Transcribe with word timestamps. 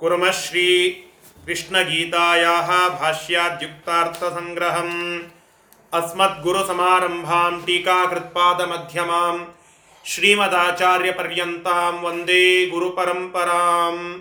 कुर्मः 0.00 0.30
श्रीकृष्णगीतायाः 0.30 2.88
भाष्याद्युक्तार्थसङ्ग्रहम्। 2.88 5.20
अस्मद्गुरुसमारम्भां 5.94 7.62
टीकाकृत्पादमध्यमां 7.62 9.44
श्रीमदाचार्यपर्यन्तां 10.06 11.92
वंदे 11.92 12.66
गुरुपरम्परां 12.66 14.20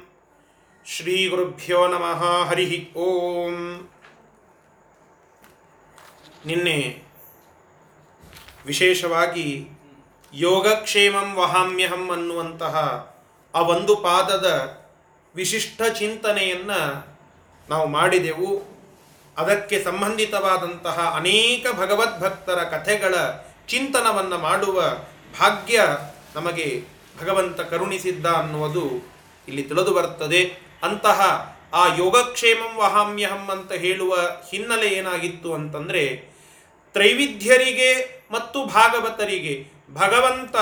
श्रीगुरुभ्यो 0.85 1.87
नमः, 1.87 2.49
हरिः 2.49 2.97
ॐ 2.97 3.79
निन्ने 6.47 7.01
ವಿಶೇಷವಾಗಿ 8.65 9.67
ಯೋಗಕ್ಷೇಮಂ 10.33 11.33
ವಹಾಮ್ಯಹಂ 11.33 12.11
ಅನ್ನುವಂತಹ 12.11 12.75
ಆ 13.55 13.59
ಒಂದು 13.59 13.95
ಪಾದದ 13.95 14.77
ವಿಶಿಷ್ಟ 15.35 15.81
ಚಿಂತನೆಯನ್ನು 15.97 17.07
ನಾವು 17.69 17.87
ಮಾಡಿದೆವು. 17.87 18.75
ಅದಕ್ಕೆ 19.37 19.83
ಸಂಬಂಧಿತವಾದಂತಹ 19.83 21.13
ಅನೇಕ 21.15 21.65
ಭಗವದ್ಭಕ್ತರ 21.75 22.55
ಕಥೆಗಳ 22.55 23.15
ಚಿಂತನವನ್ನು 23.67 24.37
ಮಾಡುವ 24.37 24.81
ಭಾಗ್ಯ 25.39 25.81
ನಮಗೆ 26.35 26.83
ಭಗವಂತ 27.21 27.61
ಕರುಣಿಸಿದ್ದ 27.61 28.25
ಅನ್ನುವುದು 28.25 29.15
ಇಲ್ಲಿ 29.47 29.63
ತಿಳಿದು 29.63 29.93
ಬರ್ತದೆ. 29.93 30.59
ಅಂತಹ 30.83 31.51
ಆ 31.73 31.95
ಯೋಗಕ್ಷೇಮಂ 31.95 32.77
ವಹಾಮ್ಯಹಂ 32.77 33.47
ಅಂತ 33.47 33.71
ಹೇಳುವ 33.71 34.15
ಹಿನ್ನೆಲೆ 34.49 34.87
ಏನಾಗಿತ್ತು 34.87 35.53
ಅಂತಂದರೆ 35.53 36.35
ತ್ರೈವಿಧ್ಯರಿಗೆ 36.93 38.14
ಮತ್ತು 38.31 38.65
ಭಾಗವತರಿಗೆ 38.65 39.71
ಭಗವಂತ 39.93 40.55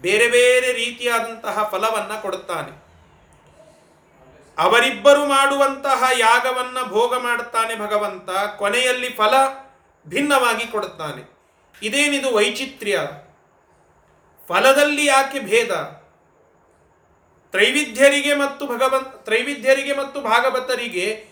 ಬೇರೆ 0.00 0.28
ಬೇರೆ 0.28 0.72
ರೀತಿಯಾದಂತಹ 0.72 1.68
ಫಲವನ್ನ 1.70 2.20
ಕೊಡುತ್ತಾನೆ. 2.20 2.90
ಅವರಿಬ್ಬರು 4.58 5.26
ಮಾಡುವಂತಹ 5.26 6.04
ಯಾಗವನ್ನ 6.18 6.78
ಭೋಗ 6.88 7.16
ಮಾಡುತ್ತಾನೆ 7.16 7.76
ಭಗವಂತ, 7.76 8.30
ಕೊನೆಯಲ್ಲಿ 8.30 9.08
ಫಲ 9.08 9.34
ಭಿನ್ನವಾಗಿ 10.08 10.66
ಕೊಡುತ್ತಾನೆ. 10.66 11.30
ಇದೇನಿದು 11.82 12.34
ವೈಚಿತ್ರ್ಯ? 12.34 13.00
ಫಲದಲ್ಲಿ 14.48 15.06
ಯಾಕೆ 15.06 15.40
ಭೇದ? 15.40 16.00
ತ್ರೈವಿಧ್ಯರಿಗೆ 17.50 18.34
ಮತ್ತು 18.34 18.66
ಭಗವಂತ 18.66 19.14
ತ್ರೈವಿಧ್ಯರಿಗೆ 19.14 19.96
ಮತ್ತು 19.96 20.20
ಭಾಗವತರಿಗೆ 20.20 21.24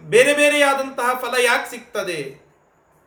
ಬೇರೆ 0.00 0.34
ಬೇರೆಯಾದಂತಹ 0.34 1.14
ಫಲ 1.14 1.34
ಯಾಕೆ 1.44 1.70
ಸಿಗ್ತದೆ 1.70 2.40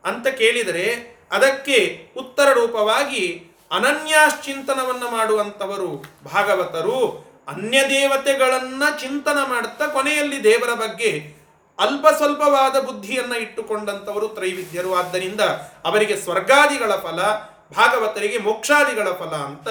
ಅಂತ 0.04 0.28
ಕೇಳಿದರೆ 0.28 1.13
ಅದಕ್ಕೆ 1.34 2.10
ಉತ್ತರ 2.16 2.52
ರೂಪವಾಗಿ 2.52 3.24
ಅನನ್ಯಾಶ್ಚಿಂತನವನ್ನು 3.70 5.08
ಮಾಡುವಂಥವರು 5.10 5.90
ಭಾಗವತರು 6.24 6.98
ಅನ್ಯ 7.48 7.78
ದೇವತೆಗಳನ್ನ 7.88 8.82
ಚಿಂತನ 9.00 9.38
ಮಾಡುತ್ತಾ 9.48 9.86
ಕೊನೆಯಲ್ಲಿ 9.86 10.44
ದೇವರ 10.44 10.72
ಬಗ್ಗೆ 10.74 11.10
ಅಲ್ಪ 11.78 12.06
ಸ್ವಲ್ಪವಾದ 12.16 12.76
ಬುದ್ಧಿಯನ್ನು 12.80 13.36
ಇಟ್ಟುಕೊಂಡಂಥವರು 13.38 14.28
ತ್ರೈವಿದ್ಯರು 14.28 14.94
ಆದ್ದರಿಂದ 14.94 15.40
ಅವರಿಗೆ 15.84 16.16
ಸ್ವರ್ಗಾದಿಗಳ 16.16 16.92
ಫಲ, 16.96 17.20
ಭಾಗವತರಿಗೆ 17.76 18.38
ಮೋಕ್ಷಾದಿಗಳ 18.38 19.08
ಫಲ 19.10 19.34
ಅಂತ 19.48 19.68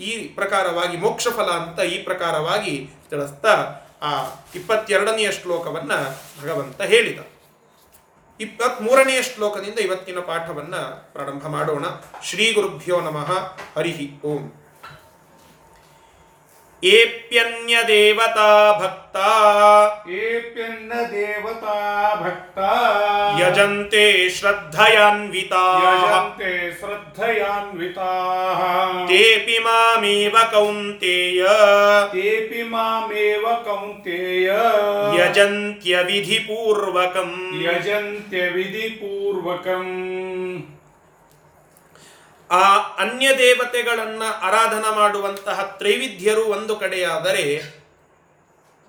ಈ 0.00 0.12
ಪ್ರಕಾರವಾಗಿ 0.28 0.96
ಮೋಕ್ಷ 0.96 1.28
ಫಲ 1.28 1.50
ಅಂತ 1.50 1.80
ಈ 1.80 1.98
ಪ್ರಕಾರವಾಗಿ 2.02 2.74
ತಿಳಿಸ್ತಾ 3.10 3.54
ಆ 4.02 4.12
ಇಪ್ಪತ್ತೆರಡನೆಯ 4.54 5.28
ಶ್ಲೋಕವನ್ನು 5.32 5.98
ಭಗವಂತ 6.42 6.80
ಹೇಳಿದ. 6.82 7.20
ಇಪ್ಪತ್ಮೂರನೆಯ 8.42 9.22
ಶ್ಲೋಕದಿಂದ 9.22 9.78
ಇವತ್ತಿನ 9.78 10.18
ಪಾಠವನ್ನ 10.18 10.76
ಪ್ರಾರಂಭ 11.12 11.46
ಮಾಡೋಣ. 11.46 11.84
ಶ್ರೀ 12.24 12.52
ಗುರುಭ್ಯೋ 12.52 13.00
ನಮಃ. 13.00 13.30
ಹರಿಹಿ 13.76 14.22
ಓಂ. 14.24 14.61
ಏಪ್ಯನ್ಯ 16.82 17.74
ದೇವತಾ 17.88 18.46
ಭಕ್ತ 18.78 19.16
ಏಪ್ಯನ್ನ 20.22 20.92
ದೇವತಾ 21.12 21.76
ಭಕ್ತ 22.22 22.58
ಯಜಂತೆ 23.40 24.02
ಶ್ರದ್ಧಯಾನ್ವಿತಾ 24.36 25.62
ಯಜಂತೆ 25.84 26.50
ಶ್ರದ್ಧಯಾನ್ವಿತಾ 26.80 28.10
ತೇಪಿ 29.10 29.58
ಮಾಮೇವ 29.58 30.36
ಕೌಂತೇಯ 30.52 31.44
ತೇಪಿ 32.12 32.64
ಮಾಮೇವ 32.68 33.46
ಕೌಂತೇಯ 33.64 34.50
ಯಜಂತ್ಯ 35.20 36.02
ವಿಧಿಪೂರ್ವಕಂ 36.02 37.32
ಯಜಂತ್ಯ 37.62 38.44
ವಿಧಿಪೂರ್ವಕಂ 38.50 39.88
ಆ 42.52 42.98
ಅನ್ಯ 42.98 43.38
ದೇವತೆಗಳನ್ನು 43.38 44.40
ಆರಾಧನ 44.40 44.90
ಮಾಡುವಂತಹ 44.90 45.74
ತ್ರೈವಿಧ್ಯರು 45.78 46.44
ಒಂದು 46.44 46.76
ಕಡೆಯಾದರೆ 46.76 47.62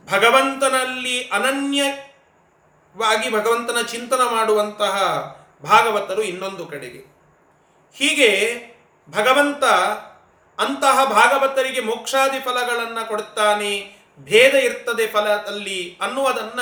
ಭಗವಂತನಲ್ಲಿ 0.07 1.27
ಅನನ್ಯವಾಗಿ 1.27 3.31
ಭಗವಂತನ 3.31 3.81
ಚಿಂತನ 3.81 4.19
ಮಾಡುವಂತಹ 4.31 4.99
ಭಾಗವತರು 5.63 6.21
ಇನ್ನೊಂದು 6.21 6.65
ಕಡೆಗೆ. 6.65 7.05
ಹೀಗೆ 7.97 8.53
ಭಗವಂತ 9.09 9.63
ಅಂತಹ 10.57 11.05
ಭಾಗವತರಿಗೆ 11.05 11.81
ಮೋಕ್ಷಾದಿ 11.81 12.39
ಫಲಗಳನ್ನು 12.39 13.07
ಕೊಡುತ್ತಾನೆ 13.07 13.95
ಭೇದ 14.19 14.53
ಇರ್ತದೆ 14.53 15.07
ಫಲದಲ್ಲಿ 15.07 15.97
ಅನ್ನುವುದನ್ನ 16.01 16.59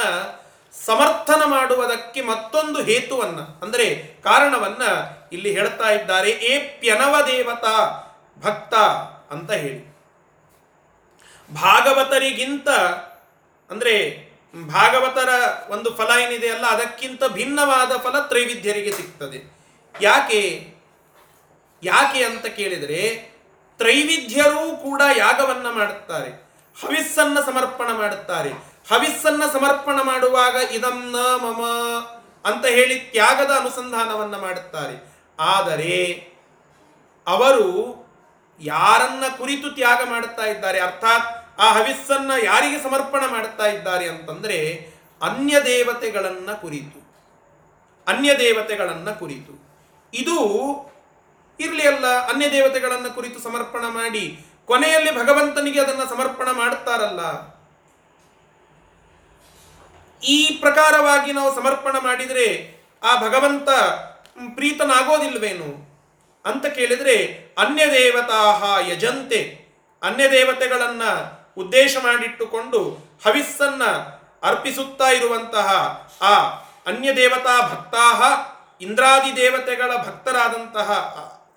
ಸಮರ್ಥನ 0.74 1.42
ಮಾಡುವುದಕ್ಕೆ 1.46 2.22
ಮತ್ತೊಂದು 2.22 2.84
ಹೇತುವನ್ನು, 2.84 3.62
ಅಂದರೆ 3.62 4.20
ಕಾರಣವನ್ನ 4.24 4.84
ಇಲ್ಲಿ 5.32 5.52
ಹೇಳ್ತಾ 5.52 5.90
ಇದ್ದಾರೆ 5.90 6.32
ಏ 6.32 6.60
ಪ್ಯನವ 6.60 7.16
ದೇವತಾ, 7.28 8.04
ಭಕ್ತ 8.42 8.74
ಅಂತ 9.34 9.52
ಹೇಳಿ. 9.52 9.92
ಭಾಗವತರಿಗಿಂತ, 11.54 12.70
ಅಂದ್ರೆ 13.70 14.26
ಭಾಗವತರ 14.68 15.30
ಒಂದು 15.70 15.96
ಫಲ 15.96 16.10
ಏನಿದೆ 16.20 16.50
ಅಲ್ಲ, 16.50 16.66
ಅದಕ್ಕಿಂತ 16.66 17.24
ಭಿನ್ನವಾದ 17.26 17.98
ಫಲ 17.98 18.20
ತ್ರೈವಿಧ್ಯರಿಗೆ 18.20 18.92
ಸಿಗ್ತದೆ. 18.92 19.58
ಯಾಕೆ? 20.02 20.74
ಯಾಕೆ 21.84 22.24
ಅಂತ 22.24 22.46
ಕೇಳಿದರೆ, 22.46 23.32
ತ್ರೈವಿಧ್ಯರೂ 23.78 24.76
ಕೂಡ 24.76 25.02
ಯಾಗವನ್ನ 25.18 25.70
ಮಾಡುತ್ತಾರೆ. 25.70 26.52
ಹವಿಸ್ಸನ್ನ 26.86 27.40
ಸಮರ್ಪಣ 27.46 27.92
ಮಾಡುತ್ತಾರೆ. 27.92 28.50
ಹವಿಸ್ಸನ್ನ 28.90 29.44
ಸಮರ್ಪಣ 29.54 30.02
ಮಾಡುವಾಗ 30.02 30.56
ಇದಂ 30.56 31.12
ನ 31.12 31.16
ಮಮ 31.16 31.62
ಅಂತ 32.46 32.66
ಹೇಳಿ 32.66 33.00
ತ್ಯಾಗದ 33.00 33.52
ಅನುಸಂಧಾನವನ್ನ 33.52 34.38
ಮಾಡುತ್ತಾರೆ. 34.38 35.11
ಆದರೆ 35.42 35.94
ಅವರು 37.28 37.68
ಯಾರನ್ನ 38.62 39.24
ಕುರಿತು 39.38 39.68
ತ್ಯಾಗ 39.76 40.02
ಮಾಡುತ್ತಾ 40.10 40.46
ಇದ್ದಾರೆ, 40.46 40.80
ಅರ್ಥಾತ್ 40.80 41.28
ಆ 41.60 41.68
ಹವಿಸ್ಸನ್ನ 41.74 42.32
ಯಾರಿಗೆ 42.44 42.84
ಸಮರ್ಪಣ 42.84 43.24
ಮಾಡುತ್ತಾ 43.32 43.66
ಇದ್ದಾರೆ 43.66 44.06
ಅಂತಂದ್ರೆ 44.10 44.58
ಅನ್ಯ 45.22 45.56
ದೇವತೆಗಳನ್ನ 45.66 46.52
ಕುರಿತು, 46.54 47.00
ಅನ್ಯ 48.08 48.30
ದೇವತೆಗಳನ್ನ 48.38 49.10
ಕುರಿತು. 49.12 49.54
ಇದು 50.14 50.38
ಇರಲಿ 51.60 51.88
ಅಲ್ಲ, 51.88 52.08
ಅನ್ಯ 52.28 52.46
ದೇವತೆಗಳನ್ನು 52.52 53.16
ಕುರಿತು 53.16 53.40
ಸಮರ್ಪಣ 53.40 53.84
ಮಾಡಿ, 53.90 54.24
ಕೊನೆಯಲ್ಲಿ 54.66 55.12
ಭಗವಂತನಿಗೆ 55.16 55.80
ಅದನ್ನ 55.82 56.04
ಸಮರ್ಪಣ 56.10 56.50
ಮಾಡುತ್ತಾರಲ್ಲ 56.52 57.22
ಈ 60.22 60.38
ಪ್ರಕಾರವಾಗಿ 60.62 61.32
ನಾವು 61.34 61.52
ಸಮರ್ಪಣ 61.56 61.96
ಮಾಡಿದರೆ 62.00 62.48
ಆ 63.04 63.12
ಭಗವಂತ 63.22 63.70
ಪ್ರೀತನಾಗೋದಿಲ್ವೇನು? 64.56 65.92
ಅಂತ 66.46 66.66
ಕೇಳಿದರೆ 66.66 67.46
ಅನ್ಯ 67.58 67.88
ದೇವತಾ 67.88 68.80
ಯಜಂತೆ. 68.88 69.66
ಅನ್ಯ 70.04 70.32
ದೇವತೆಗಳನ್ನು 70.32 71.42
ಉದ್ದೇಶ 71.58 71.98
ಮಾಡಿಟ್ಟುಕೊಂಡು 72.04 72.80
ಹವಿಸ್ಸನ್ನು 73.26 74.22
ಅರ್ಪಿಸುತ್ತಾ 74.44 75.10
ಇರುವಂತಹ 75.10 75.68
ಆ 76.22 76.36
ಅನ್ಯ 76.88 77.16
ದೇವತಾ 77.16 77.62
ಭಕ್ತಾಹ, 77.62 78.22
ಇಂದ್ರಾದಿ 78.82 79.36
ದೇವತೆಗಳ 79.36 79.96
ಭಕ್ತರಾದಂತಹ 79.98 80.92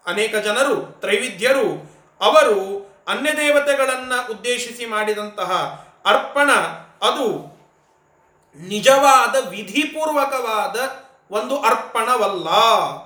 ಅನೇಕ 0.06 0.36
ಜನರು, 0.36 0.76
ತ್ರೈವಿಧ್ಯರು, 0.76 1.94
ಅವರು 2.20 2.84
ಅನ್ಯ 3.08 3.32
ದೇವತೆಗಳನ್ನು 3.32 4.32
ಉದ್ದೇಶಿಸಿ 4.32 4.86
ಮಾಡಿದಂತಹ 4.86 5.52
ಅರ್ಪಣ 6.06 6.50
ಅದು 7.02 7.54
ನಿಜವಾದ 8.68 9.48
ವಿಧಿಪೂರ್ವಕವಾದ 9.48 11.03
ಒಂದು 11.30 11.60
ಅರ್ಪಣವಲ್ಲ 11.60 12.48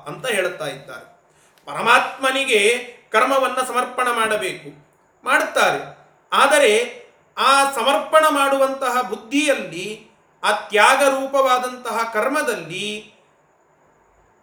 ಅಂತ 0.07 0.27
ಹೇಳುತ್ತಾ 0.27 0.67
ಇದ್ದಾರೆ. 0.67 1.21
ಪರಮಾತ್ಮನಿಗೆ 1.67 2.79
ಕರ್ಮವನ್ನು 3.11 3.67
ಸಮರ್ಪಣ 3.67 4.11
ಮಾಡಬೇಕು, 4.11 4.87
ಮಾಡುತ್ತಾರೆ. 5.25 5.99
ಆದರೆ 6.33 7.03
ಆ 7.39 7.73
ಸಮರ್ಪಣ 7.73 8.25
ಮಾಡುವಂತಹ 8.31 9.03
ಬುದ್ಧಿಯಲ್ಲಿ, 9.03 10.09
ಆ 10.43 10.53
ತ್ಯಾಗ 10.53 11.09
ರೂಪವಾದಂತಹ 11.09 12.11
ಕರ್ಮದಲ್ಲಿ 12.13 13.15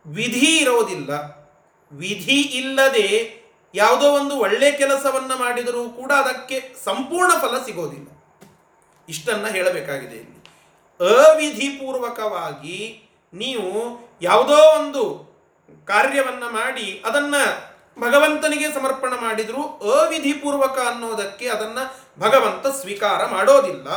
ವಿಧಿ 0.05 0.57
ಇರೋದಿಲ್ಲ. 0.57 1.09
ವಿಧಿ 1.91 2.41
ಇಲ್ಲದೆ 2.41 3.45
ಯಾವುದೋ 3.75 4.11
ಒಂದು 4.11 4.39
ಒಳ್ಳೆ 4.39 4.71
ಕೆಲಸವನ್ನು 4.71 5.39
ಮಾಡಿದರೂ 5.39 5.89
ಕೂಡ 5.89 6.11
ಅದಕ್ಕೆ 6.11 6.75
ಸಂಪೂರ್ಣ 6.83 7.39
ಫಲ 7.39 7.63
ಸಿಗೋದಿಲ್ಲ. 7.63 8.07
ಇಷ್ಟನ್ನು 9.09 9.45
ಹೇಳಬೇಕಾಗಿದೆ 9.45 10.15
ಇಲ್ಲಿ. 10.15 10.49
ಅವಿಧಿಪೂರ್ವಕವಾಗಿ 10.99 13.04
ನೀವು 13.35 13.99
ಯಾವುದೋ 14.21 14.57
ಒಂದು 14.79 15.25
ಕಾರ್ಯವನ್ನ 15.85 16.43
ಮಾಡಿ 16.43 17.03
ಅದನ್ನ 17.05 17.35
ಭಗವಂತನಿಗೆ 17.99 18.73
ಸಮರ್ಪಣ 18.73 19.09
ಮಾಡಿದ್ರು 19.09 19.63
ಅವಿಧಿಪೂರ್ವಕ 19.63 20.79
ಅನ್ನೋದಕ್ಕೆ 20.79 21.47
ಅದನ್ನ 21.47 21.77
ಭಗವಂತ 22.19 22.67
ಸ್ವೀಕಾರ 22.67 23.25
ಮಾಡೋದಿಲ್ಲ. 23.25 23.87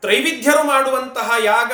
ತ್ರೈವಿಧ್ಯರು 0.00 0.62
ಮಾಡುವಂತಹ 0.62 1.30
ಯಾಗ, 1.44 1.72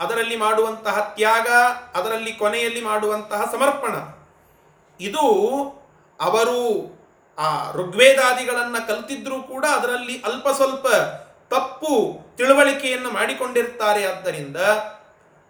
ಅದರಲ್ಲಿ 0.00 0.36
ಮಾಡುವಂತಹ 0.36 1.12
ತ್ಯಾಗ, 1.16 1.48
ಅದರಲ್ಲಿ 1.94 2.32
ಕೊನೆಯಲ್ಲಿ 2.32 2.84
ಮಾಡುವಂತಹ 2.84 3.48
ಸಮರ್ಪಣ. 3.52 3.94
ಇದು 5.00 5.24
ಅವರು 6.20 6.58
ಆ 7.38 7.72
ಋಗ್ವೇದಾದಿಗಳನ್ನು 7.72 8.86
ಕಲ್ತಿದ್ರೂ 8.86 9.42
ಕೂಡ 9.42 9.64
ಅದರಲ್ಲಿ 9.64 10.22
ಅಲ್ಪ 10.22 10.48
ಸ್ವಲ್ಪ 10.48 10.86
ತಪ್ಪು 11.54 12.20
ತಿಳುವಳಿಕೆಯನ್ನು 12.36 13.10
ಮಾಡಿಕೊಂಡಿರ್ತಾರೆ. 13.10 14.06
ಆದ್ದರಿಂದ 14.06 14.56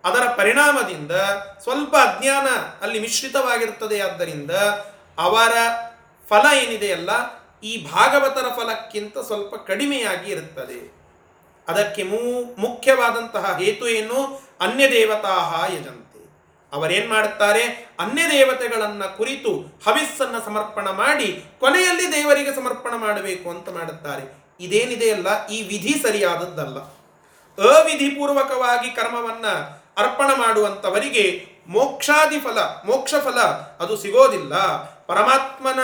ಅದರ 0.05 0.23
ಪರಿಣಾಮದಿಂದ 0.37 1.12
ಸ್ವಲ್ಪ 1.62 1.97
ಅಜ್ಞಾನ 1.97 2.47
ಅಲ್ಲಿ 2.83 3.00
ಮಿಶ್ರಿತವಾಗಿರುತ್ತದೆ. 3.00 4.00
ಆದ್ದರಿಂದ 4.00 4.50
ಅವರ 5.19 5.53
ಫಲ 6.29 6.59
ಏನಿದೆಯಲ್ಲ 6.59 7.11
ಈ 7.61 7.87
ಭಾಗವತರ 7.93 8.45
ಫಲಕ್ಕಿಂತ 8.56 9.19
ಸ್ವಲ್ಪ 9.19 9.55
ಕಡಿಮೆಯಾಗಿ 9.55 10.31
ಇರುತ್ತದೆ. 10.31 10.99
ಅದಕ್ಕೆ 11.69 12.03
ಮೂ, 12.03 12.45
ಮುಖ್ಯವಾದಂತಹ 12.59 13.59
ಹೇತು 13.59 13.89
ಏನು? 13.89 14.43
ಅನ್ಯ 14.61 14.91
ದೇವತಾ 14.91 15.65
ಯಜಂತೆ. 15.73 16.19
ಅವರೇನ್ 16.73 17.09
ಮಾಡುತ್ತಾರೆ? 17.09 17.62
ಅನ್ಯ 18.01 18.31
ದೇವತೆಗಳನ್ನ 18.31 19.05
ಕುರಿತು 19.05 19.81
ಹವಿಸ್ಸನ್ನ 19.87 20.37
ಸಮರ್ಪಣ 20.44 20.91
ಮಾಡಿ 20.91 21.44
ಕೊನೆಯಲ್ಲಿ 21.61 22.12
ದೇವರಿಗೆ 22.12 22.56
ಸಮರ್ಪಣ 22.56 22.91
ಮಾಡಬೇಕು 22.97 23.51
ಅಂತ 23.51 23.69
ಮಾಡುತ್ತಾರೆ. 23.69 24.47
ಇದೇನಿದೆಯಲ್ಲ 24.61 25.47
ಈ 25.47 25.62
ವಿಧಿ 25.62 26.03
ಸರಿಯಾದದ್ದಲ್ಲ. 26.03 26.79
ಅವಿಧಿಪೂರ್ವಕವಾಗಿ 27.79 28.91
ಕರ್ಮವನ್ನ 28.91 29.47
ಅರ್ಪಣ 29.99 30.27
ಮಾಡುವಂಥವರಿಗೆ 30.37 31.47
ಮೋಕ್ಷಾದಿ 31.67 32.41
ಫಲ 32.41 32.59
ಮೋಕ್ಷ 32.61 33.15
ಫಲ 33.25 33.41
ಅದು 33.81 33.97
ಸಿಗೋದಿಲ್ಲ. 33.97 34.55
ಪರಮಾತ್ಮನ 35.06 35.79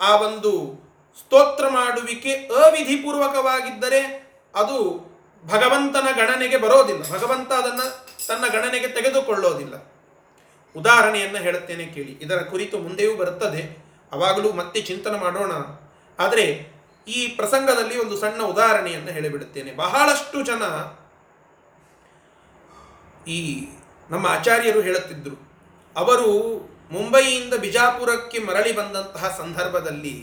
ಆ 0.00 0.16
ಒಂದು 0.16 0.84
ಸ್ತೋತ್ರ 1.18 1.68
ಮಾಡುವಿಕೆ 1.68 2.32
ಅವಿಧಿಪೂರ್ವಕವಾಗಿದ್ದರೆ 2.34 4.32
ಅದು 4.54 5.04
ಭಗವಂತನ 5.46 6.08
ಗಣನೆಗೆ 6.16 6.56
ಬರೋದಿಲ್ಲ. 6.56 7.12
ಭಗವಂತ 7.12 7.52
ಅದನ್ನು 7.52 8.06
ತನ್ನ 8.26 8.46
ಗಣನೆಗೆ 8.46 8.88
ತೆಗೆದುಕೊಳ್ಳೋದಿಲ್ಲ. 8.88 9.92
ಉದಾಹರಣೆಯನ್ನು 10.76 11.38
ಹೇಳುತ್ತೇನೆ 11.38 11.84
ಕೇಳಿ. 11.84 12.12
ಇದರ 12.12 12.36
ಕುರಿತು 12.36 12.78
ಮುಂದೆಯೂ 12.78 13.16
ಬರುತ್ತದೆ. 13.16 13.84
ಅವಾಗಲೂ 14.12 14.52
ಮತ್ತೆ 14.52 14.80
ಚಿಂತನೆ 14.80 15.18
ಮಾಡೋಣ. 15.18 15.52
ಆದರೆ 16.18 16.74
ಈ 17.08 17.26
ಪ್ರಸಂಗದಲ್ಲಿ 17.28 17.98
ಒಂದು 17.98 18.16
ಸಣ್ಣ 18.16 18.42
ಉದಾಹರಣೆಯನ್ನು 18.42 19.12
ಹೇಳಿಬಿಡುತ್ತೇನೆ. 19.12 19.72
ಬಹಳಷ್ಟು 19.72 20.42
ಜನ 20.42 20.62
ಈ 23.28 23.40
ನಮ್ಮ 24.10 24.24
ಆಚಾರ್ಯರು 24.26 24.80
ಹೇಳುತ್ತಿದ್ದರು, 24.80 25.36
ಅವರು 25.96 26.30
ಮುಂಬಯಿಯಿಂದ 26.92 27.54
ಬಿಜಾಪುರಕ್ಕೆ 27.54 28.38
ಮರಳಿ 28.38 28.72
ಬಂದಂತಹ 28.72 29.28
ಸಂದರ್ಭದಲ್ಲಿ 29.38 30.16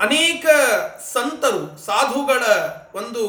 ಅನೇಕ 0.00 0.46
ಸಂತರು, 1.12 1.62
ಸಾಧುಗಳ 1.86 2.42
ಒಂದು 2.94 3.24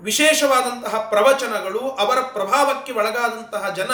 ವಿಶೇಷವಾದಂತಹ 0.00 0.96
ಪ್ರವಚನಗಳು 1.10 1.82
ಅವರ 2.02 2.18
ಪ್ರಭಾವಕ್ಕೆ 2.20 2.92
ಒಳಗಾದಂತಹ 2.92 3.64
ಜನ 3.74 3.92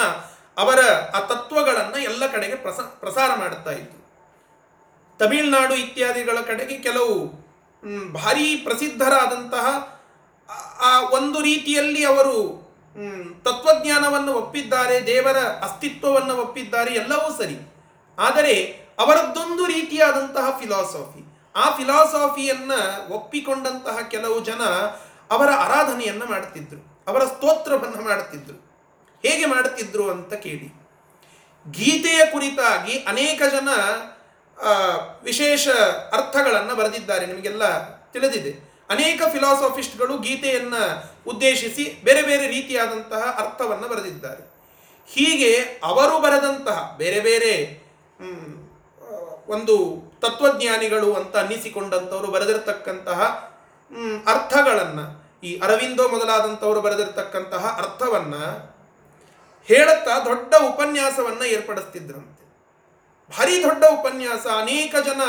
ಅವರ 0.57 0.81
ಆ 1.15 1.21
ತತ್ವಗಳನ್ನು 1.21 1.99
ಎಲ್ಲ 1.99 2.23
ಕಡೆಗೆ 2.27 2.57
ಪ್ರಸ, 2.57 2.81
ಪ್ರಸಾರ 3.01 3.31
ಮಾಡುತ್ತಾ 3.35 3.73
ಇದ್ದರು. 3.73 4.03
ತಮಿಳುನಾಡು 5.21 5.75
ಇತ್ಯಾದಿಗಳ 5.75 6.39
ಕಡೆಗೆ 6.41 6.77
ಕೆಲವು 6.79 7.17
ಭಾರಿ 8.13 8.57
ಪ್ರಸಿದ್ಧರಾದಂತಹ 8.57 9.67
ಆ- 10.81 11.01
ಒಂದು 11.01 11.43
ರೀತಿಯಲ್ಲಿ 11.43 12.05
ಅವರು 12.05 12.67
ತತ್ವಜ್ಞಾನವನ್ನು 13.45 14.33
ಒಪ್ಪಿದ್ದಾರೆ, 14.33 15.07
ದೇವರ 15.07 15.39
ಅಸ್ತಿತ್ವವನ್ನು 15.39 16.37
ಒಪ್ಪಿದ್ದಾರೆ, 16.37 16.95
ಎಲ್ಲವೂ 16.95 17.37
ಸರಿ. 17.37 17.75
ಆದರೆ 18.19 18.55
ಅವರದ್ದೊಂದು 18.99 19.67
ರೀತಿಯಾದಂತಹ 19.67 20.59
ಫಿಲಾಸಫಿ 20.61 21.39
ಆ 21.57 21.77
ಫಿಲಾಸಫಿಯನ್ನ 21.77 22.73
ಒಪ್ಪಿಕೊಂಡಂತಹ 23.11 23.99
ಕೆಲವು 24.01 24.41
ಜನ 24.41 24.63
ಅವರ 25.31 25.51
ಆರಾಧನೆಯನ್ನ 25.51 26.23
ಮಾಡುತ್ತಿದ್ರು 26.25 27.05
ಅವರ 27.09 27.25
ಸ್ತೋತ್ರವನ್ನು 27.25 28.03
ಮಾಡುತ್ತಿದ್ರು 28.03 28.67
ಹೇಗೆ 29.27 29.47
ಮಾಡುತ್ತಿದ್ರು 29.47 30.11
ಅಂತ 30.11 30.35
ಕೇಳಿ. 30.35 30.81
ಗೀತೆಯ 31.71 32.27
ಕುರಿತಾಗಿ 32.33 32.99
ಅನೇಕ 32.99 33.43
ಜನ 33.51 33.69
ವಿಶೇಷ 35.23 35.69
ಅರ್ಥಗಳನ್ನು 36.13 36.77
ಬರೆದಿದ್ದಾರೆ, 36.77 37.27
ನಿಮಗೆಲ್ಲ 37.27 37.89
ತಿಳಿದಿದೆ. 37.89 38.76
ಅನೇಕ 38.91 39.21
ಫಿಲಾಸಫಿಸ್ಟ್ಗಳು 39.33 40.15
ಗೀತೆಯನ್ನು 40.19 40.83
ಉದ್ದೇಶಿಸಿ 41.31 41.85
ಬೇರೆ 42.05 42.23
ಬೇರೆ 42.23 42.45
ರೀತಿಯಾದಂತಹ 42.49 43.23
ಅರ್ಥವನ್ನು 43.43 43.87
ಬರೆದಿದ್ದಾರೆ. 43.89 44.43
ಹೀಗೆ 45.09 45.53
ಅವರು 45.85 46.17
ಬರೆದಂತಹ 46.21 46.79
ಬೇರೆ 46.99 47.21
ಬೇರೆ 47.21 47.53
ಒಂದು 49.49 49.75
ತತ್ವಜ್ಞಾನಿಗಳು 50.21 51.09
ಅಂತ 51.15 51.35
ಅನ್ನಿಸಿಕೊಂಡಂಥವರು 51.37 52.29
ಬರೆದಿರತಕ್ಕಂತಹ 52.31 53.21
ಅರ್ಥಗಳನ್ನು, 54.27 55.05
ಈ 55.43 55.51
ಅರವಿಂದೋ 55.61 56.05
ಮೊದಲಾದಂಥವರು 56.09 56.81
ಬರೆದಿರತಕ್ಕಂತಹ 56.81 57.65
ಅರ್ಥವನ್ನ 57.83 58.35
ಹೇಳುತ್ತಾ 59.69 60.15
ದೊಡ್ಡ 60.25 60.55
ಉಪನ್ಯಾಸವನ್ನು 60.71 61.45
ಏರ್ಪಡಿಸ್ತಿದ್ರಂತೆ. 61.55 62.43
ಭಾರಿ 63.33 63.57
ದೊಡ್ಡ 63.63 63.85
ಉಪನ್ಯಾಸ. 63.99 64.47
ಅನೇಕ 64.63 64.95
ಜನ 65.07 65.23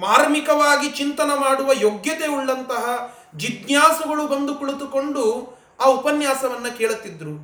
ಮಾರ್ಮಿಕವಾಗಿ 0.00 0.88
ಚಿಂತನ 0.90 1.30
ಮಾಡುವ 1.34 1.70
ಯೋಗ್ಯತೆ 1.80 2.26
ಉಳ್ಳಂತಹ 2.26 2.84
ಜಿಜ್ಞಾಸುಗಳು 3.36 4.26
ಬಂದು 4.26 4.54
ಕುಳಿತುಕೊಂಡು 4.54 5.22
ಆ 5.80 5.84
ಉಪನ್ಯಾಸವನ್ನ 5.84 6.68
ಕೇಳುತ್ತಿದ್ರು. 6.68 7.34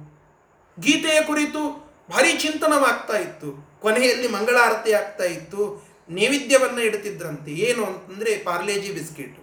ಗೀತೆಯ 0.80 1.22
ಕುರಿತು 1.22 1.62
ಭಾರಿ 2.10 2.32
ಚಿಂತನವಾಗ್ತಾ 2.32 3.16
ಇತ್ತು. 3.18 3.80
ಕೊನೆಯಲ್ಲಿ 3.80 4.28
ಮಂಗಳಾರತಿ 4.28 4.92
ಆಗ್ತಾ 4.92 5.24
ಇತ್ತು. 5.24 5.62
ನೈವೇದ್ಯವನ್ನ 6.08 6.78
ಇಡುತ್ತಿದ್ರಂತೆ 6.78 7.50
ಏನು 7.50 7.86
ಅಂತಂದ್ರೆ 7.86 8.42
ಪಾರ್ಲೇಜಿ 8.44 8.92
ಬಿಸ್ಕೆಟ್. 8.92 9.38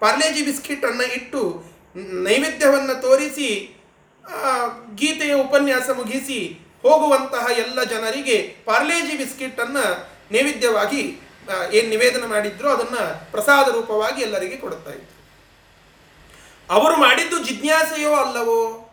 ಪಾರ್ಲೇಜಿ 0.00 0.44
ಬಿಸ್ಕಿಟನ್ನು 0.44 1.04
ಇಟ್ಟು 1.14 1.40
ನೈವೇದ್ಯವನ್ನ 2.24 2.92
ತೋರಿಸಿ 2.92 3.48
ಗೀತೆಯ 4.94 5.34
ಉಪನ್ಯಾಸ 5.34 5.90
ಮುಗಿಸಿ 5.90 6.38
ಹೋಗುವಂತಹ 6.82 7.46
ಎಲ್ಲ 7.58 7.82
ಜನರಿಗೆ 7.82 8.56
ಪಾರ್ಲೇಜಿ 8.64 9.16
ಬಿಸ್ಕಿಟ್ 9.16 9.60
ಅನ್ನ 9.60 9.76
ನೈವೇದ್ಯವಾಗಿ 10.30 11.02
ಏನ್ 11.72 11.90
ನಿವೇದನ 11.90 12.26
ಮಾಡಿದ್ರು 12.26 12.70
ಅದನ್ನ 12.70 12.98
ಪ್ರಸಾದ 13.30 13.68
ರೂಪವಾಗಿ 13.68 14.22
ಎಲ್ಲರಿಗೆ 14.22 14.56
ಕೊಡುತ್ತಾ 14.56 14.90
ಇದ್ರು. 14.90 15.12
ಅವರು 16.70 16.96
ಮಾಡಿದ್ದು 16.96 17.38
ಜಿಜ್ಞಾಸೆಯೋ 17.38 18.14
ಅಲ್ಲವೋ? 18.14 18.88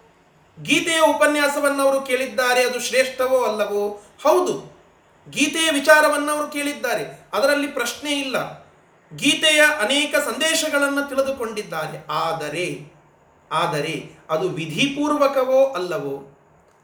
ಗೀತೆಯ 0.63 1.00
ಉಪನ್ಯಾಸವನ್ನು 1.00 1.88
ಅವರು 1.88 2.01
ಕೇಳಿದ್ದಾರೆ, 2.01 2.63
ಅದು 2.63 2.80
ಶ್ರೇಷ್ಠವೋ 2.80 3.44
ಅಲ್ಲವೋ? 3.44 4.04
ಹೌದು, 4.24 4.80
ಗೀತೆಯ 5.30 5.71
ವಿಚಾರವನ್ನು 5.71 6.31
ಅವರು 6.31 6.47
ಕೇಳಿದ್ದಾರೆ, 6.47 7.30
ಅದರಲ್ಲಿ 7.33 7.68
ಪ್ರಶ್ನೆ 7.68 8.19
ಇಲ್ಲ. 8.19 8.59
ಗೀತೆಯ 9.16 9.62
ಅನೇಕ 9.80 10.16
ಸಂದೇಶಗಳನ್ನು 10.16 11.09
ತಿಳಿದುಕೊಂಡಿದ್ದಾರೆ. 11.09 12.06
ಆದರೆ 12.09 13.00
ಆದರೆ 13.52 14.12
ಅದು 14.30 14.50
ವಿಧಿಪೂರ್ವಕವೋ 14.50 15.74
ಅಲ್ಲವೋ? 15.74 16.38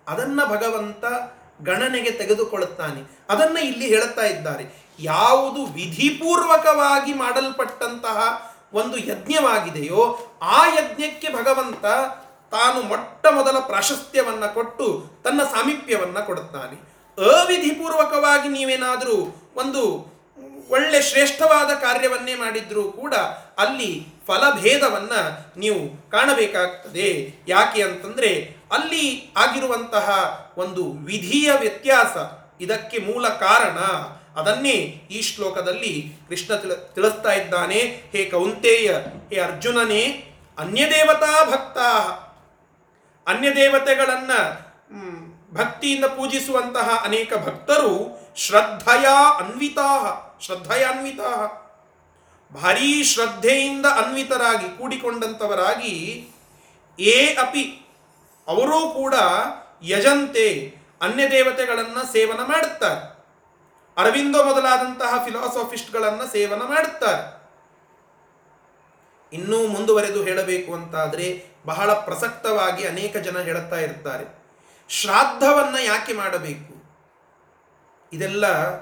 ಅದನ್ನ 0.08 0.46
ಭಗವಂತ 0.46 1.06
ಗಣನೆಗೆ 1.64 2.12
ತೆಗೆದುಕೊಳ್ಳುತ್ತಾನೆ. 2.12 3.02
ಅದನ್ನ 3.30 3.58
ಇಲ್ಲಿ 3.58 3.88
ಹೇಳುತ್ತಾ 3.88 4.26
ಇದ್ದಾರೆ. 4.26 4.85
ಯಾವುದು 5.00 5.66
ವಿಧಿಪೂರ್ವಕವಾಗಿ 5.66 7.14
ಮಾಡಲ್ಪಟ್ಟಂತಹ 7.14 8.52
ಒಂದು 8.74 8.98
ಯಜ್ಞವಾಗಿದೆಯೋ 8.98 10.18
ಆ 10.42 10.68
ಯಜ್ಞಕ್ಕೆ 10.68 11.34
ಭಗವಂತ 11.34 11.86
ತಾನು 12.52 12.82
ಮೊಟ್ಟ 12.82 13.28
ಮೊದಲ 13.28 13.60
ಪ್ರಾಶಸ್ತ್ಯವನ್ನು 13.60 14.54
ಕೊಟ್ಟು 14.54 15.04
ತನ್ನ 15.24 15.44
ಸಾಮೀಪ್ಯವನ್ನು 15.44 16.26
ಕೊಡುತ್ತಾನೆ. 16.26 16.96
ಅವಿಧಿಪೂರ್ವಕವಾಗಿ 17.22 18.50
ನೀವೇನಾದರೂ 18.50 19.46
ಒಂದು 19.56 20.16
ಒಳ್ಳೆ 20.70 21.02
ಶ್ರೇಷ್ಠವಾದ 21.02 21.74
ಕಾರ್ಯವನ್ನೇ 21.74 22.36
ಮಾಡಿದ್ರೂ 22.36 22.84
ಕೂಡ 22.84 23.14
ಅಲ್ಲಿ 23.58 24.08
ಫಲಭೇದವನ್ನು 24.28 25.60
ನೀವು 25.60 26.12
ಕಾಣಬೇಕಾಗ್ತದೆ. 26.12 27.36
ಯಾಕೆ 27.48 27.84
ಅಂತಂದ್ರೆ 27.84 28.58
ಅಲ್ಲಿ 28.72 29.34
ಆಗಿರುವಂತಹ 29.38 30.10
ಒಂದು 30.58 30.92
ವಿಧಿಯ 30.92 31.52
ವ್ಯತ್ಯಾಸ 31.60 32.18
ಇದಕ್ಕೆ 32.62 32.98
ಮೂಲ 32.98 33.30
ಕಾರಣ 33.30 33.78
ಅದನ್ನೇ 34.36 34.78
ಈ 35.12 35.22
ಶ್ಲೋಕದಲ್ಲಿ 35.22 36.14
ಕೃಷ್ಣ 36.30 36.56
ತಿಳ, 36.56 36.74
ತಿಳಿಸ್ತಾ 36.74 37.34
ಇದ್ದಾನೆ. 37.34 37.80
ಹೇ 38.12 38.26
ಕೌಂತೇಯ, 38.26 38.94
ಹೇ 39.30 39.40
ಅರ್ಜುನನೇ, 39.40 40.04
ಅನ್ಯದೇವತಾ 40.58 41.46
ಭಕ್ತ. 41.46 41.78
ಅನ್ಯ 43.28 43.56
ದೇವತೆಗಳನ್ನ 43.56 44.32
ಭಕ್ತಿಯಿಂದ 45.54 46.06
ಪೂಜಿಸುವಂತಹ 46.06 47.02
ಅನೇಕ 47.04 47.34
ಭಕ್ತರು 47.36 47.94
ಶ್ರದ್ಧೆಯ 48.36 49.08
ಅನ್ವಿತಾ 49.40 49.90
ಶ್ರದ್ಧೆಯ 50.42 50.84
ಅನ್ವಿತಾ 50.84 51.32
ಭಾರೀ 52.62 53.04
ಶ್ರದ್ಧೆಯಿಂದ 53.04 53.86
ಅನ್ವಿತರಾಗಿ 53.86 54.78
ಕೂಡಿಕೊಂಡಂತವರಾಗಿ 54.78 56.28
ಏ 57.00 57.36
ಅಪಿ, 57.36 57.64
ಅವರೂ 58.48 58.90
ಕೂಡ 58.90 59.14
ಯಜಂತೆ 59.84 60.76
ಅನ್ಯ 61.02 61.30
ದೇವತೆಗಳನ್ನು 61.30 62.14
ಸೇವನ 62.14 62.40
ಮಾಡುತ್ತಾರೆ. 62.44 63.15
ಅರವಿಂದೋ 63.98 64.44
ಮೊದಲಾದಂತಹ 64.44 65.26
ಫಿಲಾಸಫಿಸ್ಟ್ಗಳನ್ನ 65.26 66.22
ಸೇವನ 66.32 66.60
ಮಾಡುತ್ತಾರೆ. 66.60 67.46
ಇನ್ನೂ 69.34 69.68
ಮುಂದುವರೆದು 69.68 70.24
ಹೇಳಬೇಕು 70.24 70.74
ಅಂತಾದರೆ 70.74 71.46
ಬಹಳ 71.66 71.94
ಪ್ರಸಕ್ತವಾಗಿ 71.94 72.88
ಅನೇಕ 72.88 73.18
ಜನ 73.18 73.40
ಹೇಳುತ್ತಾ 73.40 73.76
ಇರ್ತಾರೆ. 73.76 74.46
ಶ್ರಾದ್ದವನ್ನು 74.90 75.84
ಯಾಕೆ 75.84 76.14
ಮಾಡಬೇಕು? 76.14 76.76
ಇದೆಲ್ಲ 78.14 78.76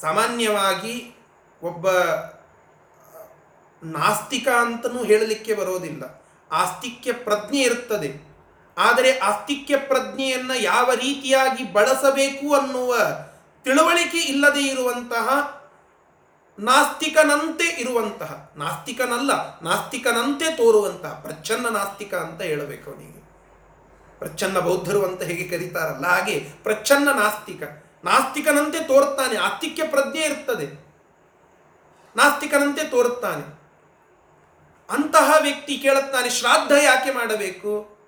ಸಾಮಾನ್ಯವಾಗಿ 0.00 1.16
ಒಬ್ಬ 1.62 1.90
ನಾಸ್ತಿಕ 3.82 4.48
ಅಂತಲೂ 4.48 5.04
ಹೇಳಲಿಕ್ಕೆ 5.04 5.54
ಬರೋದಿಲ್ಲ. 5.54 6.24
ಆಸ್ತಿಕ್ಯ 6.52 7.12
ಪ್ರಜ್ಞೆ 7.12 7.60
ಇರುತ್ತದೆ 7.60 8.30
ಆದರೆ 8.78 9.18
ಆಸ್ತಿಕ್ಯ 9.18 9.76
ಪ್ರಜ್ಞೆಯನ್ನು 9.76 10.54
ಯಾವ 10.54 10.92
ರೀತಿಯಾಗಿ 10.94 11.72
ಬಳಸಬೇಕು 11.72 12.54
ಅನ್ನುವ 12.54 12.96
ತಿಳುವಳಿಕೆ 13.64 14.18
ಇಲ್ಲದೆ 14.18 14.62
ಇರುವಂತಹ 14.62 15.60
ನಾಸ್ತಿಕನಂತೆ 16.58 17.64
ಇರುವಂತಹ, 17.64 18.52
ನಾಸ್ತಿಕನಲ್ಲ, 18.56 19.60
ನಾಸ್ತಿಕನಂತೆ 19.60 20.56
ತೋರುವಂತಹ, 20.56 21.08
ಪ್ರಚ್ಛನ್ನ 21.08 21.68
ನಾಸ್ತಿಕ 21.68 22.14
ಅಂತ 22.14 22.42
ಹೇಳಬೇಕು 22.42 22.90
ಅವನಿಗೆ. 22.90 23.28
ಪ್ರಚ್ಛನ್ನ 24.18 24.58
ಬೌದ್ಧರು 24.58 25.04
ಅಂತ 25.04 25.22
ಹೇಗೆ 25.22 25.48
ಕರೀತಾರಲ್ಲ, 25.48 26.06
ಹಾಗೆ 26.06 26.48
ಪ್ರಚ್ಛನ್ನ 26.62 27.10
ನಾಸ್ತಿಕ. 27.10 27.62
ನಾಸ್ತಿಕನಂತೆ 28.04 28.80
ತೋರ್ತಾನೆ 28.80 29.36
ಆಸ್ತಿಕ್ಯ 29.36 29.84
ಪ್ರಜ್ಞೆ 29.84 30.22
ಇರ್ತದೆ. 30.22 30.90
ನಾಸ್ತಿಕನಂತೆ 32.16 32.84
ತೋರುತ್ತಾನೆ. 32.84 33.60
ಅಂತಹ 34.90 35.34
ವ್ಯಕ್ತಿ 35.42 35.76
ಕೇಳುತ್ತಾನೆ, 35.76 36.30
ಶ್ರಾದ್ದ 36.30 36.72
ಯಾಕೆ 36.72 37.12
ಮಾಡಬೇಕು? 37.12 37.99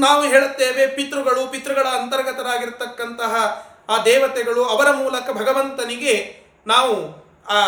ನಾವು 0.00 0.22
ಹೇಳುತ್ತೇವೆ, 0.22 0.86
ಪಿತೃಗಳು 0.86 1.50
ಪಿತೃಗಳ 1.50 1.86
ಅಂತರ್ಗತರಾಗಿರ್ತಕ್ಕಂತಹ 1.88 3.34
ಆ 3.88 4.02
ದೇವತೆಗಳು 4.02 4.64
ಅವರ 4.64 4.90
ಮೂಲಕ 4.90 5.30
ಭಗವಂತನಿಗೆ 5.30 6.14
ನಾವು 6.66 6.94
ಆ 7.48 7.60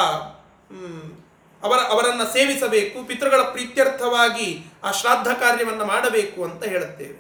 ಅವರ, 1.63 1.79
ಅವರನ್ನು 1.79 2.33
ಸೇವಿಸಬೇಕು, 2.33 3.05
ಪಿತೃಗಳ 3.05 3.43
ಪ್ರೀತ್ಯರ್ಥವಾಗಿ 3.43 4.49
ಆ 4.85 4.91
ಶ್ರಾದ್ದ 4.91 5.29
ಕಾರ್ಯವನ್ನು 5.29 5.85
ಮಾಡಬೇಕು 5.85 6.45
ಅಂತ 6.45 6.65
ಹೇಳುತ್ತೇವೆ. 6.65 7.17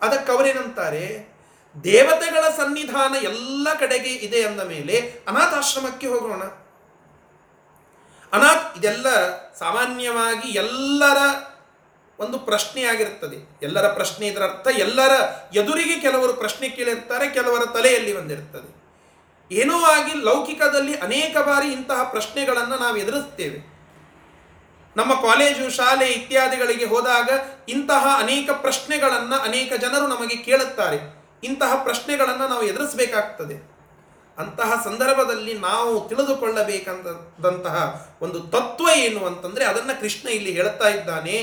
ಅದಕ್ಕೆ 0.00 0.32
ಅವರೇನಂತಾರೆ, 0.32 1.04
ದೇವತೆಗಳ 1.84 2.44
ಸನ್ನಿಧಾನ 2.56 3.14
ಎಲ್ಲ 3.22 3.68
ಕಡೆಗೆ 3.74 4.08
ಇದೆ 4.08 4.44
ಅಂದ 4.44 4.60
ಮೇಲೆ 4.60 4.96
ಅನಾಥಾಶ್ರಮಕ್ಕೆ 5.28 6.06
ಹೋಗೋಣ. 6.06 6.42
ಅನಾಥ್ 8.32 8.78
ಇದೆಲ್ಲ 8.78 9.06
ಸಾಮಾನ್ಯವಾಗಿ 9.52 10.48
ಎಲ್ಲರ 10.48 11.20
ಒಂದು 12.20 12.38
ಪ್ರಶ್ನೆಯಾಗಿರ್ತದೆ 12.38 13.38
ಎಲ್ಲರ 13.62 13.86
ಪ್ರಶ್ನೆ 13.88 14.26
ಇದರ 14.26 14.42
ಅರ್ಥ, 14.42 14.66
ಎಲ್ಲರ 14.76 15.12
ಎದುರಿಗೆ 15.54 16.00
ಕೆಲವರು 16.00 16.32
ಪ್ರಶ್ನೆ 16.32 16.68
ಕೇಳಿರ್ತಾರೆ, 16.68 17.30
ಕೆಲವರ 17.30 17.64
ತಲೆಯಲ್ಲಿ 17.64 18.12
ಬಂದಿರ್ತದೆ 18.16 18.70
ಏನೋ 19.54 19.78
ಆಗಿ 19.78 20.12
ಲೌಕಿಕದಲ್ಲಿ 20.24 20.94
ಅನೇಕ 20.94 21.38
ಬಾರಿ 21.38 21.68
ಇಂತಹ 21.72 22.02
ಪ್ರಶ್ನೆಗಳನ್ನು 22.04 22.76
ನಾವು 22.76 22.96
ಎದುರಿಸ್ತೇವೆ 22.96 23.58
ನಮ್ಮ 24.96 25.14
ಕಾಲೇಜು, 25.14 25.70
ಶಾಲೆ 25.70 26.06
ಇತ್ಯಾದಿಗಳಿಗೆ 26.06 26.84
ಹೋದಾಗ 26.84 27.28
ಇಂತಹ 27.68 28.16
ಅನೇಕ 28.18 28.50
ಪ್ರಶ್ನೆಗಳನ್ನು 28.50 29.36
ಅನೇಕ 29.42 29.72
ಜನರು 29.80 30.06
ನಮಗೆ 30.06 30.36
ಕೇಳುತ್ತಾರೆ. 30.36 30.98
ಇಂತಹ 31.44 31.74
ಪ್ರಶ್ನೆಗಳನ್ನು 31.82 32.48
ನಾವು 32.48 32.62
ಎದುರಿಸಬೇಕಾಗ್ತದೆ. 32.62 33.56
ಅಂತಹ 34.38 34.80
ಸಂದರ್ಭದಲ್ಲಿ 34.84 35.54
ನಾವು 35.58 36.08
ತಿಳಿದುಕೊಳ್ಳಬೇಕಂತಂತಹ 36.08 37.76
ಒಂದು 38.22 38.40
ತತ್ವ 38.40 38.88
ಏನು 38.96 39.26
ಅಂತಂದರೆ 39.26 39.64
ಅದನ್ನು 39.64 40.00
ಕೃಷ್ಣ 40.00 40.28
ಇಲ್ಲಿ 40.28 40.52
ಹೇಳುತ್ತಾ 40.52 40.88
ಇದ್ದಾನೆ. 40.88 41.36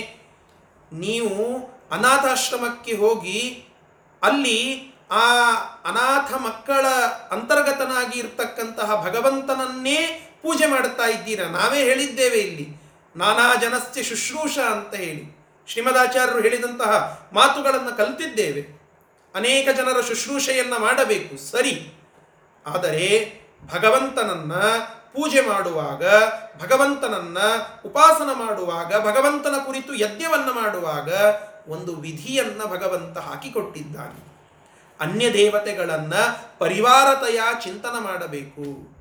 ನೀವು 0.93 1.69
ಅನಾಥಾಶ್ರಮಕ್ಕೆ 1.91 2.93
ಹೋಗಿ 2.93 3.65
ಅಲ್ಲಿ 4.21 4.87
ಆ 5.11 5.53
ಅನಾಥ 5.85 6.33
ಮಕ್ಕಳ 6.33 6.85
ಅಂತರ್ಗತನಾಗಿ 7.31 8.19
ಇರ್ತಕ್ಕಂತಹ 8.19 9.03
ಭಗವಂತನನ್ನೇ 9.05 10.23
ಪೂಜೆ 10.41 10.65
ಮಾಡುತ್ತಾ 10.65 11.05
ಇದ್ದೀರಾ? 11.05 11.47
ನಾವೇ 11.47 11.83
ಹೇಳಿದ್ದೇವೆ 11.83 12.37
ಇಲ್ಲಿ. 12.37 12.81
ನಾನಾ 13.15 13.55
ಜನಸ್ಯ 13.55 14.03
ಶುಶ್ರೂಷ 14.03 14.59
ಅಂತ 14.59 14.95
ಹೇಳಿ. 14.95 15.37
ಶ್ರೀಮದಾಚಾರ್ಯರು 15.67 16.41
ಹೇಳಿದಂತಹ 16.41 17.21
ಮಾತುಗಳನ್ನು 17.33 17.97
ಕಲಿತಿದ್ದೇವೆ. 17.97 18.77
ಅನೇಕ 19.35 19.69
ಜನರ 19.69 20.01
ಶುಶ್ರೂಷೆಯನ್ನು 20.01 20.79
ಮಾಡಬೇಕು. 20.79 21.51
ಸರಿ. 21.51 21.93
ಆದರೆ 22.65 23.33
ಭಗವಂತನನ್ನ 23.73 24.53
ಪೂಜೆ 25.17 25.41
ಮಾಡುವಾಗ, 25.41 26.03
ಭಗವಂತನನ್ನ 26.61 27.37
ಉಪಾಸನ 27.85 28.29
ಮಾಡುವಾಗ, 28.33 29.07
ಭಗವಂತನ 29.07 29.53
ಕುರಿತು 29.65 29.95
ಯಜ್ಞವನ್ನು 29.95 30.53
ಮಾಡುವಾಗ 30.53 31.13
ಒಂದು 31.67 31.95
ವಿಧಿಯನ್ನ 31.95 32.61
ಭಗವಂತ 32.63 33.17
ಹಾಕಿಕೊಟ್ಟಿದ್ದಾನೆ. 33.17 34.27
ಅನ್ಯ 34.99 35.33
ದೇವತೆಗಳನ್ನ 35.33 36.13
ಪರಿವಾರತೆಯ 36.59 37.41
ಚಿಂತನ 37.63 37.99
ಮಾಡಬೇಕು. 37.99 38.97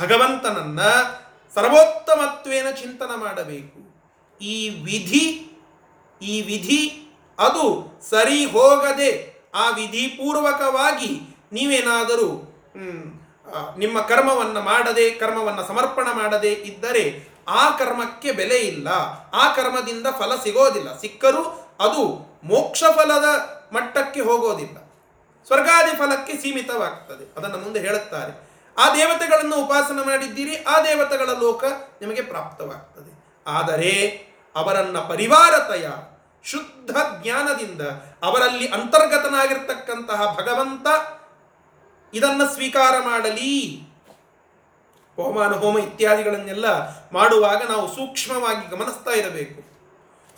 ಭಗವಂತನನ್ನ 0.00 0.82
ಸರ್ವೋತ್ತಮತ್ವೇನ 1.54 2.70
ಚಿಂತನ 2.70 3.10
ಮಾಡಬೇಕು. 3.16 3.94
ಈ 4.40 4.68
ವಿಧಿ 4.68 5.50
ಈ 6.22 6.42
ವಿಧಿ 6.42 7.12
ಅದು 7.38 7.86
ಸರಿ 8.10 8.44
ಹೋಗದೆ 8.44 9.34
ಆ 9.54 9.70
ವಿಧಿಪೂರ್ವಕವಾಗಿ 9.70 11.36
ನೀವೇನಾದರೂ 11.52 12.50
ನಿಮ್ಮ 13.78 14.00
ಕರ್ಮವನ್ನು 14.00 14.60
ಮಾಡದೆ, 14.60 15.10
ಕರ್ಮವನ್ನು 15.10 15.66
ಸಮರ್ಪಣ 15.66 16.08
ಮಾಡದೆ 16.12 16.52
ಇದ್ದರೆ 16.52 17.28
ಆ 17.48 17.70
ಕರ್ಮಕ್ಕೆ 17.70 18.32
ಬೆಲೆ 18.32 18.56
ಇಲ್ಲ. 18.56 18.88
ಆ 19.34 19.54
ಕರ್ಮದಿಂದ 19.54 20.06
ಫಲ 20.18 20.36
ಸಿಗೋದಿಲ್ಲ. 20.42 20.98
ಸಿಕ್ಕರೂ 20.98 21.70
ಅದು 21.80 22.04
ಮೋಕ್ಷ 22.44 22.84
ಫಲದ 22.96 23.24
ಮಟ್ಟಕ್ಕೆ 23.72 24.20
ಹೋಗೋದಿಲ್ಲ. 24.20 24.76
ಸ್ವರ್ಗಾದಿ 25.46 25.96
ಫಲಕ್ಕೆ 25.96 26.32
ಸೀಮಿತವಾಗ್ತದೆ. 26.32 27.34
ಅದನ್ನು 27.36 27.58
ಮುಂದೆ 27.58 27.80
ಹೇಳುತ್ತಾರೆ. 27.80 28.50
ಆ 28.78 28.94
ದೇವತೆಗಳನ್ನು 28.94 29.56
ಉಪಾಸನ 29.56 30.00
ಮಾಡಿದ್ದೀರಿ, 30.02 30.62
ಆ 30.62 30.80
ದೇವತೆಗಳ 30.80 31.30
ಲೋಕ 31.30 31.64
ನಿಮಗೆ 32.00 32.22
ಪ್ರಾಪ್ತವಾಗ್ತದೆ. 32.22 33.24
ಆದರೆ 33.46 33.90
ಅವರನ್ನ 34.56 34.98
ಪರಿವಾರತಯ 34.98 35.88
ಶುದ್ಧ 36.44 37.22
ಜ್ಞಾನದಿಂದ 37.22 37.80
ಅವರಲ್ಲಿ 38.22 38.68
ಅಂತರ್ಗತನಾಗಿರ್ತಕ್ಕಂತಹ 38.68 40.36
ಭಗವಂತ 40.40 40.86
ಇದನ್ನು 42.14 42.54
ಸ್ವೀಕಾರ 42.54 42.94
ಮಾಡಲಿ. 43.04 43.82
ಹೋಮಾನ 45.16 45.52
ಹೋಮ 45.52 45.78
ಇತ್ಯಾದಿಗಳನ್ನೆಲ್ಲ 45.78 46.66
ಮಾಡುವಾಗ 47.12 47.70
ನಾವು 47.70 47.94
ಸೂಕ್ಷ್ಮವಾಗಿ 47.94 48.70
ಗಮನಿಸ್ತಾ 48.70 49.10
ಇರಬೇಕು. 49.10 49.60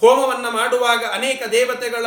ಹೋಮವನ್ನು 0.01 0.51
ಮಾಡುವಾಗ 0.51 1.05
ಅನೇಕ 1.13 1.43
ದೇವತೆಗಳ 1.53 2.07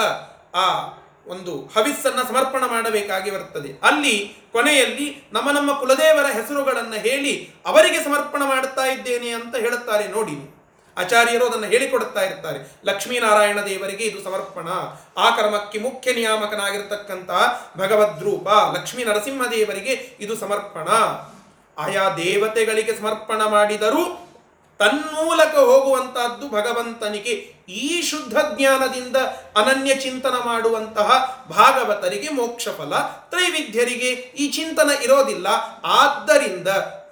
ಆ 0.56 0.88
ಒಂದು 1.28 1.72
ಹವಿಸ್ಸನ್ನು 1.76 2.28
ಸಮರ್ಪಣ 2.28 2.66
ಮಾಡಬೇಕಾಗಿ 2.66 3.32
ಬರ್ತದೆ. 3.32 3.80
ಅಲ್ಲಿ 3.84 4.38
ಕೊನೆಯಲ್ಲಿ 4.52 5.30
ನಮ್ಮ 5.32 5.52
ನಮ್ಮ 5.52 5.80
ಕುಲದೇವರ 5.80 6.26
ಹೆಸರುಗಳನ್ನು 6.26 6.94
ಹೇಳಿ 6.94 7.54
ಅವರಿಗೆ 7.66 8.04
ಸಮರ್ಪಣ 8.04 8.44
ಮಾಡುತ್ತಾ 8.44 8.86
ಇದ್ದೇನೆ 8.86 9.30
ಅಂತ 9.30 9.56
ಹೇಳುತ್ತಾರೆ. 9.56 10.08
ನೋಡಿ. 10.08 10.59
ಆಚಾರ್ಯರು 11.00 11.46
ಅದನ್ನು 11.48 11.68
ಹೇಳಿಕೊಡುತ್ತಾ 11.68 12.22
ಇರ್ತಾರೆ. 12.22 12.60
ಲಕ್ಷ್ಮೀನಾರಾಯಣ 12.86 13.60
ದೇವರಿಗೆ 13.62 14.04
ಇದು 14.04 14.24
ಸಮರ್ಪಣ. 14.24 14.68
ಆ 15.18 15.36
ಕರ್ಮಕ್ಕೆ 15.36 15.80
ಮುಖ್ಯ 15.80 16.14
ನಿಯಾಮಕನಾಗಿರ್ತಕ್ಕಂತಹ 16.14 17.72
ಭಗವದ್ರೂಪ 17.78 18.48
ಲಕ್ಷ್ಮೀ 18.78 19.04
ನರಸಿಂಹ 19.04 19.46
ದೇವರಿಗೆ 19.52 20.18
ಇದು 20.20 20.36
ಸಮರ್ಪಣ. 20.38 20.88
ಆಯಾ 21.78 22.10
ದೇವತೆಗಳಿಗೆ 22.10 22.98
ಸಮರ್ಪಣ 22.98 23.42
ಮಾಡಿದರೂ 23.46 24.26
ತನ್ಮೂಲಕ 24.80 25.56
ಹೋಗುವಂತಹದ್ದು 25.56 26.50
ಭಗವಂತನಿಗೆ 26.50 27.34
ಈ 27.70 28.02
ಶುದ್ಧ 28.02 28.38
ಜ್ಞಾನದಿಂದ 28.56 29.16
ಅನನ್ಯ 29.56 29.96
ಚಿಂತನ 29.96 30.36
ಮಾಡುವಂತಹ 30.46 31.10
ಭಾಗವತರಿಗೆ 31.50 32.30
ಮೋಕ್ಷಫಲ 32.30 32.94
ತ್ರೈವಿಧ್ಯರಿಗೆ 33.30 34.10
ಈ 34.12 34.52
ಚಿಂತನ 34.52 34.90
ಇರೋದಿಲ್ಲ. 35.04 35.48
ಆದ್ದರಿಂದ 35.86 36.68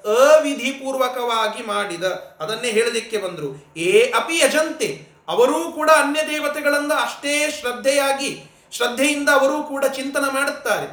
ಅವಿಧಿಪೂರ್ವಕವಾಗಿ 0.08 1.64
ಮಾಡಿದ. 1.64 2.04
ಅದನ್ನೇ 2.40 2.72
ಹೇಳಲಿಕ್ಕೆ 2.72 3.18
ಬಂದರು. 3.18 3.50
ಏ 3.78 4.12
ಅಪಿ 4.12 4.38
ಯಜಂತೆ, 4.38 5.08
ಅವರೂ 5.28 5.72
ಕೂಡ 5.72 5.90
ಅನ್ಯ 5.96 6.20
ದೇವತೆಗಳಿಂದ 6.30 6.92
ಅಷ್ಟೇ 6.92 7.52
ಶ್ರದ್ಧೆಯಾಗಿ, 7.52 8.32
ಶ್ರದ್ಧೆಯಿಂದ 8.72 9.30
ಅವರೂ 9.30 9.64
ಕೂಡ 9.64 9.86
ಚಿಂತನ 9.86 10.26
ಮಾಡುತ್ತಾರೆ. 10.32 10.88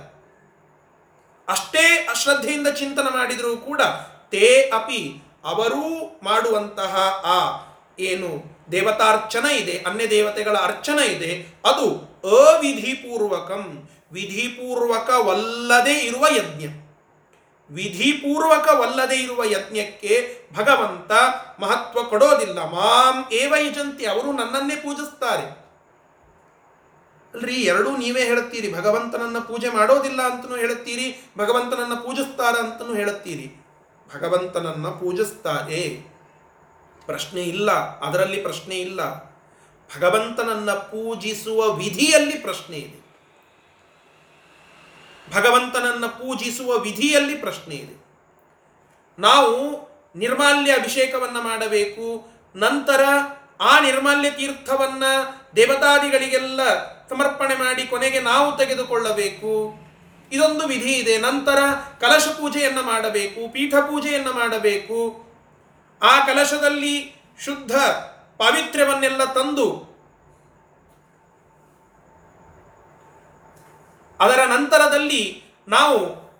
ಅಷ್ಟೇ 1.49 2.06
ಅಶ್ರದ್ಧೆಯಿಂದ 2.11 2.68
ಚಿಂತನ 2.68 3.09
ಮಾಡಿದರೂ 3.11 3.56
ಕೂಡ, 3.56 3.83
ತೇ 4.30 4.71
ಅಪಿ, 4.75 5.02
ಅವರೂ 5.44 6.18
ಮಾಡುವಂತಹ 6.23 6.97
ಆ 7.25 7.38
ಏನು 7.99 8.30
ದೇವತಾರ್ಚನ 8.73 9.47
ಇದೆ 9.50 9.85
ಅನ್ಯ 9.87 10.11
ದೇವತೆಗಳ 10.11 10.56
ಅರ್ಚನ 10.59 10.99
ಇದೆ, 10.99 11.33
ಅದು 11.64 11.87
ಅವಿಧಿಪೂರ್ವಕಂ. 12.25 13.88
ವಿಧಿಪೂರ್ವಕವಲ್ಲದೆ 14.12 15.94
ಇರುವ 15.99 16.26
ಯಜ್ಞ. 16.37 16.66
ವಿಧಿಪೂರ್ವಕವಲ್ಲದೆ 17.71 19.16
ಇರುವ 19.16 19.44
ಯಜ್ಞಕ್ಕೆ 19.44 20.38
ಭಗವಂತ 20.54 21.12
ಮಹತ್ವ 21.61 22.02
ಕೊಡೋದಿಲ್ಲ. 22.02 22.59
ಮಾಂ 22.59 23.33
ಏವ 23.33 23.54
ಯಜಂತಿ 23.61 24.06
ಅವರು 24.06 24.33
ನನ್ನನ್ನೇ 24.33 24.76
ಪೂಜಿಸ್ತಾರೆ. 24.76 25.64
ಅಲ್ರಿ, 27.35 27.54
ಎರಡೂ 27.54 27.97
ನೀವೇ 27.97 28.25
ಹೇಳುತ್ತೀರಿ. 28.25 28.75
ಭಗವಂತನನ್ನ 28.75 29.38
ಪೂಜೆ 29.38 29.68
ಮಾಡೋದಿಲ್ಲ 29.68 30.23
ಅಂತನೂ 30.23 30.56
ಹೇಳುತ್ತೀರಿ 30.56 31.16
ಭಗವಂತನನ್ನ 31.38 31.94
ಪೂಜಿಸ್ತಾರ 31.94 32.54
ಅಂತನೂ 32.54 32.94
ಹೇಳುತ್ತೀರಿ. 32.94 33.66
ಭಗವಂತನನ್ನ 34.16 34.87
ಪೂಜಿಸ್ತಾರೆ. 34.87 36.14
ಪ್ರಶ್ನೆ 37.06 37.42
ಇಲ್ಲ, 37.42 38.00
ಅದರಲ್ಲಿ 38.00 38.40
ಪ್ರಶ್ನೆ 38.40 38.75
ಇಲ್ಲ. 38.75 39.35
ಭಗವಂತನನ್ನ 39.97 40.73
ಪೂಜಿಸುವ 40.73 41.68
ವಿಧಿಯಲ್ಲಿ 41.71 42.38
ಪ್ರಶ್ನೆ 42.38 42.76
ಇದೆ. 42.76 43.03
ಭಗವಂತನನ್ನ 45.30 46.06
ಪೂಜಿಸುವ 46.06 46.78
ವಿಧಿಯಲ್ಲಿ 46.78 47.34
ಪ್ರಶ್ನೆ 47.34 47.74
ಇದೆ. 47.74 48.04
ನಾವು 49.18 49.84
ನಿರ್ಮಾಲ್ಯ 50.16 50.72
ಅಭಿಷೇಕವನ್ನು 50.72 51.42
ಮಾಡಬೇಕು, 51.42 52.28
ನಂತರ 52.56 53.04
ಆ 53.60 53.80
ನಿರ್ಮಾಲ್ಯ 53.80 54.30
ತೀರ್ಥವನ್ನು 54.30 55.34
ದೇವತಾದಿಗಳಿಗೆಲ್ಲ 55.56 56.60
ಸಮರ್ಪಣೆ 57.08 57.54
ಮಾಡಿ 57.54 57.86
ಕೊನೆಗೆ 57.86 58.20
ನಾವು 58.20 58.56
ತೆಗೆದುಕೊಳ್ಳಬೇಕು. 58.56 59.74
ಇದೊಂದು 60.32 60.66
ವಿಧಿ 60.66 60.92
ಇದೆ. 60.92 61.18
ನಂತರ 61.18 61.58
ಕಲಶ 62.00 62.28
ಪೂಜೆಯನ್ನು 62.28 62.82
ಮಾಡಬೇಕು, 62.82 63.52
ಪೀಠ 63.52 63.74
ಪೂಜೆಯನ್ನು 63.74 64.32
ಮಾಡಬೇಕು. 64.32 65.24
ಆ 66.02 66.26
ಕಲಶದಲ್ಲಿ 66.26 67.16
ಶುದ್ಧ 67.44 67.76
ಪಾವಿತ್ರ್ಯವನ್ನೆಲ್ಲ 68.38 69.24
ತಂದು 69.24 69.93
ಅದರ 74.24 74.40
ನಂತರದಲ್ಲಿ 74.44 75.22
ನಾವು 75.68 75.98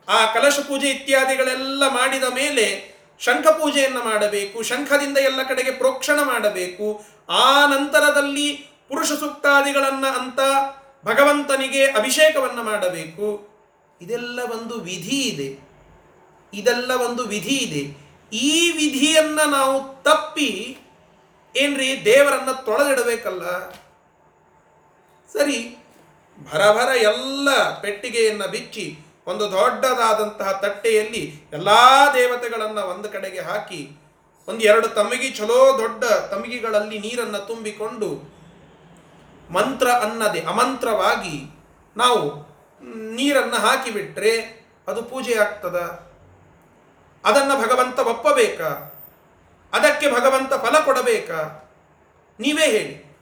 ಆ 0.08 0.18
ಕಲಶ 0.32 0.60
ಪೂಜೆ 0.60 0.88
ಇತ್ಯಾದಿಗಳೆಲ್ಲ 0.90 1.88
ಮಾಡಿದ 1.88 2.24
ಮೇಲೆ 2.24 2.94
ಶಂಖ 3.20 3.46
ಪೂಜೆಯನ್ನು 3.46 4.02
ಮಾಡಬೇಕು, 4.04 4.62
ಶಂಖದಿಂದ 4.62 5.18
ಎಲ್ಲ 5.18 5.42
ಕಡೆಗೆ 5.42 5.70
ಪ್ರೋಕ್ಷಣ 5.70 6.22
ಮಾಡಬೇಕು. 6.22 6.86
ಆ 7.28 7.66
ನಂತರದಲ್ಲಿ 7.66 8.48
ಪುರುಷ 8.88 9.12
ಸೂಕ್ತಾದಿಗಳನ್ನು 9.12 10.18
ಅಂತ 10.18 10.40
ಭಗವಂತನಿಗೆ 11.04 11.84
ಅಭಿಷೇಕವನ್ನು 11.86 12.62
ಮಾಡಬೇಕು. 12.62 13.28
ಇದೆಲ್ಲ 14.00 14.40
ಒಂದು 14.42 14.74
ವಿಧಿ 14.80 15.20
ಇದೆ. 15.22 15.48
ಇದೆಲ್ಲ 16.54 16.90
ಒಂದು 16.90 17.22
ವಿಧಿ 17.22 17.56
ಇದೆ. 17.56 17.82
ಈ 18.36 18.70
ವಿಧಿಯನ್ನು 18.70 19.50
ನಾವು 19.50 20.02
ತಪ್ಪಿ 20.02 20.50
ಏನ್ರಿ 21.56 22.04
ದೇವರನ್ನ 22.04 22.52
ತೊಳೆದಿಡಬೇಕಲ್ಲ? 22.52 23.44
ಸರಿ 25.32 25.58
ಭರಭರ 26.38 26.96
ಎಲ್ಲ 26.96 27.48
ಪೆಟ್ಟಿಗೆಯನ್ನು 27.80 28.50
ಬಿಚ್ಚಿ 28.50 28.98
ಒಂದು 29.26 29.52
ದೊಡ್ಡದಾದಂತಹ 29.52 30.52
ತಟ್ಟೆಯಲ್ಲಿ 30.52 31.48
ಎಲ್ಲ 31.52 31.68
ದೇವತೆಗಳನ್ನು 32.14 32.86
ಒಂದು 32.86 33.08
ಕಡೆಗೆ 33.08 33.40
ಹಾಕಿ 33.40 33.90
ಒಂದು 34.48 34.60
ಎರಡು 34.60 34.88
ತಮಗಿ 34.88 35.30
ಚಲೋ 35.30 35.78
ದೊಡ್ಡ 35.78 36.04
ತಮಗಿಗಳಲ್ಲಿ 36.04 36.98
ನೀರನ್ನು 36.98 37.46
ತುಂಬಿಕೊಂಡು 37.46 38.34
ಮಂತ್ರ 39.50 39.90
ಅನ್ನದೆ 39.90 40.40
ಅಮಂತ್ರವಾಗಿ 40.40 41.36
ನಾವು 41.96 42.20
ನೀರನ್ನು 43.14 43.56
ಹಾಕಿಬಿಟ್ರೆ 43.56 44.64
ಅದು 44.88 45.02
ಪೂಜೆ 45.02 45.34
ಆಗ್ತದ? 45.34 45.76
ಅದನ್ನು 47.24 47.62
ಭಗವಂತ 47.62 47.98
ಒಪ್ಪಬೇಕಾ? 47.98 48.94
ಅದಕ್ಕೆ 49.72 50.10
ಭಗವಂತ 50.10 50.54
ಫಲ 50.54 50.84
ಕೊಡಬೇಕಾ? 50.84 51.70
ನೀವೇ 52.40 52.66
ಹೇಳಿ. 52.66 53.18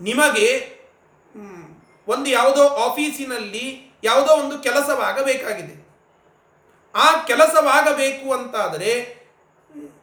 ನಿಮಗೆ 0.00 0.68
ಒಂದು 2.08 2.30
ಯಾವುದೋ 2.30 2.68
ಆಫೀಸಿನಲ್ಲಿ 2.68 3.92
ಯಾವುದೋ 4.04 4.32
ಒಂದು 4.32 4.58
ಕೆಲಸವಾಗಬೇಕಾಗಿದೆ. 4.58 5.82
ಆ 6.94 7.24
ಕೆಲಸವಾಗಬೇಕು 7.24 8.32
ಅಂತಾದರೆ 8.32 9.22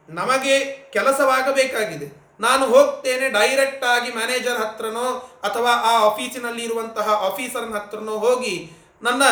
ನಮಗೆ 0.08 0.76
ಕೆಲಸವಾಗಬೇಕಾಗಿದೆ. 0.92 2.20
ನಾನು 2.40 2.66
ಹೋಗ್ತೇನೆ 2.66 3.30
ಡೈರೆಕ್ಟ್ 3.30 3.84
ಆಗಿ 3.84 4.14
ಮ್ಯಾನೇಜರ್ 4.14 4.58
ಹತ್ರನೋ 4.58 5.38
ಅಥವಾ 5.42 5.70
ಆ 5.70 5.98
ಆಫೀಸಿನಲ್ಲಿ 6.00 6.64
ಇರುವಂತಹ 6.64 7.08
ಆಫೀಸರ್ನ 7.10 7.74
ಹತ್ರನೋ 7.74 8.18
ಹೋಗಿ 8.18 8.70
ನನ್ನ 9.02 9.22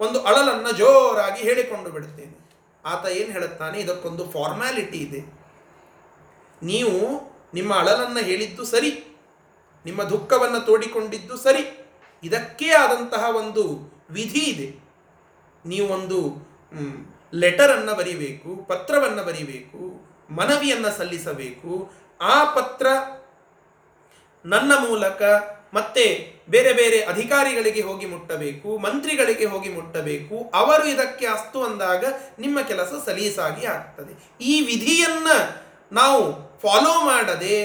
ಒಂದು 0.00 0.22
ಅಳಲನ್ನು 0.22 0.72
ಜೋರಾಗಿ 0.72 1.42
ಹೇಳಿಕೊಂಡು 1.42 1.90
ಬಿಡುತ್ತೇನೆ. 1.90 2.50
ಆತ 2.84 3.06
ಏನು 3.06 3.32
ಹೇಳುತ್ತಾನೆ? 3.32 3.78
ಇದಕ್ಕೊಂದು 3.78 4.30
ಫಾರ್ಮ್ಯಾಲಿಟಿ 4.30 4.98
ಇದೆ. 4.98 5.42
ನೀವು 6.62 7.22
ನಿಮ್ಮ 7.54 7.74
ಅಳಲನ್ನು 7.74 8.20
ಹೇಳಿದ್ದು 8.20 8.64
ಸರಿ. 8.64 9.04
ನಿಮ್ಮ 9.84 10.02
ದುಃಖವನ್ನು 10.02 10.60
ತೋಡಿಕೊಂಡಿದ್ದು 10.60 11.36
ಸರಿ. 11.36 11.81
ಇದಕ್ಕೇ 12.22 12.68
ಆದಂತಹ 12.70 13.22
ಒಂದು 13.36 13.64
ವಿಧಿ 14.10 14.44
ಇದೆ. 14.44 14.68
ನೀವು 15.64 15.86
ಒಂದು 15.88 16.18
ಲೆಟರನ್ನು 17.34 17.94
ಬರೀಬೇಕು, 17.94 18.50
ಪತ್ರವನ್ನು 18.64 19.22
ಬರಿಬೇಕು, 19.24 19.80
ಮನವಿಯನ್ನು 20.30 20.90
ಸಲ್ಲಿಸಬೇಕು. 20.98 21.72
ಆ 22.20 22.36
ಪತ್ರ 22.44 22.86
ನನ್ನ 24.44 24.72
ಮೂಲಕ 24.88 25.22
ಮತ್ತೆ 25.74 26.04
ಬೇರೆ 26.50 26.72
ಬೇರೆ 26.72 26.98
ಅಧಿಕಾರಿಗಳಿಗೆ 27.02 27.80
ಹೋಗಿ 27.80 28.06
ಮುಟ್ಟಬೇಕು, 28.06 28.78
ಮಂತ್ರಿಗಳಿಗೆ 28.78 29.44
ಹೋಗಿ 29.44 29.68
ಮುಟ್ಟಬೇಕು. 29.68 30.36
ಅವರು 30.54 30.84
ಇದಕ್ಕೆ 30.84 31.26
ಅಸ್ತು 31.26 31.58
ಅಂದಾಗ 31.64 32.04
ನಿಮ್ಮ 32.38 32.58
ಕೆಲಸ 32.60 32.92
ಸಲೀಸಾಗಿ 33.06 33.64
ಆಗ್ತದೆ. 33.66 34.14
ಈ 34.44 34.54
ವಿಧಿಯನ್ನು 34.60 35.36
ನಾವು 35.92 36.22
ಫಾಲೋ 36.62 36.94
ಮಾಡದೆ 37.04 37.56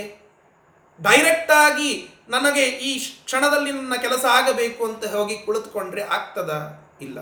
ಡೈರೆಕ್ಟ್ 1.01 1.51
ಆಗಿ 1.51 1.91
ನನಗೆ 2.29 2.61
ಈ 2.61 2.99
ಕ್ಷಣದಲ್ಲಿ 2.99 3.71
ನನ್ನ 3.71 3.95
ಕೆಲಸ 3.95 4.25
ಆಗಬೇಕು 4.25 4.85
ಅಂತ 4.85 5.05
ಹೋಗಿ 5.05 5.37
ಕುಳಿತುಕೊಂಡ್ರೆ 5.37 6.01
ಆಗ್ತದ? 6.01 6.79
ಇಲ್ಲ. 7.01 7.19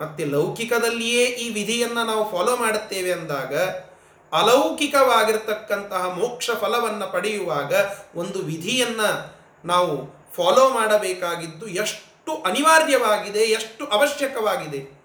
ಮತ್ತೆ 0.00 0.24
ಲೌಕಿಕದಲ್ಲಿಯೇ 0.24 1.24
ಈ 1.24 1.52
ವಿಧಿಯನ್ನ 1.52 2.02
ನಾವು 2.02 2.30
ಫಾಲೋ 2.30 2.56
ಮಾಡುತ್ತೇವೆ 2.56 3.12
ಅಂದಾಗ, 3.12 3.56
ಅಲೌಕಿಕವಾಗಿರ್ತಕ್ಕಂತಹ 4.32 6.08
ಮೋಕ್ಷ 6.08 6.50
ಫಲವನ್ನು 6.50 7.12
ಪಡೆಯುವಾಗ 7.12 7.74
ಒಂದು 8.14 8.38
ವಿಧಿಯನ್ನ 8.38 9.00
ನಾವು 9.64 10.20
ಫಾಲೋ 10.36 10.68
ಮಾಡಬೇಕಾಗಿದ್ದು 10.68 11.66
ಎಷ್ಟು 11.66 12.42
ಅನಿವಾರ್ಯವಾಗಿದೆ, 12.42 13.38
ಎಷ್ಟು 13.38 13.86
ಅವಶ್ಯಕವಾಗಿದೆ. 13.86 15.00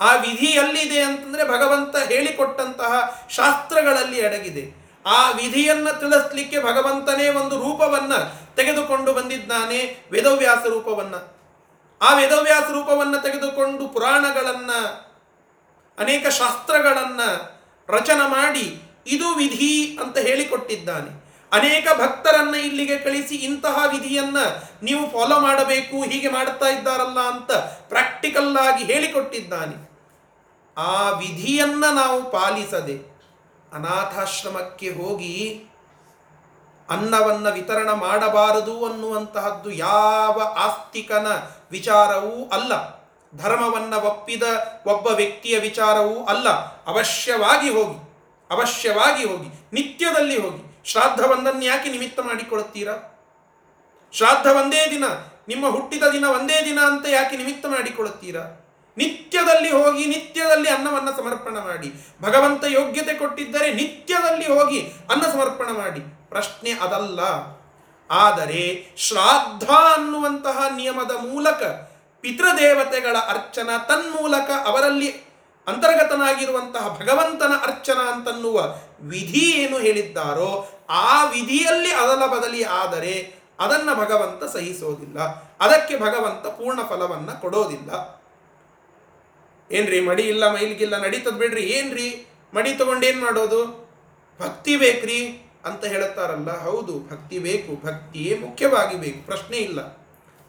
ಆ 0.00 0.14
ವಿಧಿ 0.14 0.46
ಎಲ್ಲಿದೆ 0.46 1.02
ಅಂತಂದ್ರೆ 1.02 1.44
ಭಗವಂತ 1.44 1.96
ಹೇಳಿಕೊಟ್ಟಂತಹ 1.96 3.26
ಶಾಸ್ತ್ರಗಳಲ್ಲಿ 3.30 4.26
ಅಡಗಿದೆ. 4.26 4.79
ಆ 5.06 5.30
ವಿಧಿಯನ್ನು 5.30 6.00
ತಿಳಿಸ್ಲಿಕ್ಕೆ 6.00 6.62
ಭಗವಂತನೇ 6.62 7.28
ಒಂದು 7.28 7.56
ರೂಪವನ್ನ 7.56 8.12
ತೆಗೆದುಕೊಂಡು 8.56 9.12
ಬಂದಿದ್ದಾನೆ 9.12 10.08
ವೇದವ್ಯಾಸ 10.12 10.66
ರೂಪವನ್ನ. 10.66 11.14
ಆ 12.02 12.14
ವೇದವ್ಯಾಸ 12.14 12.62
ರೂಪವನ್ನ 12.62 13.16
ತೆಗೆದುಕೊಂಡು 13.16 13.88
ಪುರಾಣಗಳನ್ನು, 13.88 15.10
ಅನೇಕ 15.98 16.28
ಶಾಸ್ತ್ರಗಳನ್ನ 16.28 17.20
ರಚನ 17.88 18.20
ಮಾಡಿ 18.26 18.82
ಇದು 19.06 19.34
ವಿಧಿ 19.34 19.98
ಅಂತ 20.02 20.18
ಹೇಳಿಕೊಟ್ಟಿದ್ದಾನೆ. 20.18 21.30
ಅನೇಕ 21.52 21.88
ಭಕ್ತರನ್ನ 22.00 22.54
ಇಲ್ಲಿಗೆ 22.54 22.98
ಕಳಿಸಿ 22.98 23.34
ಇಂತಹ 23.34 23.84
ವಿಧಿಯನ್ನ 23.92 24.36
ನೀವು 24.82 25.10
ಫಾಲೋ 25.10 25.40
ಮಾಡಬೇಕು, 25.40 26.02
ಹೀಗೆ 26.02 26.28
ಮಾಡ್ತಾ 26.28 26.66
ಇದ್ದಾರಲ್ಲ 26.66 27.20
ಅಂತ 27.20 27.52
ಪ್ರಾಕ್ಟಿಕಲ್ 27.88 28.56
ಆಗಿ 28.56 28.84
ಹೇಳಿಕೊಟ್ಟಿದ್ದಾನೆ. 28.84 29.90
ಆ 30.76 31.10
ವಿಧಿಯನ್ನ 31.10 31.84
ನಾವು 31.86 32.30
ಪಾಲಿಸದೆ 32.30 33.09
ಅನಾಥಾಶ್ರಮಕ್ಕೆ 33.72 34.90
ಹೋಗಿ 34.90 35.64
ಅನ್ನವನ್ನ 36.90 37.50
ವಿತರಣ 37.50 37.90
ಮಾಡಬಾರದು 37.92 38.86
ಅನ್ನುವಂತಹದ್ದು 38.86 39.70
ಯಾವ 39.70 40.42
ಆಸ್ತಿಕನ 40.56 41.26
ವಿಚಾರವೂ 41.70 42.48
ಅಲ್ಲ. 42.48 43.00
ಧರ್ಮವನ್ನು 43.36 44.00
ಒಪ್ಪಿದ 44.00 44.42
ಒಬ್ಬ 44.86 45.06
ವ್ಯಕ್ತಿಯ 45.06 45.58
ವಿಚಾರವೂ 45.58 46.24
ಅಲ್ಲ. 46.24 46.48
ಅವಶ್ಯವಾಗಿ 46.86 47.68
ಹೋಗಿ 47.68 47.98
ಅವಶ್ಯವಾಗಿ 48.50 49.24
ಹೋಗಿ, 49.24 49.48
ನಿತ್ಯದಲ್ಲಿ 49.72 50.40
ಹೋಗಿ. 50.40 50.82
ಶ್ರಾದ್ದವೊಂದನ್ನು 50.84 51.64
ಯಾಕೆ 51.64 51.88
ನಿಮಿತ್ತ 51.90 52.20
ಮಾಡಿಕೊಳ್ಳುತ್ತೀರಾ 52.20 52.94
ಶ್ರಾದ್ದ 54.12 54.46
ಒಂದೇ 54.46 54.90
ದಿನ, 54.90 55.04
ನಿಮ್ಮ 55.48 55.68
ಹುಟ್ಟಿದ 55.68 56.02
ದಿನ 56.02 56.24
ಒಂದೇ 56.24 56.64
ದಿನ 56.64 56.78
ಅಂತ 56.78 57.06
ಯಾಕೆ 57.08 57.36
ನಿಮಿತ್ತ 57.36 57.66
ಮಾಡಿಕೊಳ್ಳುತ್ತೀರಾ 57.66 58.59
ನಿತ್ಯದಲ್ಲಿ 58.96 59.70
ಹೋಗಿ 59.70 60.06
ನಿತ್ಯದಲ್ಲಿ 60.06 60.68
ಅನ್ನವನ್ನು 60.68 61.16
ಸಮರ್ಪಣೆ 61.16 61.64
ಮಾಡಿ. 61.64 61.92
ಭಗವಂತ 62.22 62.64
ಯೋಗ್ಯತೆ 62.68 63.14
ಕೊಟ್ಟಿದ್ದರೆ 63.14 63.74
ನಿತ್ಯದಲ್ಲಿ 63.74 64.46
ಹೋಗಿ 64.46 64.80
ಅನ್ನ 65.10 65.22
ಸಮರ್ಪಣೆ 65.22 65.72
ಮಾಡಿ. 65.72 66.00
ಪ್ರಶ್ನೆ 66.28 66.70
ಅದಲ್ಲ. 66.70 67.20
ಆದರೆ 68.10 68.94
ಶ್ರಾದ್ದ 68.96 69.62
ಅನ್ನುವಂತಹ 69.62 70.64
ನಿಯಮದ 70.76 71.10
ಮೂಲಕ 71.10 71.62
ಪಿತೃದೇವತೆಗಳ 72.20 73.16
ಅರ್ಚನ 73.28 73.70
ತನ್ಮೂಲಕ 73.88 74.50
ಅವರಲ್ಲಿ 74.66 75.10
ಅಂತರ್ಗತನಾಗಿರುವಂತಹ 75.66 76.88
ಭಗವಂತನ 76.88 77.52
ಅರ್ಚನ 77.62 77.98
ಅಂತನ್ನುವ 78.12 78.74
ವಿಧಿ 79.00 79.50
ಏನು 79.50 79.78
ಹೇಳಿದ್ದಾರೋ 79.78 80.68
ಆ 80.90 81.24
ವಿಧಿಯಲ್ಲಿ 81.24 81.92
ಅದಲ 81.92 82.26
ಬದಲಿ 82.26 82.64
ಆದರೆ 82.64 83.34
ಅದನ್ನ 83.60 83.94
ಭಗವಂತ 83.94 84.56
ಸಹಿಸೋದಿಲ್ಲ. 84.56 85.20
ಅದಕ್ಕೆ 85.60 85.96
ಭಗವಂತ 85.96 86.46
ಪೂರ್ಣ 86.46 86.82
ಫಲವನ್ನು 86.82 87.40
ಕೊಡೋದಿಲ್ಲ. 87.40 88.19
ಏನ್ರಿ, 89.72 90.00
ಮಡಿ 90.00 90.22
ಇಲ್ಲ 90.22 90.52
ಮೈಲ್ಗಿಲ್ಲ 90.52 91.02
ನಡೀತದ 91.02 91.30
ಬಿಡ್ರಿ, 91.30 91.62
ಏನ್ರಿ? 91.62 92.26
ಮಡಿ 92.54 92.72
ತಗೊಂಡು 92.72 93.06
ಏನ್ 93.06 93.20
ಮಾಡೋದು? 93.20 93.90
ಭಕ್ತಿ 94.40 94.76
ಬೇಕ್ರಿ 94.76 95.50
ಅಂತ 95.64 95.84
ಹೇಳುತ್ತಾರಲ್ಲ 95.84 96.62
ಹೌದು, 96.62 96.98
ಭಕ್ತಿ 96.98 97.38
ಬೇಕು, 97.38 97.86
ಭಕ್ತಿಯೇ 97.86 98.38
ಮುಖ್ಯವಾಗಿ 98.38 98.96
ಬೇಕು, 98.96 99.26
ಪ್ರಶ್ನೆ 99.26 99.56
ಇಲ್ಲ. 99.56 100.00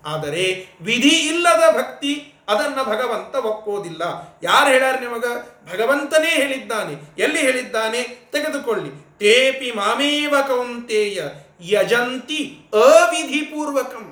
ಆದರೆ 0.06 0.76
ವಿಧಿ 0.82 1.10
ಇಲ್ಲದ 1.10 1.76
ಭಕ್ತಿ, 1.78 2.34
ಅದನ್ನ 2.48 2.76
ಭಗವಂತ 2.84 3.36
ಒಪ್ಪೋದಿಲ್ಲ. 3.36 4.02
ಯಾರು 4.44 4.70
ಹೇಳಾರ 4.70 5.00
ನಿಮಗ? 5.00 5.26
ಭಗವಂತನೇ 5.74 6.30
ಹೇಳಿದ್ದಾನೆ. 6.30 7.22
ಎಲ್ಲಿ 7.22 7.40
ಹೇಳಿದ್ದಾನೆ? 7.40 8.30
ತೆಗೆದುಕೊಳ್ಳಿ. 8.32 8.90
ತೇಪಿ 9.20 9.72
ಮಾಮೇವ 9.72 10.36
ಕೌಂತೇಯ 10.48 11.22
ಯಜಂತಿ 11.62 12.70
ಅವಿಧಿಪೂರ್ವಕಂ. 12.74 14.11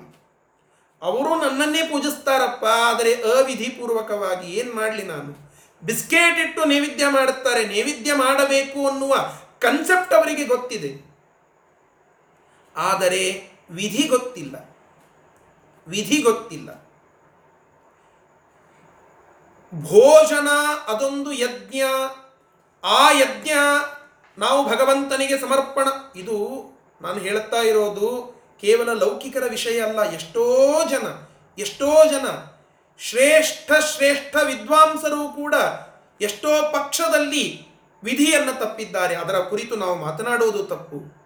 ಅವರು 1.02 1.42
ನನ್ನನ್ನೇ 1.42 1.82
ಪೂಜಿಸ್ತಾರಪ್ಪ, 1.82 2.66
ಆದರೆ 2.66 3.16
ಅವಿಧಿಪೂರ್ವಕವಾಗಿ 3.16 4.52
ಏನು 4.52 4.76
ಮಾಡಲಿ 4.76 5.04
ನಾನು? 5.04 5.52
ಬಿಸ್ಕೆಟ್ 5.84 6.40
ಇಟ್ಟು 6.40 6.66
ನೈವೇದ್ಯ 6.66 7.08
ಮಾಡುತ್ತಾರೆ, 7.10 7.66
ನೈವೇದ್ಯ 7.66 8.14
ಮಾಡಬೇಕು 8.14 8.88
ಅನ್ನುವ 8.88 9.16
ಕನ್ಸೆಪ್ಟ್ 9.60 10.14
ಅವರಿಗೆ 10.14 10.46
ಗೊತ್ತಿದೆ. 10.46 11.10
ಆದರೆ 12.76 13.52
ವಿಧಿ 13.70 14.08
ಗೊತ್ತಿಲ್ಲ. 14.08 14.76
ವಿಧಿ 15.88 16.22
ಗೊತ್ತಿಲ್ಲ. 16.22 16.90
ಭೋಜನ 19.82 20.48
ಅದೊಂದು 20.88 21.32
ಯಜ್ಞ. 21.32 21.82
ಆ 22.84 23.12
ಯಜ್ಞ 23.12 23.50
ನಾವು 24.38 24.70
ಭಗವಂತನಿಗೆ 24.70 25.38
ಸಮರ್ಪಣ. 25.38 25.88
ಇದು 26.16 26.38
ನಾನು 27.02 27.20
ಹೇಳ್ತಾ 27.20 27.58
ಇರೋದು 27.58 28.39
ಕೇವಲ 28.62 28.94
ಲೌಕಿಕರ 28.94 29.44
ವಿಷಯ 29.50 29.82
ಅಲ್ಲ, 29.82 30.02
ಎಷ್ಟೋ 30.04 30.46
ಜನ 30.90 31.08
ಎಷ್ಟೋ 31.62 32.06
ಜನ 32.06 32.28
ಶ್ರೇಷ್ಠ 33.00 33.72
ಶ್ರೇಷ್ಠ 33.72 34.36
ವಿದ್ವಾಂಸರು 34.36 35.30
ಕೂಡ 35.36 35.56
ಎಷ್ಟೋ 36.22 36.72
ಪಕ್ಷದಲ್ಲಿ 36.72 37.68
ವಿಧಿಯನ್ನು 38.04 38.60
ತಪ್ಪಿದ್ದಾರೆ. 38.60 39.16
ಅದರ 39.16 39.40
ಕುರಿತು 39.40 39.76
ನಾವು 39.76 39.96
ಮಾತನಾಡುವುದು 39.96 40.64
ತಪ್ಪು. 40.64 41.20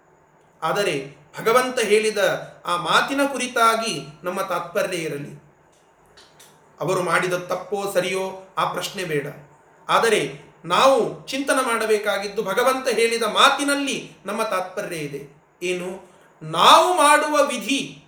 ಆದರೆ 0.62 1.16
ಭಗವಂತ 1.40 1.80
ಹೇಳಿದ 1.80 2.18
ಆ 2.66 2.76
ಮಾತಿನ 2.76 3.20
ಕುರಿತಾಗಿ 3.32 4.06
ನಮ್ಮ 4.24 4.42
ತಾತ್ಪರ್ಯ 4.42 4.96
ಇರಲಿ. 4.96 5.44
ಅವರು 6.80 7.02
ಮಾಡಿದ 7.02 7.32
ತಪ್ಪೋ 7.32 7.92
ಸರಿಯೋ 7.92 8.54
ಆ 8.58 8.72
ಪ್ರಶ್ನೆ 8.72 9.04
ಬೇಡ. 9.04 9.26
ಆದರೆ 9.88 10.40
ನಾವು 10.64 11.26
ಚಿಂತನೆ 11.26 11.66
ಮಾಡಬೇಕಾಗಿದ್ದು 11.66 12.42
ಭಗವಂತ 12.42 12.88
ಹೇಳಿದ 12.88 13.22
ಮಾತಿನಲ್ಲಿ 13.22 14.12
ನಮ್ಮ 14.26 14.42
ತಾತ್ಪರ್ಯ 14.42 14.96
ಇದೆ. 14.96 15.22
ಏನು? 15.62 16.13
ನಾವು 16.42 16.96
ಮಾಡುವ 16.96 17.46
ವಿಧಿ, 17.46 18.04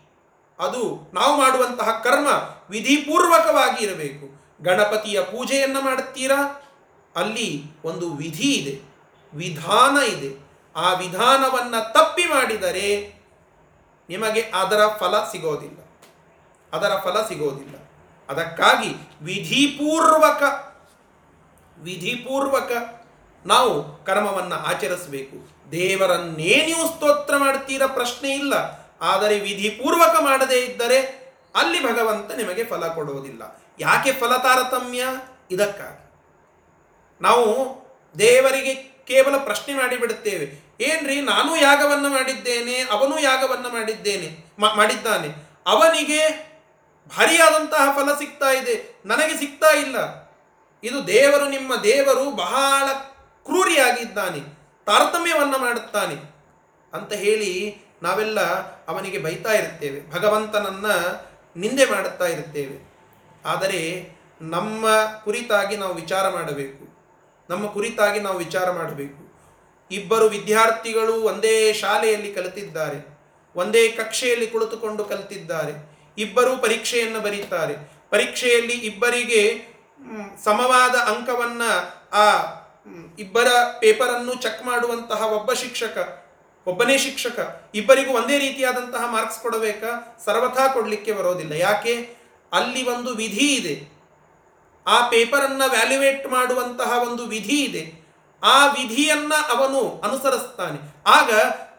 ಅದು 0.59 1.11
ನಾವು 1.15 1.39
ಮಾಡುವಂತಹ 1.39 1.91
ಕರ್ಮ 1.91 2.27
ವಿಧಿಪೂರ್ವಕವಾಗಿ 2.71 3.85
ಇರಬೇಕು. 3.85 4.37
ಗಣಪತಿಯ 4.63 5.23
ಪೂಜೆಯನ್ನು 5.23 5.81
ಮಾಡುತ್ತೀರಾ? 5.81 6.63
ಅಲ್ಲಿ 7.17 7.65
ಒಂದು 7.85 8.13
ವಿಧಿ 8.15 8.53
ಇದೆ, 8.53 8.81
ವಿಧಾನ 9.35 10.03
ಇದೆ. 10.03 10.47
ಆ 10.77 10.93
ವಿಧಾನವನ್ನು 10.93 11.93
ತಪ್ಪಿ 11.93 12.25
ಮಾಡಿದರೆ 12.25 13.17
ನಿಮಗೆ 14.09 14.41
ಅದರ 14.41 14.87
ಫಲ 14.87 15.19
ಸಿಗೋದಿಲ್ಲ. 15.33 15.79
ಅದರ 16.73 16.97
ಫಲ 17.05 17.27
ಸಿಗೋದಿಲ್ಲ. 17.29 17.75
ಅದಕ್ಕಾಗಿ 18.29 18.89
ವಿಧಿಪೂರ್ವಕ 19.23 20.43
ವಿಧಿಪೂರ್ವಕ 21.79 22.71
ನಾವು 23.47 24.05
ಕರ್ಮವನ್ನು 24.05 24.55
ಆಚರಿಸಬೇಕು. 24.55 25.56
ದೇವರನ್ನೇ 25.73 26.67
ನೀವು 26.67 26.89
ಸ್ತೋತ್ರ 26.89 27.37
ಮಾಡ್ತೀರಾ 27.37 27.87
ಪ್ರಶ್ನೆ 27.87 28.31
ಇಲ್ಲ. 28.31 28.55
ಆದರೆ 29.01 29.41
ವಿಧಿಪೂರ್ವಕ 29.41 30.17
ಮಾಡದೇ 30.21 30.55
ಇದ್ದರೆ 30.55 31.27
ಅಲ್ಲಿ 31.55 31.83
ಭಗವಂತ 31.83 32.33
ನಿಮಗೆ 32.33 32.65
ಫಲ 32.65 32.89
ಕೊಡುವುದಿಲ್ಲ. 32.89 33.63
ಯಾಕೆ 33.81 34.13
ಫಲ 34.13 34.37
ತಾರತಮ್ಯ? 34.37 35.05
ಇದಕ್ಕಾಗಿ. 35.51 36.07
ನಾವು 37.21 37.77
ದೇವರಿಗೆ 38.19 38.75
ಕೇವಲ 39.07 39.37
ಪ್ರಶ್ನೆ 39.37 39.75
ಮಾಡಿಬಿಡುತ್ತೇವೆ. 39.75 40.67
ಏನ್ರಿ, 40.81 41.21
ನಾನು 41.21 41.57
ಯಾಗವನ್ನು 41.57 42.09
ಮಾಡಿದ್ದೇನೆ, 42.09 42.81
ಅವನು 42.81 43.19
ಯಾಗವನ್ನು 43.19 43.69
ಮಾಡಿದ್ದೇನೆ 43.69 44.45
ಮಾಡಿದ್ದಾನೆ. 44.77 45.29
ಅವನಿಗೆ 45.67 46.29
ಭಾರಿಯಾದಂತಹ 47.17 47.97
ಫಲ 47.97 48.15
ಸಿಗ್ತಾ 48.19 48.51
ಇದೆ. 48.51 49.03
ನನಗೆ 49.07 49.39
ಸಿಗ್ತಾ 49.39 49.71
ಇಲ್ಲ. 49.71 50.27
ಇದು 50.85 51.07
ದೇವರು 51.07 51.49
ನಿಮ್ಮ 51.49 51.77
ದೇವರು 51.77 52.31
ಬಹಳ 52.31 52.93
ಕ್ರೂರಿಯಾಗಿದ್ದಾನೆ. 53.45 54.56
ತಾರತಮ್ಯವನ್ನು 54.87 55.59
ಮಾಡುತ್ತಾನೆ 55.59 56.15
ಅಂತ 56.93 57.13
ಹೇಳಿ 57.13 57.79
ನಾವೆಲ್ಲ 58.03 58.41
ಅವನಿಗೆ 58.89 59.19
ಬೈತಾ 59.19 59.53
ಇರುತ್ತೇವೆ. 59.53 60.11
ಭಗವಂತನನ್ನ 60.11 60.87
ನಿಂದೆ 61.57 61.85
ಮಾಡುತ್ತಾ 61.85 62.27
ಇರುತ್ತೇವೆ. 62.27 62.97
ಆದರೆ 63.45 64.11
ನಮ್ಮ 64.41 64.87
ಕುರಿತಾಗಿ 65.25 65.77
ನಾವು 65.77 65.95
ವಿಚಾರ 65.95 66.29
ಮಾಡಬೇಕು. 66.29 66.97
ನಮ್ಮ 67.51 67.67
ಕುರಿತಾಗಿ 67.67 68.21
ನಾವು 68.21 68.39
ವಿಚಾರ 68.39 68.71
ಮಾಡಬೇಕು. 68.71 69.27
ಇಬ್ಬರು 69.91 70.25
ವಿದ್ಯಾರ್ಥಿಗಳು 70.25 71.15
ಒಂದೇ 71.15 71.73
ಶಾಲೆಯಲ್ಲಿ 71.73 72.35
ಕಲಿತಿದ್ದಾರೆ. 72.35 73.19
ಒಂದೇ 73.57 73.89
ಕಕ್ಷೆಯಲ್ಲಿ 73.89 74.47
ಕುಳಿತುಕೊಂಡು 74.47 75.05
ಕಲಿತಿದ್ದಾರೆ. 75.05 75.99
ಇಬ್ಬರು 76.19 76.57
ಪರೀಕ್ಷೆಯನ್ನು 76.57 77.21
ಬರೀತಾರೆ. 77.21 77.75
ಪರೀಕ್ಷೆಯಲ್ಲಿ 78.11 78.73
ಇಬ್ಬರಿಗೆ 78.73 79.67
ಸಮವಾದ 80.45 80.95
ಅಂಕವನ್ನ 80.95 81.63
ಆ 82.13 82.33
ಇಬ್ಬರ 83.19 83.47
ಪೇಪರನ್ನು 83.81 84.35
ಚೆಕ್ 84.35 84.65
ಮಾಡುವಂತಹ 84.65 85.23
ಒಬ್ಬ 85.23 85.53
ಶಿಕ್ಷಕ, 85.53 86.27
ಒಬ್ಬನೇ 86.67 86.99
ಶಿಕ್ಷಕ, 86.99 87.65
ಇಬ್ಬರಿಗೂ 87.75 88.13
ಒಂದೇ 88.13 88.39
ರೀತಿಯಾದಂತಹ 88.39 89.11
ಮಾರ್ಕ್ಸ್ 89.11 89.39
ಕೊಡಬೇಕಾ? 89.39 90.19
ಸರ್ವಥಾ 90.25 90.69
ಕೊಡಲಿಕ್ಕೆ 90.69 91.13
ಬರೋದಿಲ್ಲ. 91.13 91.53
ಯಾಕೆ? 91.53 92.17
ಅಲ್ಲಿ 92.53 92.89
ಒಂದು 92.89 93.15
ವಿಧಿ 93.15 93.55
ಇದೆ. 93.55 93.97
ಆ 94.87 95.09
ಪೇಪರನ್ನ 95.09 95.63
ವ್ಯಾಲ್ಯುವೇಟ್ 95.69 96.27
ಮಾಡುವಂತಹ 96.27 96.99
ಒಂದು 97.03 97.27
ವಿಧಿ 97.27 97.65
ಇದೆ. 97.65 98.07
ಆ 98.43 98.67
ವಿಧಿಯನ್ನ 98.67 99.33
ಅವನು 99.35 100.01
ಅನುಸರಿಸ್ತಾನೆ. 100.05 100.95
ಆಗ 101.07 101.31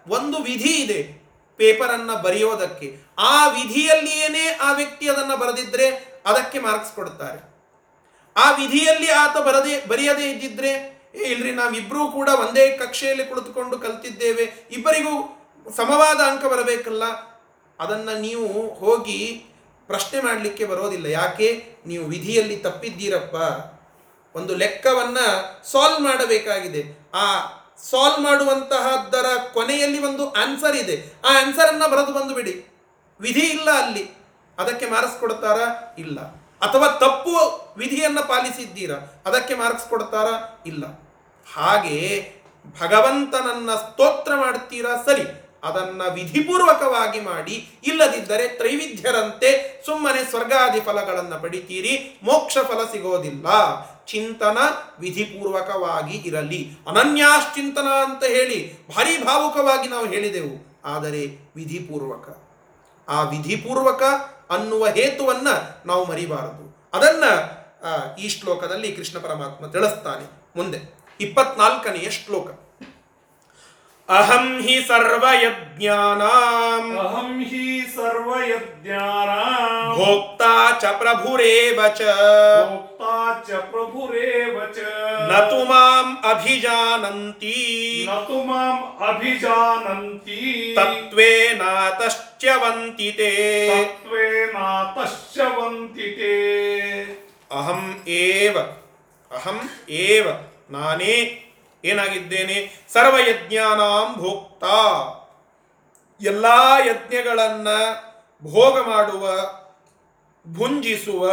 ಒಂದು 0.07 0.37
ವಿಧಿ 0.37 0.75
ಇದೆ 0.75 1.27
ಪೇಪರನ್ನು 1.57 2.21
ಬರೆಯೋದಕ್ಕೆ. 2.21 2.97
ಆ 3.17 3.47
ವಿಧಿಯಲ್ಲಿಯೇನೇ 3.47 4.57
ಆ 4.61 4.71
ವ್ಯಕ್ತಿ 4.71 5.09
ಅದನ್ನ 5.09 5.35
ಬರೆದಿದ್ರೆ 5.35 6.21
ಅದಕ್ಕೆ 6.25 6.59
ಮಾರ್ಕ್ಸ್ 6.59 6.93
ಕೊಡ್ತಾರೆ. 6.93 7.57
ಆ 8.37 8.51
ವಿಧಿಯಲ್ಲಿ 8.51 9.11
ಆತ 9.11 9.37
ಬರದೆ, 9.37 9.87
ಬರೆಯದೇ 9.87 10.29
ಇದ್ದಿದ್ರೆ 10.29 10.96
ಏ, 11.17 11.31
ಇಲ್ರಿ, 11.31 11.51
ನಾವಿಬ್ರೂ 11.51 12.11
ಕೂಡ 12.11 12.29
ಒಂದೇ 12.29 12.77
ಕಕ್ಷೆಯಲ್ಲಿ 12.77 13.25
ಕುಳಿತುಕೊಂಡು 13.25 13.79
ಕಲ್ತಿದ್ದೇವೆ. 13.79 14.67
ಇಬ್ಬರಿಗೂ 14.71 15.43
ಸಮವಾದ 15.75 16.17
ಅಂಕ 16.17 16.45
ಬರಬೇಕಲ್ಲ. 16.45 17.03
ಅದನ್ನ 17.79 18.09
ನೀವು 18.09 18.73
ಹೋಗಿ 18.73 19.45
ಪ್ರಶ್ನೆ 19.87 20.21
ಮಾಡಲಿಕ್ಕೆ 20.21 20.65
ಬರೋದಿಲ್ಲ. 20.65 21.05
ಯಾಕೆ? 21.05 21.77
ನೀವು 21.85 22.05
ವಿಧಿಯಲ್ಲಿ 22.05 22.57
ತಪ್ಪಿದ್ದೀರಪ್ಪ. 22.57 23.35
ಒಂದು 24.37 24.55
ಲೆಕ್ಕವನ್ನ 24.55 25.17
ಸಾಲ್ವ್ 25.71 25.99
ಮಾಡಬೇಕಾಗಿದೆ. 25.99 27.09
ಆ 27.13 27.39
ಸಾಲ್ವ್ 27.89 28.19
ಮಾಡುವಂತಹದ್ದರ 28.19 29.25
ಕೊನೆಯಲ್ಲಿ 29.53 30.03
ಒಂದು 30.03 30.31
ಆನ್ಸರ್ 30.31 30.75
ಇದೆ. 30.75 31.13
ಆ 31.25 31.41
ಆನ್ಸರ್ 31.41 31.67
ಅನ್ನ 31.67 31.85
ಬರೆದು 31.85 32.13
ಬಂದು 32.13 32.33
ಬಿಡಿ. 32.33 32.65
ವಿಧಿ 33.19 33.39
ಇಲ್ಲ 33.39 33.71
ಅಲ್ಲಿ. 33.71 34.11
ಅದಕ್ಕೆ 34.57 34.85
ಮಾರ್ಕ್ಸ್ 34.85 35.19
ಕೊಡ್ತಾರಾ? 35.19 35.95
ಇಲ್ಲ. 35.97 36.19
ಅಥವಾ 36.61 36.87
ತಪ್ಪು 36.87 37.31
ವಿಧಿಯನ್ನ 37.77 38.19
ಪಾಲಿಸಿದ್ದೀರಾ? 38.19 39.23
ಅದಕ್ಕೆ 39.25 39.55
ಮಾರ್ಕ್ಸ್ 39.55 39.87
ಕೊಡ್ತಾರಾ? 39.87 40.63
ಇಲ್ಲ. 40.65 41.06
ಹಾಗೆ 41.47 41.97
ಭಗವಂತನನ್ನ 42.79 43.71
ಸ್ತೋತ್ರ 43.75 44.31
ಮಾಡ್ತೀರಾ 44.35 44.93
ಸರಿ, 45.05 45.25
ಅದನ್ನ 45.63 46.01
ವಿಧಿಪೂರ್ವಕವಾಗಿ 46.13 47.19
ಮಾಡಿ, 47.21 47.55
ಇಲ್ಲದಿದ್ದರೆ 47.83 48.47
ತ್ರೈವಿಧ್ಯರಂತೆ 48.47 49.49
ಸುಮ್ಮನೆ 49.85 50.21
ಸ್ವರ್ಗಾದಿ 50.23 50.79
ಫಲಗಳನ್ನ 50.79 51.35
ಪಡಿತೀರಿ, 51.35 51.93
ಮೋಕ್ಷ 52.23 52.57
ಫಲ 52.67 52.81
ಸಿಗೋದಿಲ್ಲ. 52.91 53.47
ಚಿಂತನ 54.05 54.57
ವಿಧಿಪೂರ್ವಕವಾಗಿ 54.99 56.17
ಇರಲಿ. 56.17 56.61
ಅನನ್ಯಾಶ್ಚಿಂತನ 56.87 57.89
ಅಂತ 58.05 58.23
ಹೇಳಿ 58.23 58.59
ಭಾರಿ 58.87 59.15
ಭಾವುಕವಾಗಿ 59.23 59.87
ನಾವು 59.87 60.05
ಹೇಳಿದೆವು, 60.05 60.55
ಆದರೆ 60.85 61.23
ವಿಧಿಪೂರ್ವಕ. 61.55 62.27
ಆ 63.07 63.21
ವಿಧಿಪೂರ್ವಕ 63.29 64.03
ಅನ್ನುವ 64.49 64.83
ಹೇತುವನ್ನ 64.87 65.47
ನಾವು 65.85 66.03
ಮರಿಬಾರದು. 66.05 66.65
ಅದನ್ನ 66.93 67.25
ಈ 68.15 68.27
ಶ್ಲೋಕದಲ್ಲಿ 68.29 68.91
ಕೃಷ್ಣ 68.91 69.17
ಪರಮಾತ್ಮ 69.19 69.65
ತಿಳಿಸ್ತಾನೆ 69.67 70.25
ಮುಂದೆ. 70.55 70.96
ಇಪ್ಪತ್ನಾಲ್ಕನೆಯ 71.19 72.09
ಶ್ಲೋಕ 72.17 72.47
ಅಹಂ 74.09 74.45
ಹಿ 74.65 74.75
ಸರ್ವಯಜ್ಞಾನಾಂ 74.89 76.83
ಅಹಂ 77.05 77.31
ಹಿ 77.49 77.63
ಸರ್ವಯಜ್ಞಾನಾಂ 77.95 79.89
ಭೋಕ್ತಾ 79.97 80.51
ಚ 80.81 80.91
ಪ್ರಭುರೇವ 81.01 81.79
ಚ 81.91 82.01
ಭೋಕ್ತಾ 82.69 83.15
ಚ 83.47 83.59
ಪ್ರಭುರೇವ 83.71 84.55
ಚ 84.77 84.79
ನ 85.29 85.41
ತು 85.49 85.59
ಮಾಂ 85.69 86.07
ಅಭಿಜಾನಂತಿ 86.31 87.57
ನ 88.07 88.11
ತು 88.29 88.39
ಮಾಂ 88.49 88.77
ಅಭಿಜಾನಂತಿ 89.09 90.39
ತತ್ವೇನಾತಶ್ಚ್ಯವಂತಿ 90.79 92.09
ತೇ 93.19 93.31
ತತ್ವೇನಾತಶ್ಚವಂತಿ 93.71 95.19
ತೇ 96.19 96.33
ಅಹಂ 97.51 97.83
ಏವ 98.19 98.55
ಅಹಂ 99.31 99.59
ಏವ 100.01 100.25
ನಾನೇ 100.69 101.43
ಏನಾಗಿದ್ದೇನೆ? 101.85 102.85
ಸರ್ವಯಜ್ಞಾನಾಂ 102.93 104.13
ಭೋಕ್ತ. 104.13 104.63
ಎಲ್ಲ 106.21 106.45
ಯಜ್ಞಗಳನ್ನು 106.85 108.07
ಭೋಗ 108.43 108.79
ಮಾಡುವ, 108.79 109.29
ಭುಂಜಿಸುವ 110.53 111.31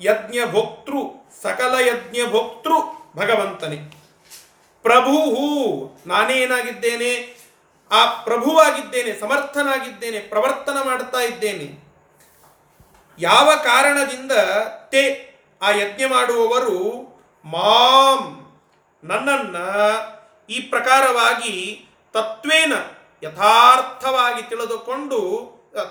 ಯಜ್ಞ 0.00 0.38
ಭೋಕ್ತೃ, 0.50 0.96
ಸಕಲ 1.42 1.74
ಯಜ್ಞ 1.80 2.30
ಭೋಕ್ತೃ 2.30 2.72
ಭಗವಂತನೇ. 3.16 3.76
ಪ್ರಭು 4.82 5.12
ನಾನೇನಾಗಿದ್ದೇನೆ 6.06 7.38
ಆ 7.90 8.22
ಪ್ರಭುವಾಗಿದ್ದೇನೆ, 8.22 9.20
ಸಮರ್ಥನಾಗಿದ್ದೇನೆ, 9.20 10.18
ಪ್ರವರ್ತನ 10.20 10.76
ಮಾಡ್ತಾ 10.84 11.18
ಇದ್ದೇನೆ. 11.18 11.84
ಯಾವ 13.18 13.54
ಕಾರಣದಿಂದ 13.54 14.32
ತೇ 14.88 15.34
ಆ 15.62 15.70
ಯಜ್ಞ 15.70 16.04
ಮಾಡುವವರು 16.04 17.04
ಮಾಂ. 17.44 18.40
ನನ್ನನ್ನ 19.04 19.56
ಈ 20.50 20.60
ಪ್ರಕಾರವಾಗಿ 20.60 21.54
ತತ್ವೇನ 22.12 22.72
ಯಥಾರ್ಥವಾಗಿ 23.22 24.42
ತಿಳಿದುಕೊಂಡು 24.48 25.20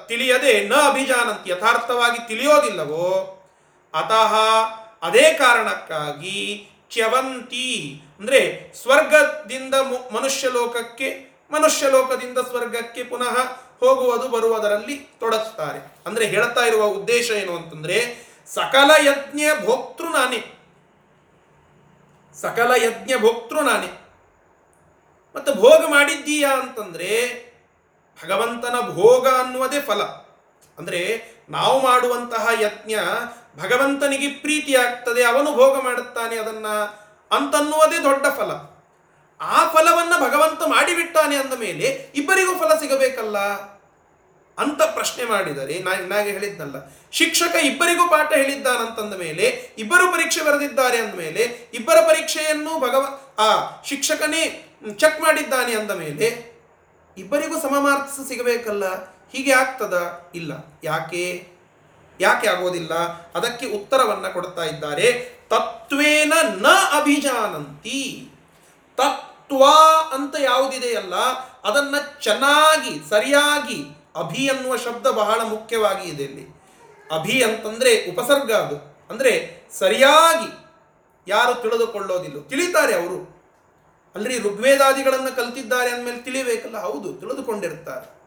ತಿಳಿಯದೆ 0.08 0.54
ನ 0.68 0.74
ಅಭಿಜಾನಂತಿ 0.74 1.50
ಯಥಾರ್ಥವಾಗಿ 1.50 2.28
ತಿಳಿಯೋದಿಲ್ಲವೋ, 2.28 3.08
ಅತಃ 3.94 4.34
ಅದೇ 5.02 5.34
ಕಾರಣಕ್ಕಾಗಿ 5.34 6.40
ಚ್ಯವಂತಿ, 6.92 7.70
ಅಂದರೆ 8.20 8.42
ಸ್ವರ್ಗದಿಂದ 8.82 9.74
ಮನುಷ್ಯ 10.12 10.50
ಲೋಕಕ್ಕೆ 10.50 11.10
ಮನುಷ್ಯ 11.52 11.90
ಲೋಕದಿಂದ 11.90 12.40
ಸ್ವರ್ಗಕ್ಕೆ 12.40 13.04
ಪುನಃ 13.04 13.36
ಹೋಗುವುದು 13.80 14.28
ಬರುವುದರಲ್ಲಿ 14.30 14.96
ತೊಡಸ್ತಾರೆ 15.20 15.80
ಅಂದರೆ 16.06 16.26
ಹೇಳ್ತಾ 16.26 16.64
ಇರುವ 16.66 16.84
ಉದ್ದೇಶ 16.84 17.32
ಏನು 17.32 17.56
ಅಂತಂದರೆ, 17.56 17.98
ಸಕಲ 18.48 18.92
ಯಜ್ಞ 19.08 19.42
ಭೋಕ್ತೃ 19.66 20.08
ನಾನೇ. 20.08 20.42
ಸಕಲ 22.42 22.72
ಯಜ್ಞ 22.84 23.14
ಭೋಕ್ತೃ 23.22 23.60
ನಾನೇ. 23.60 24.02
ಮತ್ತು 25.36 25.54
ಭೋಗ 25.54 25.86
ಮಾಡಿದ್ದೀಯಾ 25.88 26.52
ಅಂತಂದರೆ 26.52 27.10
ಭಗವಂತನ 28.24 28.76
ಭೋಗ 28.90 29.28
ಅನ್ನುವುದೇ 29.28 29.82
ಫಲ. 29.82 30.02
ಅಂದರೆ 30.78 31.32
ನಾವು 31.50 31.82
ಮಾಡುವಂತಹ 31.82 32.48
ಯಜ್ಞ 32.62 32.96
ಭಗವಂತನಿಗೆ 33.58 34.28
ಪ್ರೀತಿ 34.28 34.76
ಆಗ್ತದೆ 34.76 35.24
ಅವನು 35.24 35.52
ಭೋಗ 35.54 35.80
ಮಾಡುತ್ತಾನೆ 35.80 36.36
ಅದನ್ನು 36.38 36.74
ಅಂತನ್ನುವುದೇ 37.32 38.04
ದೊಡ್ಡ 38.04 38.28
ಫಲ. 38.28 38.52
ಆ 39.42 39.70
ಫಲವನ್ನು 39.70 40.20
ಭಗವಂತ 40.20 40.64
ಮಾಡಿಬಿಟ್ಟಾನೆ 40.68 41.36
ಅಂದ 41.36 41.54
ಮೇಲೆ 41.54 42.12
ಇಬ್ಬರಿಗೂ 42.16 42.60
ಫಲ 42.60 42.80
ಸಿಗಬೇಕಲ್ಲ? 42.80 43.38
ಅಂತ 44.58 44.82
ಪ್ರಶ್ನೆ 44.82 45.26
ಮಾಡಿದರೆ, 45.26 45.80
ನಾ 45.80 45.94
ನಾಗೆ 45.96 46.32
ಹೇಳಿದ್ದಲ್ಲ 46.32 46.76
ಶಿಕ್ಷಕ 47.12 47.56
ಇಬ್ಬರಿಗೂ 47.56 48.10
ಪಾಠ 48.10 48.34
ಹೇಳಿದ್ದಾನಂತಂದ 48.34 49.14
ಮೇಲೆ, 49.14 49.76
ಇಬ್ಬರು 49.78 50.12
ಪರೀಕ್ಷೆ 50.12 50.44
ಬರೆದಿದ್ದಾರೆ 50.44 50.98
ಅಂದ 50.98 51.14
ಮೇಲೆ, 51.14 51.72
ಇಬ್ಬರ 51.74 52.00
ಪರೀಕ್ಷೆಯನ್ನು 52.08 52.80
ಭಗವ 52.80 53.20
ಆ, 53.40 53.82
ಶಿಕ್ಷಕನೇ 53.86 54.70
ಚೆಕ್ 54.98 55.22
ಮಾಡಿದ್ದಾನೆ 55.22 55.76
ಅಂದ 55.76 55.92
ಮೇಲೆ, 55.92 56.54
ಇಬ್ಬರಿಗೂ 57.18 57.62
ಸಮ 57.62 57.80
ಮಾರ್ಕ್ಸ್ 57.80 58.28
ಸಿಗಬೇಕಲ್ಲ? 58.28 59.06
ಹೀಗೆ 59.06 59.52
ಆಗ್ತದ? 59.52 60.22
ಇಲ್ಲ. 60.36 60.80
ಯಾಕೆ? 60.84 61.48
ಯಾಕೆ 62.20 62.48
ಆಗೋದಿಲ್ಲ? 62.48 62.94
ಅದಕ್ಕೆ 63.36 63.66
ಉತ್ತರವನ್ನು 63.66 64.34
ಕೊಡ್ತಾ 64.34 64.64
ಇದ್ದಾರೆ. 64.64 65.40
ತತ್ವೇನ 65.50 66.34
ನ 66.42 66.68
ಅಭಿಜಾನಂತಿ. 67.00 68.30
ತತ್ವ 68.98 69.64
ಅಂತ 70.12 70.36
ಯಾವುದಿದೆಯಲ್ಲ, 70.40 71.16
ಅದನ್ನ 71.64 71.96
ಚೆನ್ನಾಗಿ, 72.22 73.10
ಸರಿಯಾಗಿ 73.10 74.03
ಅಭಿ 74.16 74.50
ಅನ್ನುವ 74.50 74.76
ಶಬ್ದ 74.78 75.08
ಬಹಳ 75.08 75.42
ಮುಖ್ಯವಾಗಿ 75.42 76.10
ಇದೆ 76.10 76.24
ಇಲ್ಲಿ. 76.24 76.64
ಅಭಿ 77.12 77.44
ಅಂತಂದ್ರೆ 77.44 78.12
ಉಪಸರ್ಗ 78.12 78.52
ಅದು. 78.52 79.08
ಅಂದ್ರೆ 79.10 79.64
ಸರಿಯಾಗಿ 79.72 80.68
ಯಾರು 81.28 81.62
ತಿಳಿದುಕೊಳ್ಳೋದಿಲ್ಲ. 81.62 82.48
ತಿಳಿತಾರೆ 82.48 82.96
ಅವರು. 82.96 83.34
ಅಲ್ರಿ 84.16 84.40
ಋಗ್ವೇದಾದಿಗಳನ್ನು 84.40 85.36
ಕಲ್ತಿದ್ದಾರೆ 85.36 85.90
ಅಂದಮೇಲೆ 85.90 86.18
ತಿಳಿಬೇಕಲ್ಲ. 86.18 86.78
ಹೌದು, 86.78 87.14
ತಿಳಿದುಕೊಂಡಿರ್ತಾರೆ. 87.14 88.24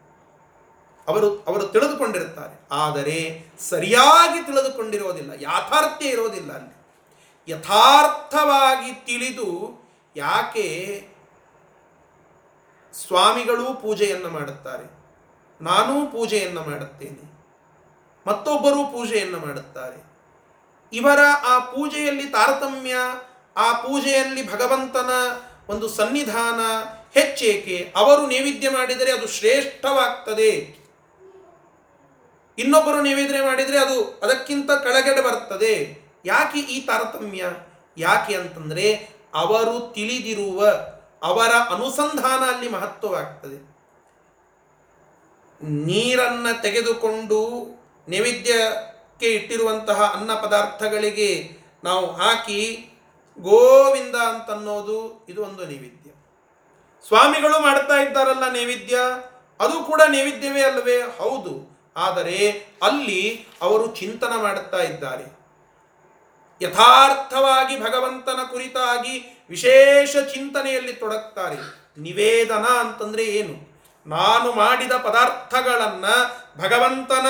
ಅವರು 1.07 1.43
ಅವರು 1.43 1.67
ತಿಳಿದುಕೊಂಡಿರ್ತಾರೆ. 1.67 2.67
ಆದರೆ 2.71 3.45
ಸರಿಯಾಗಿ 3.59 4.45
ತಿಳಿದುಕೊಂಡಿರೋದಿಲ್ಲ. 4.45 5.31
ಯಾಥಾರ್ಥ್ಯ 5.39 6.09
ಇರೋದಿಲ್ಲ 6.09 6.53
ಅಲ್ಲಿ. 6.53 6.77
ಯಥಾರ್ಥವಾಗಿ 7.51 9.05
ತಿಳಿದು 9.05 9.81
ಯಾಕೆ 10.15 11.07
ಸ್ವಾಮಿಗಳು 12.93 13.81
ಪೂಜೆಯನ್ನು 13.81 14.29
ಮಾಡುತ್ತಾರೆ. 14.29 14.96
ನಾನೂ 15.61 16.05
ಪೂಜೆಯನ್ನು 16.05 16.61
ಮಾಡುತ್ತೇನೆ. 16.63 17.37
ಮತ್ತೊಬ್ಬರೂ 18.27 18.75
ಪೂಜೆಯನ್ನು 18.75 19.39
ಮಾಡುತ್ತಾರೆ. 19.39 20.07
ಇವರ 20.93 21.19
ಆ 21.45 21.59
ಪೂಜೆಯಲ್ಲಿ 21.59 22.25
ತಾರತಮ್ಯ, 22.25 22.95
ಆ 23.57 23.73
ಪೂಜೆಯಲ್ಲಿ 23.73 24.51
ಭಗವಂತನ 24.51 25.09
ಒಂದು 25.69 25.87
ಸನ್ನಿಧಾನ 25.87 26.59
ಹೆಚ್ಚೇಕೆ, 27.19 27.93
ಅವರು 27.95 28.27
ನೈವೇದ್ಯ 28.27 28.69
ಮಾಡಿದರೆ 28.69 29.11
ಅದು 29.11 29.27
ಶ್ರೇಷ್ಠವಾಗ್ತದೆ. 29.27 30.77
ಇನ್ನೊಬ್ಬರು 32.57 33.01
ನೈವೇದ್ಯ 33.01 33.41
ಮಾಡಿದರೆ 33.41 33.79
ಅದು 33.79 34.19
ಅದಕ್ಕಿಂತ 34.23 34.71
ಕೆಳಗಡೆ 34.71 35.21
ಬರ್ತದೆ. 35.21 36.01
ಯಾಕೆ 36.25 36.59
ಈ 36.59 36.81
ತಾರತಮ್ಯ? 36.85 37.45
ಯಾಕೆ 37.97 38.35
ಅಂತಂದ್ರೆ, 38.35 39.09
ಅವರು 39.33 39.93
ತಿಳಿದಿರುವ 39.93 40.67
ಅವರ 41.23 41.49
ಅನುಸಂಧಾನ 41.73 42.55
ಅಲ್ಲಿ 42.55 42.69
ಮಹತ್ವವಾಗ್ತದೆ. 42.69 43.76
ನೀರನ್ನ 45.63 46.47
ತೆಗೆದುಕೊಂಡು 46.61 47.67
ನೈವೇದ್ಯಕ್ಕೆ 48.09 49.25
ಇಟ್ಟಿರುವಂತಹ 49.25 50.13
ಅನ್ನ 50.15 50.33
ಪದಾರ್ಥಗಳಿಗೆ 50.33 51.57
ನಾವು 51.83 52.11
ಹಾಕಿ 52.11 52.89
ಗೋವಿಂದ 53.39 54.15
ಅಂತನ್ನೋದು 54.15 55.25
ಇದು 55.29 55.43
ಒಂದು 55.43 55.65
ನೈವೇದ್ಯ. 55.65 56.11
ಸ್ವಾಮಿಗಳು 57.07 57.61
ಮಾಡ್ತಾ 57.61 58.01
ಇದ್ದಾರಲ್ಲ 58.01 58.53
ನೈವೇದ್ಯ, 58.53 58.97
ಅದು 59.59 59.83
ಕೂಡ 59.83 60.01
ನೈವೇದ್ಯವೇ 60.01 60.61
ಅಲ್ಲವೇ? 60.61 61.01
ಹೌದು. 61.01 61.77
ಆದರೆ 61.97 62.67
ಅಲ್ಲಿ 62.83 63.47
ಅವರು 63.61 63.87
ಚಿಂತನ 63.87 64.33
ಮಾಡುತ್ತಾ 64.35 64.77
ಇದ್ದಾರೆ. 64.77 65.37
ಯಥಾರ್ಥವಾಗಿ 66.61 67.79
ಭಗವಂತನ 67.79 68.39
ಕುರಿತಾಗಿ 68.51 69.45
ವಿಶೇಷ 69.49 70.17
ಚಿಂತನೆಯಲ್ಲಿ 70.17 70.93
ತೊಡಗ್ತಾರೆ. 70.93 71.87
ನಿವೇದನ 71.97 72.65
ಅಂತಂದರೆ 72.65 73.25
ಏನು? 73.25 73.66
ನಾನು 74.07 74.51
ಮಾಡಿದ 74.51 74.91
ಪದಾರ್ಥಗಳನ್ನ 74.91 76.05
ಭಗವಂತನ, 76.57 77.25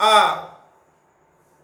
ಆ 0.00 0.34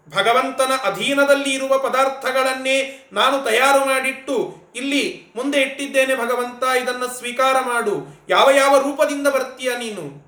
ಭಗವಂತನ 0.08 0.72
ಅಧೀನದಲ್ಲಿ 0.84 1.54
ಇರುವ 1.54 1.78
ಪದಾರ್ಥಗಳನ್ನೇ 1.78 3.08
ನಾನು 3.12 3.44
ತಯಾರು 3.44 3.84
ಮಾಡಿಟ್ಟು 3.84 4.54
ಇಲ್ಲಿ 4.76 5.32
ಮುಂದೆ 5.36 5.62
ಇಟ್ಟಿದ್ದೇನೆ 5.62 6.16
ಭಗವಂತ, 6.16 6.62
ಇದನ್ನು 6.62 7.08
ಸ್ವೀಕಾರ 7.08 7.60
ಮಾಡು. 7.60 8.24
ಯಾವ 8.28 8.50
ಯಾವ 8.50 8.78
ರೂಪದಿಂದ 8.78 9.28
ಬರ್ತೀಯ 9.28 9.76
ನೀನು? 9.76 10.24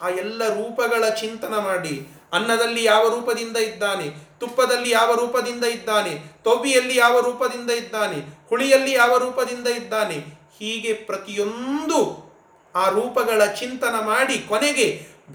ಆ 0.00 0.08
ಎಲ್ಲ 0.08 0.48
ರೂಪಗಳ 0.48 1.08
ಚಿಂತನ 1.08 1.58
ಮಾಡಿ. 1.58 2.08
ಅನ್ನದಲ್ಲಿ 2.32 2.84
ಯಾವ 2.84 3.08
ರೂಪದಿಂದ 3.08 3.56
ಇದ್ದಾನೆ? 3.56 4.10
ತುಪ್ಪದಲ್ಲಿ 4.40 4.90
ಯಾವ 4.90 5.14
ರೂಪದಿಂದ 5.14 5.64
ಇದ್ದಾನೆ? 5.64 6.22
ತೊಬಿಯಲ್ಲಿ 6.44 6.96
ಯಾವ 6.96 7.20
ರೂಪದಿಂದ 7.20 7.70
ಇದ್ದಾನೆ? 7.70 8.48
ಹುಳಿಯಲ್ಲಿ 8.48 8.92
ಯಾವ 8.92 9.16
ರೂಪದಿಂದ 9.16 9.66
ಇದ್ದಾನೆ? 9.66 10.14
ಹೀಗೆ 10.58 10.92
ಪ್ರತಿಯೊಂದು 10.92 12.31
ಆ 12.74 12.84
ರೂಪಗಳ 12.88 13.40
ಚಿಂತನ 13.60 13.96
ಮಾಡಿ 14.00 14.36
ಕೊನೆಗೆ 14.38 14.86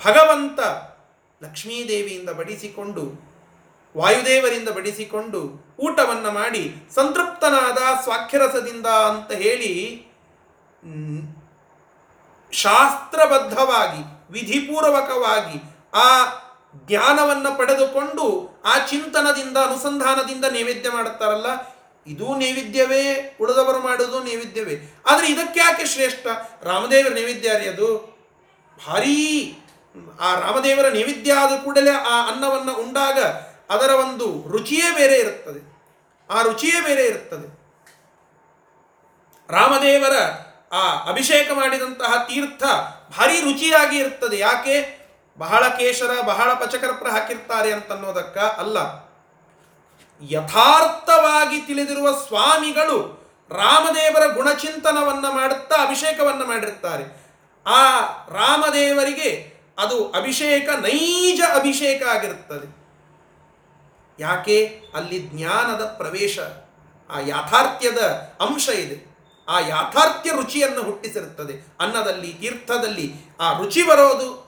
ಭಗವಂತ 0.06 0.60
ಲಕ್ಷ್ಮೀದೇವಿಯಿಂದ 1.42 2.30
ಬಡಿಸಿಕೊಂಡು, 2.30 3.04
ವಾಯುದೇವರಿಂದ 3.96 4.70
ಬಡಿಸಿಕೊಂಡು 4.70 5.40
ಊಟವನ್ನು 5.80 6.32
ಮಾಡಿ 6.32 6.64
ಸಂತೃಪ್ತನಾದ 6.96 7.80
ಸ್ವಾಖ್ಯರಸದಿಂದ 8.04 8.86
ಅಂತ 8.86 9.32
ಹೇಳಿ 9.32 9.72
ಶಾಸ್ತ್ರಬದ್ಧವಾಗಿ, 12.54 14.02
ವಿಧಿಪೂರ್ವಕವಾಗಿ 14.34 15.58
ಆ 15.94 16.10
ಜ್ಞಾನವನ್ನು 16.88 17.52
ಪಡೆದುಕೊಂಡು 17.58 18.26
ಆ 18.66 18.74
ಚಿಂತನದಿಂದ, 18.86 19.58
ಅನುಸಂಧಾನದಿಂದ 19.58 20.46
ನೈವೇದ್ಯ 20.46 20.90
ಮಾಡುತ್ತಾರಲ್ಲ 20.90 21.50
ಇದು 22.08 22.36
ನೈವೇದ್ಯವೇ, 22.36 23.38
ಉಳಿದವರು 23.42 23.80
ಮಾಡೋದು 23.80 24.24
ನೈವೇದ್ಯವೇ. 24.24 25.04
ಆದರೆ 25.10 25.28
ಇದಕ್ಕೆ 25.28 25.60
ಯಾಕೆ 25.60 25.86
ಶ್ರೇಷ್ಠ? 25.86 26.28
ರಾಮದೇವರ 26.64 27.14
ನೈವೇದ್ಯ 27.14 27.52
ರೀ 27.58 27.78
ಭಾರೀ. 28.88 29.54
ಆ 30.20 30.40
ರಾಮದೇವರ 30.40 30.88
ನೈವೇದ್ಯ 30.88 31.34
ಆದ 31.34 31.64
ಕೂಡಲೇ 31.64 31.92
ಆ 31.92 32.28
ಅನ್ನವನ್ನು 32.28 32.76
ಉಂಡಾಗ 32.76 33.18
ಅದರ 33.70 33.90
ಒಂದು 33.90 34.52
ರುಚಿಯೇ 34.52 34.96
ಬೇರೆ 34.96 35.20
ಇರುತ್ತದೆ. 35.20 35.78
ಆ 36.30 36.42
ರುಚಿಯೇ 36.42 36.82
ಬೇರೆ 36.82 37.06
ಇರುತ್ತದೆ. 37.06 37.58
ರಾಮದೇವರ 39.50 40.14
ಆ 40.72 41.10
ಅಭಿಷೇಕ 41.10 41.52
ಮಾಡಿದಂತಹ 41.52 42.24
ತೀರ್ಥ 42.24 42.64
ಭಾರಿ 43.18 43.40
ರುಚಿಯಾಗಿ 43.40 43.98
ಇರ್ತದೆ 43.98 44.40
ಯಾಕೆ? 44.40 45.08
ಬಹಳ 45.38 45.68
ಕೇಶರ, 45.68 46.22
ಬಹಳ 46.22 46.54
ಪಚಕರ್ಪರ 46.54 47.10
ಹಾಕಿರ್ತಾರೆ 47.10 47.74
ಅಂತನ್ನೋದಕ್ಕ 47.74 48.38
ಅಲ್ಲ. 48.38 49.07
ಯಥಾರ್ಥವಾಗಿ 50.22 51.62
ತಿಳಿದಿರುವ 51.62 52.12
ಸ್ವಾಮಿಗಳು 52.12 53.28
ರಾಮದೇವರ 53.52 54.34
ಗುಣಚಿಂತನವನ್ನು 54.34 55.32
ಮಾಡುತ್ತಾ 55.32 55.84
ಅಭಿಷೇಕವನ್ನು 55.86 56.46
ಮಾಡಿರ್ತಾರೆ. 56.46 57.28
ಆ 57.68 58.00
ರಾಮದೇವರಿಗೆ 58.30 59.58
ಅದು 59.78 60.12
ಅಭಿಷೇಕ, 60.12 60.70
ನೈಜ 60.70 61.42
ಅಭಿಷೇಕ 61.56 62.08
ಆಗಿರುತ್ತದೆ. 62.08 62.78
ಯಾಕೆ? 64.20 64.82
ಅಲ್ಲಿ 64.96 65.20
ಜ್ಞಾನದ 65.20 65.86
ಪ್ರವೇಶ, 65.86 66.40
ಆ 67.10 67.20
ಯಾಥಾರ್ಥ್ಯದ 67.20 67.98
ಅಂಶ 68.42 68.70
ಇದೆ. 68.70 69.18
ಆ 69.48 69.60
ಯಾಥಾರ್ಥ್ಯ 69.60 70.32
ರುಚಿಯನ್ನು 70.32 70.84
ಹುಟ್ಟಿಸಿರುತ್ತದೆ. 70.84 71.68
ಅನ್ನದಲ್ಲಿ, 71.80 72.34
ತೀರ್ಥದಲ್ಲಿ 72.34 73.16
ಆ 73.40 73.58
ರುಚಿ 73.58 73.84
ಬರೋದು. 73.84 74.48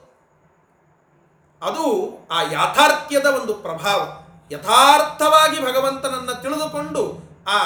ಅದು 1.62 2.18
ಆ 2.32 2.42
ಯಾಥಾರ್ಥ್ಯದ 2.42 3.26
ಒಂದು 3.26 3.54
ಪ್ರಭಾವ. 3.54 4.26
ಯಥಾರ್ಥವಾಗಿ 4.52 5.58
ಭಗವಂತನನ್ನು 5.66 6.36
ತಿಳಿದುಕೊಂಡು 6.42 7.04
ಆ 7.48 7.60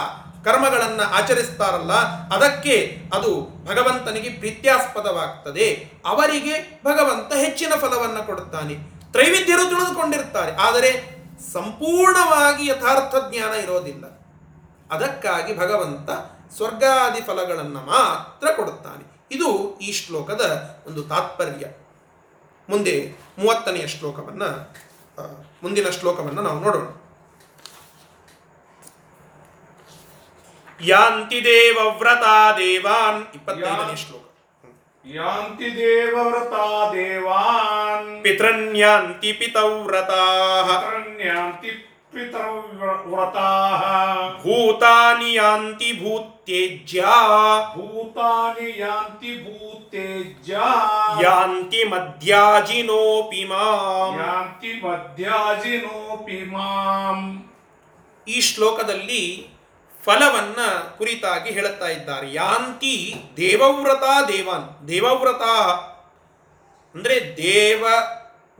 ಕರ್ಮಗಳನ್ನು 0.46 1.06
ಆಚರಿಸ್ತಾರಲ್ಲ, 1.18 1.94
ಅದಕ್ಕೆ 2.36 2.76
ಅದು 3.14 3.30
ಭಗವಂತನಿಗೆ 3.66 4.30
ಪ್ರೀತ್ಯಾಸ್ಪದವಾಗ್ತದೆ. 4.40 5.68
ಅವರಿಗೆ 6.06 6.56
ಭಗವಂತ 6.86 7.32
ಹೆಚ್ಚಿನ 7.34 7.74
ಫಲವನ್ನು 7.82 8.22
ಕೊಡುತ್ತಾನೆ. 8.26 8.76
ತ್ರೈವಿದ್ಯರು 9.12 9.66
ತಿಳಿದುಕೊಂಡಿರ್ತಾರೆ, 9.70 10.52
ಆದರೆ 10.58 10.92
ಸಂಪೂರ್ಣವಾಗಿ 11.54 12.64
ಯಥಾರ್ಥ 12.68 13.16
ಜ್ಞಾನ 13.30 13.54
ಇರೋದಿಲ್ಲ. 13.66 14.06
ಅದಕ್ಕಾಗಿ 14.92 15.54
ಭಗವಂತ 15.58 16.10
ಸ್ವರ್ಗಾದಿ 16.58 17.22
ಫಲಗಳನ್ನು 17.22 17.82
ಮಾತ್ರ 17.86 18.48
ಕೊಡುತ್ತಾನೆ. 18.56 19.06
ಇದು 19.32 19.50
ಈ 19.80 19.92
ಶ್ಲೋಕದ 19.94 20.44
ಒಂದು 20.88 21.02
ತಾತ್ಪರ್ಯ. 21.04 21.66
ಮುಂದೆ 22.70 22.96
ಮೂವತ್ತನೆಯ 23.40 23.86
ಶ್ಲೋಕವನ್ನು 23.88 24.50
ಮುಂದಿನ 25.64 25.90
ಶ್ಲೋಕವನ್ನು 25.90 26.42
ನಾವು 26.42 26.60
ನೋಡೋಣ. 26.60 26.86
ಯಾಂತಿ 30.82 31.44
ದೇವವ್ರತಾ 31.44 32.52
ದೇವಾನ್ 32.52 33.36
ಇಪ್ಪತ್ತೈದನೇ 33.36 33.96
ಶ್ಲೋಕ. 33.96 34.26
ಯಾಂತಿ 35.06 35.78
ದೇವವ್ರತಾ 35.78 36.94
ದೇವಾನ್. 36.94 38.24
ಪಿತೃನ್ಯಾಂತಿ 38.24 39.34
ಪಿತವ್ರತಾಃ. 39.34 40.84
ಯಾಂತಿ 42.14 42.90
भूतानि 44.42 44.42
ಭೂತಾನಿ 44.42 45.30
ಯಾಂತಿ 45.34 45.92
भूतानि 45.94 46.60
ಭೂತಾನಿ 47.76 48.70
ಯಾಂತಿ 48.80 49.32
यान्ति 51.24 51.84
ಮಧ್ಯಾಜಿನೋಪಿ 51.90 53.44
ಮಾಂ 53.46 54.14
ಯಾಂತಿ 54.20 54.82
ಮಧ್ಯಾಜಿನೋಪಿ 54.86 56.44
ಮಾಂ 56.46 57.50
ಈ 58.28 58.42
ಶ್ಲೋಕದಲ್ಲಿ 58.42 59.50
ಫಲವನ್ನ 60.06 60.60
ಕುರಿತಾಗಿ 60.98 61.52
ಹೇಳುತ್ತಾ 61.52 61.88
ಇದ್ದಾರೆ. 61.88 62.34
ಯಾಂತಿ 62.34 63.16
ದೇವವ್ರತ 63.38 64.04
ದೇವಾನ್ 64.28 64.88
ದೇವವ್ರತ 64.88 65.44
ಅಂದ್ರೆ 66.96 67.38
ದೇವ 67.38 67.84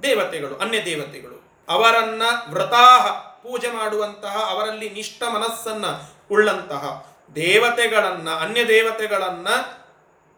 ದೇವತೆಗಳು 0.04 0.56
ಅನ್ಯ 0.56 0.86
ದೇವತೆಗಳು 0.86 1.66
ಅವರನ್ನ 1.70 2.22
ವ್ರತಾಹ 2.48 3.33
ಪೂಜೆ 3.44 3.72
ಮಾಡುವಂತಹ 3.72 4.48
ಅವರಲ್ಲಿ 4.50 4.90
ನಿಷ್ಠ 4.90 5.24
ಮನಸ್ಸನ್ನ 5.24 5.86
ಉಳ್ಳಂತಹ 6.32 7.08
ದೇವತೆಗಳನ್ನ, 7.36 8.30
ಅನ್ಯ 8.30 8.68
ದೇವತೆಗಳನ್ನ 8.68 9.48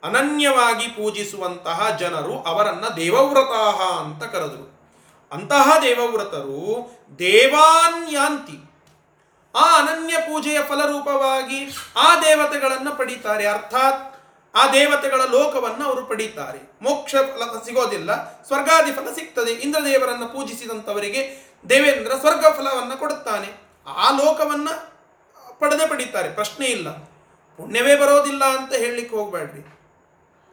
ಅನನ್ಯವಾಗಿ 0.04 0.88
ಪೂಜಿಸುವಂತಹ 0.88 1.98
ಜನರು 2.00 2.42
ಅವರನ್ನ 2.42 2.86
ದೇವವ್ರತಾಹ 2.96 4.00
ಅಂತ 4.00 4.24
ಕರೆದರು. 4.24 4.76
ಅಂತಹ 5.32 5.78
ದೇವವ್ರತರು 5.82 6.92
ದೇವಾನ್ಯಾಂತಿ. 7.20 8.72
ಆ 9.56 9.78
ಅನನ್ಯ 9.78 10.18
ಪೂಜೆಯ 10.18 10.60
ಫಲರೂಪವಾಗಿ 10.64 11.70
ಆ 11.96 12.16
ದೇವತೆಗಳನ್ನು 12.16 12.98
ಪಡೀತಾರೆ. 12.98 13.48
ಅರ್ಥಾತ್ 13.48 14.16
ಆ 14.56 14.68
ದೇವತೆಗಳ 14.68 15.22
ಲೋಕವನ್ನು 15.32 15.86
ಅವರು 15.86 16.06
ಪಡೀತಾರೆ. 16.06 16.60
ಮೋಕ್ಷ 16.82 17.16
ಫಲ 17.16 17.60
ಸಿಗೋದಿಲ್ಲ, 17.66 18.42
ಸ್ವರ್ಗಾದಿ 18.44 18.92
ಫಲ 18.92 19.08
ಸಿಗ್ತದೆ. 19.16 19.52
ಇಂದ್ರದೇವರನ್ನು 19.52 20.28
ಪೂಜಿಸಿದಂಥವರಿಗೆ 20.28 21.45
ದೇವೇಂದ್ರ 21.70 22.12
ಸ್ವರ್ಗ 22.20 22.46
ಫಲವನ್ನು 22.58 23.00
ಕೊಡುತ್ತಾನೆ. 23.00 23.62
ಆ 23.88 24.12
ಲೋಕವನ್ನು 24.12 24.96
ಪಡೆದೇ 25.60 25.88
ಪಡೀತಾರೆ. 25.88 26.30
ಪ್ರಶ್ನೆ 26.30 26.66
ಇಲ್ಲ. 26.66 26.90
ಪುಣ್ಯವೇ 27.58 27.96
ಬರೋದಿಲ್ಲ 27.96 28.46
ಅಂತ 28.46 28.74
ಹೇಳಲಿಕ್ಕೆ 28.74 29.16
ಹೋಗ್ಬೇಡ್ರಿ. 29.16 29.80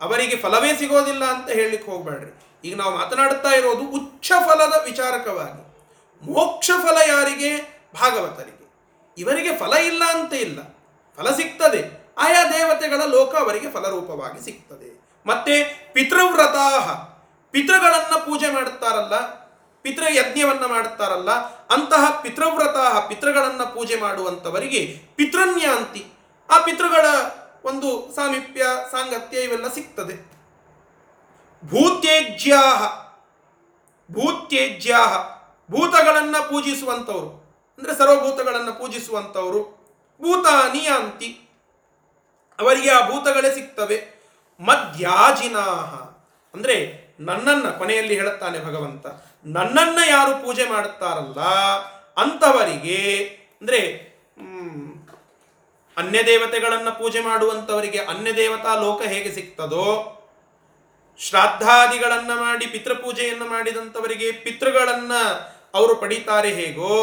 ಅವರಿಗೆ 0.00 0.36
ಫಲವೇ 0.36 0.76
ಸಿಗೋದಿಲ್ಲ 0.76 1.24
ಅಂತ 1.24 1.50
ಹೇಳಲಿಕ್ಕೆ 1.50 1.90
ಹೋಗ್ಬೇಡ್ರಿ. 1.90 2.58
ಈಗ 2.68 2.76
ನಾವು 2.76 2.96
ಮಾತನಾಡುತ್ತಾ 2.96 3.50
ಇರೋದು 3.50 3.80
ಉಚ್ಚ 3.80 4.32
ಫಲದ 4.46 4.82
ವಿಚಾರಕವಾಗಿ. 4.84 5.72
ಮೋಕ್ಷ 6.32 6.70
ಫಲ 6.82 6.98
ಯಾರಿಗೆ? 7.08 7.82
ಭಾಗವತರಿಗೆ. 8.00 8.74
ಇವರಿಗೆ 9.18 9.56
ಫಲ 9.56 9.72
ಇಲ್ಲ 9.72 10.02
ಅಂತ 10.04 10.32
ಇಲ್ಲ. 10.32 10.58
ಫಲ 11.16 11.30
ಸಿಗ್ತದೆ. 11.30 12.10
ಆಯಾ 12.18 12.44
ದೇವತೆಗಳ 12.44 13.02
ಲೋಕ 13.06 13.34
ಅವರಿಗೆ 13.34 13.70
ಫಲರೂಪವಾಗಿ 13.70 14.44
ಸಿಗ್ತದೆ. 14.44 15.08
ಮತ್ತೆ 15.26 15.64
ಪಿತೃವ್ರತಾಹ. 15.92 16.94
ಪಿತೃಗಳನ್ನು 17.50 18.26
ಪೂಜೆ 18.26 18.50
ಮಾಡುತ್ತಾರಲ್ಲ 18.50 19.41
ಪಿತೃ 19.82 20.04
ಯಜ್ಞವನ್ನ 20.10 20.64
ಮಾಡುತ್ತಾರಲ್ಲ, 20.64 21.30
ಅಂತಹ 21.66 22.20
ಪಿತೃವ್ರತ 22.20 22.76
ಪಿತೃಗಳನ್ನ 23.08 23.62
ಪೂಜೆ 23.62 24.00
ಮಾಡುವಂತವರಿಗೆ 24.00 25.02
ಪಿತೃನ್ಯಾಂತಿ. 25.16 26.06
ಆ 26.50 26.58
ಪಿತೃಗಳ 26.58 27.06
ಒಂದು 27.64 28.14
ಸಾಮೀಪ್ಯ, 28.14 28.66
ಸಾಂಗತ್ಯ 28.90 29.38
ಇವೆಲ್ಲ 29.38 29.68
ಸಿಗ್ತದೆ. 29.68 30.32
ಭೂತ್ಯಜ್ಯಾಹ 31.66 33.02
ಭೂತ್ಯಜ್ಯಾಹ. 34.12 35.42
ಭೂತಗಳನ್ನ 35.70 36.36
ಪೂಜಿಸುವಂಥವ್ರು 36.38 37.42
ಅಂದ್ರೆ 37.78 37.98
ಸರ್ವಭೂತಗಳನ್ನ 37.98 38.70
ಪೂಜಿಸುವಂಥವ್ರು 38.70 39.62
ಭೂತ 40.22 40.46
ನಿಯಾಂತಿ 40.72 41.48
ಅವರಿಗೆ 42.60 42.90
ಆ 42.90 43.08
ಭೂತಗಳೇ 43.08 43.54
ಸಿಗ್ತವೆ. 43.54 44.22
ಮಧ್ಯಾಜಿನಾಹ 44.60 45.94
ಅಂದ್ರೆ 46.54 46.74
ನನ್ನನ್ನ 47.20 47.70
ಕೊನೆಯಲ್ಲಿ 47.70 48.14
ಹೇಳುತ್ತಾನೆ 48.14 48.64
ಭಗವಂತ. 48.64 49.06
ನನ್ನನ್ನ 49.44 49.98
ಯಾರು 50.08 50.44
ಪೂಜೆ 50.44 50.64
ಮಾಡುತ್ತಾರಲ್ಲ 50.68 51.40
ಅಂಥವರಿಗೆ 52.16 53.24
ಅಂದ್ರೆ 53.60 54.12
ಅನ್ಯ 55.96 56.22
ದೇವತೆಗಳನ್ನ 56.26 56.90
ಪೂಜೆ 56.90 57.20
ಮಾಡುವಂಥವರಿಗೆ 57.20 57.98
ಅನ್ಯ 57.98 58.32
ದೇವತಾ 58.32 58.74
ಲೋಕ 58.74 59.02
ಹೇಗೆ 59.02 59.32
ಸಿಗ್ತದೋ 59.32 60.18
ಶ್ರಾದ್ದಾದಿಗಳನ್ನ 61.18 62.30
ಮಾಡಿ, 62.34 62.66
ಪಿತೃಪೂಜೆಯನ್ನು 62.66 63.44
ಮಾಡಿದಂಥವರಿಗೆ 63.44 64.32
ಪಿತೃಗಳನ್ನ 64.32 65.12
ಅವರು 65.74 65.94
ಪಡೀತಾರೆ 65.94 66.48
ಹೇಗೋ, 66.48 66.94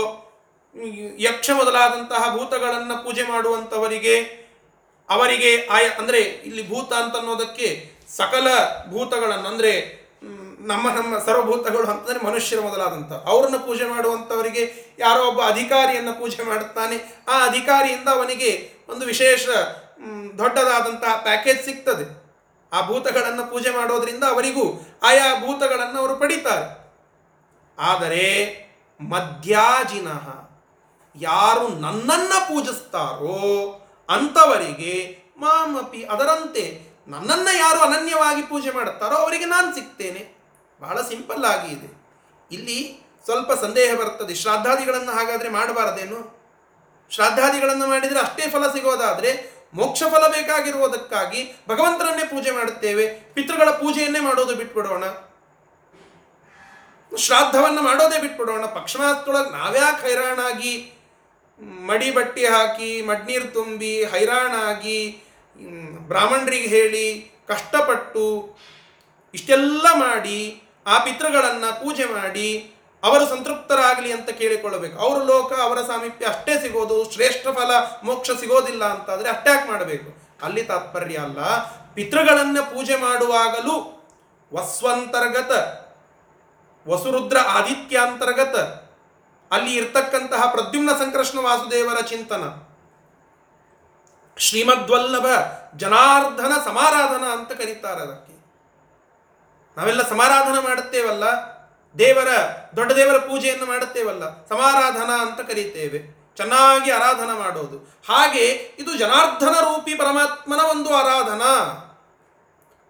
ಯಕ್ಷ 1.17 1.49
ಮೊದಲಾದಂತಹ 1.49 2.37
ಭೂತಗಳನ್ನ 2.37 2.93
ಪೂಜೆ 2.93 3.23
ಮಾಡುವಂಥವರಿಗೆ 3.23 4.19
ಅವರಿಗೆ 5.09 5.67
ಆಯ, 5.67 5.89
ಅಂದ್ರೆ 5.97 6.19
ಇಲ್ಲಿ 6.19 6.69
ಭೂತ 6.69 6.93
ಅಂತ 6.93 7.15
ಅನ್ನೋದಕ್ಕೆ 7.15 7.89
ಸಕಲ 8.07 8.47
ಭೂತಗಳನ್ನು, 8.89 9.47
ಅಂದ್ರೆ 9.47 9.98
ನಮ್ಮ 10.59 10.89
ನಮ್ಮ 10.89 11.19
ಸರ್ವಭೂತಗಳು 11.19 11.87
ಅಂತಂದರೆ 11.87 12.25
ಮನುಷ್ಯರು 12.25 12.61
ಮೊದಲಾದಂಥ, 12.61 13.11
ಅವ್ರನ್ನ 13.11 13.57
ಪೂಜೆ 13.57 13.85
ಮಾಡುವಂಥವರಿಗೆ 13.85 14.95
ಯಾರೋ 14.99 15.25
ಒಬ್ಬ 15.25 15.41
ಅಧಿಕಾರಿಯನ್ನು 15.47 16.19
ಪೂಜೆ 16.19 16.43
ಮಾಡುತ್ತಾನೆ. 16.43 17.25
ಆ 17.29 17.45
ಅಧಿಕಾರಿಯಿಂದ 17.45 18.07
ಅವನಿಗೆ 18.07 18.73
ಒಂದು 18.89 19.05
ವಿಶೇಷ 19.05 19.47
ದೊಡ್ಡದಾದಂತಹ 20.37 21.15
ಪ್ಯಾಕೇಜ್ 21.15 21.65
ಸಿಗ್ತದೆ. 21.65 22.29
ಆ 22.73 22.87
ಭೂತಗಳನ್ನು 22.87 23.51
ಪೂಜೆ 23.51 23.69
ಮಾಡೋದರಿಂದ 23.69 24.23
ಅವರಿಗೂ 24.23 24.89
ಆಯಾ 25.03 25.35
ಭೂತಗಳನ್ನು 25.45 25.99
ಅವರು 25.99 26.15
ಪಡಿತಾರೆ. 26.15 26.95
ಆದರೆ 27.79 28.25
ಮಧ್ಯಾಜಿನಃ 29.01 30.49
ಯಾರು 31.15 31.67
ನನ್ನನ್ನು 31.67 32.47
ಪೂಜಿಸ್ತಾರೋ 32.47 33.37
ಅಂಥವರಿಗೆ 34.09 35.23
ಮಾಮಪಿ 35.37 36.03
ಅದರಂತೆ 36.03 36.89
ನನ್ನನ್ನು 37.07 37.57
ಯಾರು 37.57 37.79
ಅನನ್ಯವಾಗಿ 37.79 38.41
ಪೂಜೆ 38.41 38.71
ಮಾಡುತ್ತಾರೋ 38.71 39.15
ಅವರಿಗೆ 39.15 39.45
ನಾನು 39.45 39.75
ಸಿಗ್ತೇನೆ. 39.75 40.38
ಬಹಳ 40.81 41.01
ಸಿಂಪಲ್ 41.01 41.45
ಆಗಿ 41.45 41.73
ಇದೆ. 41.73 41.89
ಇಲ್ಲಿ 42.51 42.99
ಸ್ವಲ್ಪ 43.25 43.51
ಸಂದೇಹ 43.53 43.95
ಬರ್ತದೆ. 43.95 44.35
ಶ್ರಾದ್ದಾದಿಗಳನ್ನು 44.35 45.11
ಹಾಗಾದರೆ 45.11 45.49
ಮಾಡಬಾರದೇನು? 45.49 46.19
ಶ್ರಾದ್ದಾದಿಗಳನ್ನು 47.11 47.87
ಮಾಡಿದರೆ 47.87 48.19
ಅಷ್ಟೇ 48.19 48.49
ಫಲ 48.49 48.71
ಸಿಗೋದಾದರೆ 48.71 49.59
ಮೋಕ್ಷ 49.73 50.03
ಫಲ 50.03 50.27
ಬೇಕಾಗಿರುವುದಕ್ಕಾಗಿ 50.27 51.41
ಭಗವಂತರನ್ನೇ 51.69 52.25
ಪೂಜೆ 52.25 52.51
ಮಾಡುತ್ತೇವೆ. 52.51 53.33
ಪಿತೃಗಳ 53.33 53.69
ಪೂಜೆಯನ್ನೇ 53.69 54.19
ಮಾಡೋದು 54.19 54.55
ಬಿಟ್ಬಿಡೋಣ. 54.55 55.03
ಶ್ರಾದ್ದವನ್ನು 57.17 57.81
ಮಾಡೋದೇ 57.81 58.19
ಬಿಟ್ಬಿಡೋಣ. 58.19 58.65
ಪಕ್ಷಮಾಸದೊಳಗೆ 58.65 59.49
ನಾವ್ಯಾಕೆ 59.49 60.07
ಹೈರಾಣಾಗಿ 60.07 60.93
ಮಡಿ 61.61 62.11
ಬಟ್ಟಿ 62.11 62.45
ಹಾಕಿ, 62.45 63.01
ಮಡ್ನೀರು 63.01 63.53
ತುಂಬಿ, 63.53 64.05
ಹೈರಾಣಾಗಿ 64.05 64.99
ಬ್ರಾಹ್ಮಣರಿಗೆ 66.07 66.67
ಹೇಳಿ 66.67 67.05
ಕಷ್ಟಪಟ್ಟು 67.47 68.57
ಇಷ್ಟೆಲ್ಲ 69.33 69.87
ಮಾಡಿ 69.93 70.63
ಆ 70.89 70.97
ಪಿತೃಗಳನ್ನು 70.97 71.79
ಪೂಜೆ 71.79 72.05
ಮಾಡಿ 72.05 72.75
ಅವರು 73.03 73.25
ಸಂತೃಪ್ತರಾಗಲಿ 73.25 74.11
ಅಂತ 74.11 74.29
ಕೇಳಿಕೊಳ್ಳಬೇಕು. 74.29 74.99
ಅವರ 74.99 75.23
ಲೋಕ, 75.23 75.53
ಅವರ 75.59 75.81
ಸಾಮೀಪ್ಯ 75.81 76.25
ಅಷ್ಟೇ 76.25 76.59
ಸಿಗೋದು, 76.59 77.11
ಶ್ರೇಷ್ಠ 77.11 77.47
ಫಲ, 77.47 77.71
ಮೋಕ್ಷ 78.03 78.31
ಸಿಗೋದಿಲ್ಲ 78.39 78.85
ಅಂತಾದರೆ 78.85 79.29
ಅಟ್ಯಾಕ್ 79.29 79.67
ಮಾಡಬೇಕು. 79.67 80.37
ಅಲ್ಲಿ 80.43 80.63
ತಾತ್ಪರ್ಯ 80.63 81.17
ಅಲ್ಲ. 81.17 81.39
ಪಿತೃಗಳನ್ನು 81.93 82.65
ಪೂಜೆ 82.65 82.95
ಮಾಡುವಾಗಲೂ 82.95 84.07
ವಸ್ವಂತರ್ಗತ, 84.53 85.51
ವಸುರುದ್ರ 86.89 87.37
ಆದಿತ್ಯಾಂತರ್ಗತ, 87.47 88.55
ಅಲ್ಲಿ 89.53 89.75
ಇರ್ತಕ್ಕಂತಹ 89.75 90.51
ಪ್ರದ್ಯುಮ್ನ 90.51 90.91
ಸಂಕೃಷ್ಣ 90.91 91.39
ವಾಸುದೇವರ 91.39 92.01
ಚಿಂತನ. 92.01 92.43
ಶ್ರೀಮದ್ವಲ್ಲಭ 94.37 95.25
ಜನಾರ್ಧನ 95.77 96.51
ಸಮಾರಾಧನ 96.65 97.23
ಅಂತ 97.23 97.51
ಕರೀತಾರೆ 97.51 98.01
ಅದಕ್ಕೆ. 98.01 98.38
ನಾವೆಲ್ಲ 99.77 100.09
ಸಮಾರಾಧನೆ 100.09 100.63
ಮಾಡುತ್ತೇವಲ್ಲ? 100.63 101.23
ದೇವರ 101.99 102.27
ದೊಡ್ಡ 102.75 102.91
ದೇವರ 102.91 103.17
ಪೂಜೆಯನ್ನು 103.17 103.65
ಮಾಡುತ್ತೇವಲ್ಲ? 103.65 104.45
ಸಮಾರಾಧನ 104.45 104.99
ಅಂತ 104.99 105.49
ಕರೀತೇವೆ. 105.49 106.19
ಚೆನ್ನಾಗಿ 106.35 106.91
ಆರಾಧನ 106.91 107.23
ಮಾಡೋದು. 107.23 107.99
ಹಾಗೆ 108.09 108.75
ಇದು 108.79 108.97
ಜನಾರ್ಧನ 108.97 109.47
ರೂಪಿ 109.47 109.95
ಪರಮಾತ್ಮನ 109.95 110.59
ಒಂದು 110.59 110.89
ಆರಾಧನಾ. 110.89 111.85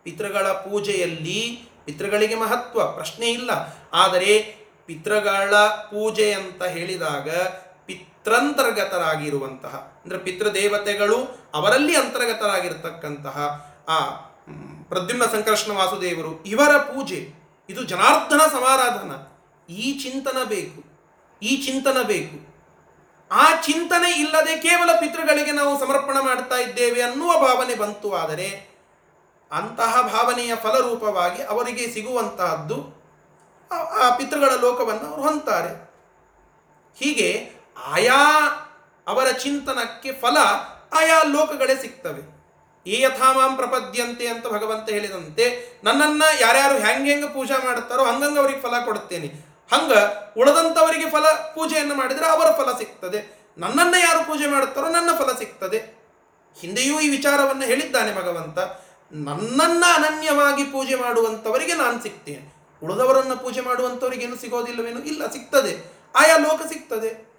ಪಿತೃಗಳ 0.04 0.48
ಪೂಜೆಯಲ್ಲಿ 0.48 1.68
ಪಿತೃಗಳಿಗೆ 1.86 2.36
ಮಹತ್ವ, 2.36 2.86
ಪ್ರಶ್ನೆ 2.86 3.28
ಇಲ್ಲ. 3.28 3.52
ಆದರೆ 3.94 4.56
ಪಿತೃಗಳ 4.86 5.66
ಪೂಜೆ 5.66 6.34
ಅಂತ 6.34 6.64
ಹೇಳಿದಾಗ 6.64 7.30
ಪಿತೃಂತರ್ಗತರಾಗಿರುವಂತಹ 7.86 10.02
ಅಂದರೆ 10.06 10.18
ಪಿತೃದೇವತೆಗಳು 10.18 11.50
ಅವರಲ್ಲಿ 11.54 11.96
ಅಂತರ್ಗತರಾಗಿರ್ತಕ್ಕಂತಹ 11.96 13.68
ಆ 13.88 14.29
ಪ್ರದ್ಯುಮ್ನ 14.90 15.26
ಸಂಕರ್ಷಣ 15.26 15.72
ವಾಸುದೇವರು, 15.72 16.44
ಇವರ 16.44 16.78
ಪೂಜೆ, 16.78 17.34
ಇದು 17.70 17.84
ಜನಾರ್ದನ 17.84 18.42
ಸಮಾರಾಧನ. 18.52 19.12
ಈ 19.72 20.00
ಚಿಂತನ 20.00 20.38
ಬೇಕು, 20.44 20.84
ಈ 21.42 21.66
ಚಿಂತನ 21.66 22.02
ಬೇಕು. 22.02 22.50
ಆ 23.32 23.62
ಚಿಂತನೆ 23.62 24.12
ಇಲ್ಲದೆ 24.12 24.58
ಕೇವಲ 24.58 24.92
ಪಿತೃಗಳಿಗೆ 25.00 25.52
ನಾವು 25.52 25.80
ಸಮರ್ಪಣೆ 25.80 26.24
ಮಾಡ್ತಾ 26.24 26.56
ಇದ್ದೇವೆ 26.56 27.02
ಅನ್ನುವ 27.02 27.34
ಭಾವನೆ 27.34 27.76
ಬಂತು. 27.76 28.16
ಆದರೆ 28.16 28.70
ಅಂತಹ 29.52 30.02
ಭಾವನೆಯ 30.02 30.56
ಫಲರೂಪವಾಗಿ 30.56 31.44
ಅವರಿಗೆ 31.44 31.92
ಸಿಗುವಂತಹದ್ದು 31.92 33.00
ಆ- 33.72 34.16
ಪಿತೃಗಳ 34.16 34.50
ಲೋಕವನ್ನು 34.62 35.06
ಅವರು 35.06 35.22
ಹೊಂತಾರೆ 35.22 35.90
ಹೀಗೆ 37.00 37.52
ಆಯಾ 37.92 38.40
ಅವರ 39.08 39.28
ಚಿಂತನಕ್ಕೆ 39.28 40.14
ಫಲ 40.14 40.38
ಆಯಾ 40.94 41.24
ಲೋಕಗಳೇ 41.24 41.76
ಸಿಗ್ತವೆ. 41.76 42.39
ಈ 42.86 43.02
ಯಥಾಮಾಂ 43.02 43.56
ಪ್ರಪದ್ಯಂತೆ 43.56 44.28
ಅಂತ 44.28 44.48
ಭಗವಂತ 44.48 44.90
ಹೇಳಿದಂತೆ 44.90 45.80
ನನ್ನನ್ನ 45.84 46.24
ಯಾರ್ಯಾರು 46.40 46.78
ಹೆಂಗ್ 46.78 47.10
ಹೆಂಗ 47.10 47.26
ಪೂಜೆ 47.26 47.66
ಮಾಡುತ್ತಾರೋ 47.66 48.04
ಹಂಗಂಗೆ 48.04 48.40
ಅವರಿಗೆ 48.40 48.60
ಫಲ 48.60 48.86
ಕೊಡುತ್ತೇನೆ. 48.86 49.28
ಹಂಗ 49.74 49.94
ಉಳಿದಂಥವರಿಗೆ 50.38 51.10
ಫಲ 51.10 51.30
ಪೂಜೆಯನ್ನು 51.30 51.96
ಮಾಡಿದರೆ 51.96 52.26
ಅವರ 52.26 52.52
ಫಲ 52.52 52.78
ಸಿಗ್ತದೆ. 52.78 53.40
ನನ್ನನ್ನ 53.58 53.96
ಯಾರು 54.00 54.20
ಪೂಜೆ 54.20 54.48
ಮಾಡುತ್ತಾರೋ 54.48 54.88
ನನ್ನ 54.88 55.10
ಫಲ 55.18 55.32
ಸಿಗ್ತದೆ. 55.38 56.00
ಹಿಂದೆಯೂ 56.60 57.00
ಈ 57.00 57.10
ವಿಚಾರವನ್ನು 57.10 57.62
ಹೇಳಿದ್ದಾನೆ 57.62 58.16
ಭಗವಂತ. 58.16 58.60
ನನ್ನನ್ನ 59.12 59.84
ಅನನ್ಯವಾಗಿ 59.94 60.64
ಪೂಜೆ 60.64 60.96
ಮಾಡುವಂಥವರಿಗೆ 60.96 61.74
ನಾನು 61.74 62.04
ಸಿಗ್ತೇನೆ. 62.04 62.60
ಉಳಿದವರನ್ನು 62.84 63.38
ಪೂಜೆ 63.38 63.62
ಮಾಡುವಂಥವರಿಗೇನು 63.62 64.36
ಸಿಗೋದಿಲ್ಲವೇನು? 64.36 65.04
ಇಲ್ಲ, 65.04 65.28
ಸಿಗ್ತದೆ. 65.28 65.94
ಆಯಾ 66.16 66.38
ಲೋಕ 66.38 66.62
ಸಿಗ್ತದೆ. 66.68 67.30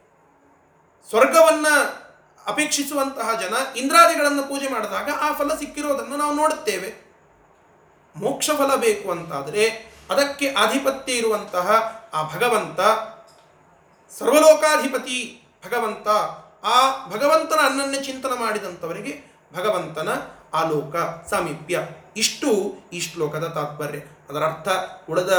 ಸ್ವರ್ಗವನ್ನ 1.08 1.66
ಅಪೇಕ್ಷಿಸುವಂತಹ 2.50 3.28
ಜನ 3.40 3.54
ಇಂದ್ರಾದಿಗಳನ್ನು 3.76 4.42
ಪೂಜೆ 4.42 4.68
ಮಾಡಿದಾಗ 4.68 5.08
ಆ 5.20 5.32
ಫಲ 5.32 5.54
ಸಿಕ್ಕಿರೋದನ್ನು 5.54 6.16
ನಾವು 6.16 6.34
ನೋಡುತ್ತೇವೆ. 6.34 6.90
ಮೋಕ್ಷ 8.16 8.50
ಫಲ 8.58 8.74
ಬೇಕು 8.76 9.10
ಅಂತಾದರೆ 9.10 9.64
ಅದಕ್ಕೆ 10.10 10.54
ಆಧಿಪತ್ಯ 10.54 11.12
ಇರುವಂತಹ 11.12 11.66
ಆ 12.14 12.22
ಭಗವಂತ, 12.34 12.80
ಸರ್ವಲೋಕಾಧಿಪತಿ 14.18 15.18
ಭಗವಂತ, 15.66 16.08
ಆ 16.64 17.06
ಭಗವಂತನ 17.06 17.60
ಅನ್ನನ್ನೇ 17.64 18.00
ಚಿಂತನ 18.00 18.28
ಮಾಡಿದಂಥವರಿಗೆ 18.28 19.12
ಭಗವಂತನ 19.54 20.08
ಆಲೋಕ 20.54 20.96
ಸಾಮೀಪ್ಯ. 21.30 21.78
ಇಷ್ಟು 22.16 22.50
ಈ 22.92 23.00
ಶ್ಲೋಕದ 23.00 23.46
ತಾತ್ಪರ್ಯ. 23.46 23.98
ಅದರ 24.30 24.42
ಅರ್ಥ 24.44 24.68
ಉಳದ 25.10 25.32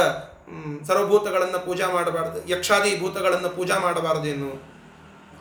ಸರ್ವಭೂತಗಳನ್ನು 0.86 1.66
ಪೂಜಾ 1.66 1.88
ಮಾಡಬಾರದು, 1.88 2.48
ಯಕ್ಷಾದಿ 2.48 3.00
ಭೂತಗಳನ್ನು 3.00 3.48
ಪೂಜಾ 3.48 3.78
ಮಾಡಬಾರದೇನು 3.78 4.71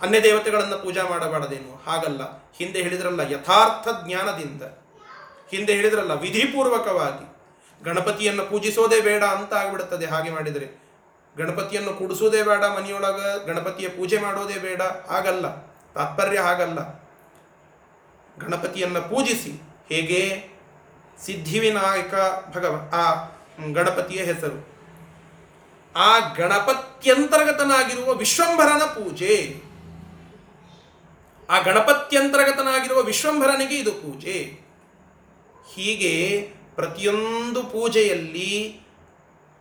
ಅನ್ಯ 0.02 0.24
ದೇವತೆಗಳನ್ನು 0.24 0.78
ಪೂಜಾ 0.78 1.04
ಮಾಡಬಾರದೇನು? 1.04 1.84
ಹಾಗಲ್ಲ. 1.86 2.22
ಹಿಂದೆ 2.56 2.82
ಹೇಳಿದ್ರಲ್ಲ, 2.82 3.20
ಯಥಾರ್ಥ 3.20 3.88
ಜ್ಞಾನದಿಂದ. 4.06 4.62
ಹಿಂದೆ 5.52 5.74
ಹೇಳಿದ್ರಲ್ಲ, 5.74 6.14
ವಿಧಿಪೂರ್ವಕವಾಗಿ. 6.14 7.32
ಗಣಪತಿಯನ್ನು 7.84 8.46
ಪೂಜಿಸೋದೇ 8.46 9.02
ಬೇಡ 9.02 9.24
ಅಂತ 9.24 9.54
ಆಗಿಬಿಡುತ್ತದೆ. 9.54 10.06
ಹಾಗೆ 10.06 10.30
ಮಾಡಿದರೆ 10.30 10.82
ಗಣಪತಿಯನ್ನು 11.38 11.94
ಕೂಡಿಸೋದೇ 11.94 12.44
ಬೇಡ 12.44 12.64
ಮನೆಯೊಳಗ, 12.64 13.44
ಗಣಪತಿಯ 13.46 13.90
ಪೂಜೆ 13.90 14.18
ಮಾಡೋದೇ 14.18 14.54
ಬೇಡ. 14.54 14.82
ಹಾಗಲ್ಲ. 14.82 15.52
ತಾತ್ಪರ್ಯ 15.96 16.40
ಹಾಗಲ್ಲ. 16.40 17.02
ಗಣಪತಿಯನ್ನು 18.40 19.02
ಪೂಜಿಸಿ. 19.02 19.64
ಹೇಗೆ? 19.90 20.52
ಸಿದ್ಧಿವಿನಾಯಕ 21.26 22.14
ಭಗವ, 22.56 22.90
ಆ 22.94 23.14
ಗಣಪತಿಯ 23.74 24.24
ಹೆಸರು. 24.24 24.72
ಆ 25.96 26.20
ಗಣಪತ್ಯಂತರ್ಗತನಾಗಿರುವ 26.20 28.14
ವಿಶ್ವಂಭರನ 28.14 28.86
ಪೂಜೆ. 28.86 29.71
ಆ 31.52 31.60
ಗಣಪತ್ಯಂತರ್ಗತನಾಗಿರುವ 31.60 33.02
ವಿಶ್ವಂಭರನಿಗೆ 33.02 33.78
ಇದು 33.78 33.92
ಪೂಜೆ. 33.92 34.60
ಹೀಗೆ 35.74 36.42
ಪ್ರತಿಯೊಂದು 36.76 37.64
ಪೂಜೆಯಲ್ಲಿ 37.64 38.82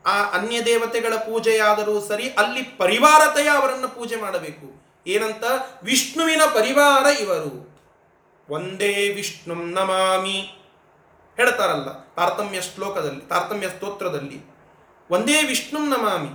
ಆ 0.07 0.25
ಅನ್ಯ 0.25 0.65
ದೇವತೆಗಳ 0.65 1.15
ಪೂಜೆಯಾದರೂ 1.17 2.01
ಸರಿ 2.01 2.31
ಅಲ್ಲಿ 2.31 2.63
ಪರಿವಾರತೆಯ 2.63 3.49
ಅವರನ್ನು 3.49 3.89
ಪೂಜೆ 3.89 4.17
ಮಾಡಬೇಕು. 4.17 4.81
ಏನಂತ? 5.07 5.45
ವಿಷ್ಣುವಿನ 5.83 6.43
ಪರಿವಾರ 6.55 7.07
ಇವರು. 7.21 7.71
ಒಂದೇ 8.49 9.09
ವಿಷ್ಣು 9.09 9.55
ನಮಾಮಿ. 9.55 10.57
ಹೇಳ್ತಾರಲ್ಲ, 11.37 12.05
ತಾರತಮ್ಯ 12.15 12.61
ಶ್ಲೋಕದಲ್ಲಿ, 12.61 13.21
ತಾರತಮ್ಯ 13.21 13.69
ಸ್ತೋತ್ರದಲ್ಲಿ, 13.69 14.55
ಒಂದೇ 15.11 15.43
ವಿಷ್ಣು 15.43 15.81
ನಮಾಮಿ. 15.81 16.29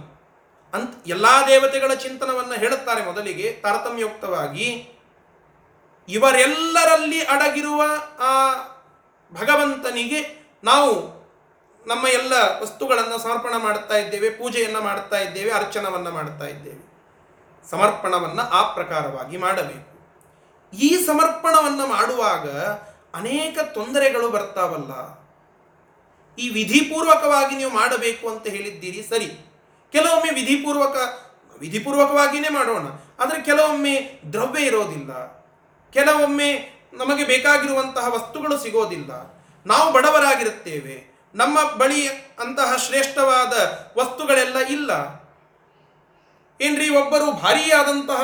ಅಂತ 0.74 1.08
ಎಲ್ಲ 1.08 1.26
ದೇವತೆಗಳ 1.48 1.94
ಚಿಂತನವನ್ನು 1.94 2.54
ಹೇಳುತ್ತಾರೆ 2.54 3.06
ಮೊದಲಿಗೆ 3.06 3.52
ತಾರತಮ್ಯೋಕ್ತವಾಗಿ. 3.52 4.95
ಇವರೆಲ್ಲರಲ್ಲಿ 6.10 7.22
ಅಡಗಿರುವ 7.22 7.84
ಆ 8.20 8.54
ಭಗವಂತನಿಗೆ 9.34 10.50
ನಾವು 10.64 11.16
ನಮ್ಮ 11.88 12.08
ಎಲ್ಲ 12.08 12.34
ವಸ್ತುಗಳನ್ನು 12.62 13.20
ಸಮರ್ಪಣ 13.20 13.54
ಮಾಡ್ತಾ 13.58 13.98
ಇದ್ದೇವೆ, 13.98 14.30
ಪೂಜೆಯನ್ನು 14.30 14.82
ಮಾಡ್ತಾ 14.82 15.20
ಇದ್ದೇವೆ, 15.20 15.52
ಅರ್ಚನವನ್ನು 15.52 16.12
ಮಾಡ್ತಾ 16.12 16.46
ಇದ್ದೇವೆ. 16.46 16.96
ಸಮರ್ಪಣವನ್ನು 17.72 18.42
ಆ 18.42 18.74
ಪ್ರಕಾರವಾಗಿ 18.74 19.38
ಮಾಡಬೇಕು. 19.38 19.96
ಈ 20.78 21.06
ಸಮರ್ಪಣವನ್ನು 21.06 21.88
ಮಾಡುವಾಗ 21.88 22.58
ಅನೇಕ 23.16 23.60
ತೊಂದರೆಗಳು 23.60 24.30
ಬರ್ತಾವಲ್ಲ. 24.30 25.26
ಈ 26.36 26.50
ವಿಧಿಪೂರ್ವಕವಾಗಿ 26.50 27.56
ನೀವು 27.56 27.72
ಮಾಡಬೇಕು 27.72 28.30
ಅಂತ 28.30 28.48
ಹೇಳಿದ್ದೀರಿ, 28.48 29.06
ಸರಿ. 29.10 29.28
ಕೆಲವೊಮ್ಮೆ 29.92 30.34
ವಿಧಿಪೂರ್ವಕ 30.34 30.98
ವಿಧಿಪೂರ್ವಕವಾಗಿಯೇ 31.60 32.50
ಮಾಡೋಣ. 32.50 32.88
ಆದರೆ 33.20 33.42
ಕೆಲವೊಮ್ಮೆ 33.42 34.22
ದ್ರವ್ಯ 34.34 34.64
ಇರೋದಿಲ್ಲ. 34.64 35.45
ಕೆಲವೊಮ್ಮೆ 35.96 36.50
ನಮಗೆ 36.94 37.24
ಬೇಕಾಗಿರುವಂತಹ 37.24 38.14
ವಸ್ತುಗಳು 38.14 38.58
ಸಿಗೋದಿಲ್ಲ. 38.58 39.12
ನಾವು 39.66 39.94
ಬಡವರಾಗಿರುತ್ತೇವೆ. 39.94 41.16
ನಮ್ಮ 41.36 41.64
ಬಳಿ 41.72 42.08
ಅಂತಹ 42.40 42.76
ಶ್ರೇಷ್ಠವಾದ 42.76 43.54
ವಸ್ತುಗಳೆಲ್ಲ 43.98 44.58
ಇಲ್ಲ. 44.58 44.92
ಏನ್ರಿ, 46.62 46.90
ಒಬ್ಬರು 46.90 47.32
ಭಾರಿಯಾದಂತಹ 47.32 48.24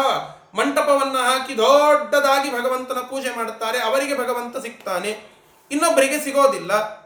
ಮಂಟಪವನ್ನು 0.54 1.18
ಹಾಕಿ 1.18 1.58
ದೊಡ್ಡದಾಗಿ 1.58 2.52
ಭಗವಂತನ 2.52 3.00
ಪೂಜೆ 3.00 3.36
ಮಾಡುತ್ತಾರೆ, 3.36 3.80
ಅವರಿಗೆ 3.80 4.18
ಭಗವಂತ 4.18 4.58
ಸಿಗ್ತಾನೆ, 4.58 5.20
ಇನ್ನೊಬ್ಬರಿಗೆ 5.72 6.20
ಸಿಗೋದಿಲ್ಲ. 6.20 7.02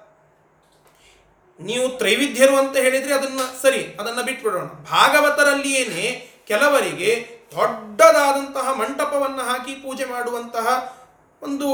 ನೀವು 1.59 1.97
ತ್ರೈವಿಧ್ಯರು 1.97 2.55
ಅಂತ 2.55 2.77
ಹೇಳಿದ್ರೆ 2.77 3.13
ಅದನ್ನ, 3.13 3.39
ಸರಿ, 3.61 3.97
ಅದನ್ನ 3.99 4.21
ಬಿಟ್ಬಿಡೋಣ. 4.21 4.65
ಭಾಗವತರಲ್ಲಿಯೇನೆ 4.65 6.29
ಕೆಲವರಿಗೆ 6.47 7.35
ದೊಡ್ಡದಾದಂತಹ 7.55 8.67
ಮಂಟಪವನ್ನು 8.73 9.43
ಹಾಕಿ 9.43 9.75
ಪೂಜೆ 9.75 10.05
ಮಾಡುವಂತಹ 10.05 10.67
ಒಂದು 11.41 11.67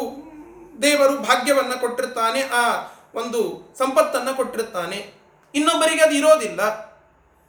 ದೇವರು 0.82 1.18
ಭಾಗ್ಯವನ್ನು 1.18 1.82
ಕೊಟ್ಟಿರ್ತಾನೆ, 1.82 2.42
ಆ 2.42 2.64
ಒಂದು 3.16 3.40
ಸಂಪತ್ತನ್ನು 3.80 4.36
ಕೊಟ್ಟಿರ್ತಾನೆ. 4.36 5.14
ಇನ್ನೊಬ್ಬರಿಗೆ 5.56 6.02
ಅದು 6.02 6.16
ಇರೋದಿಲ್ಲ. 6.16 6.62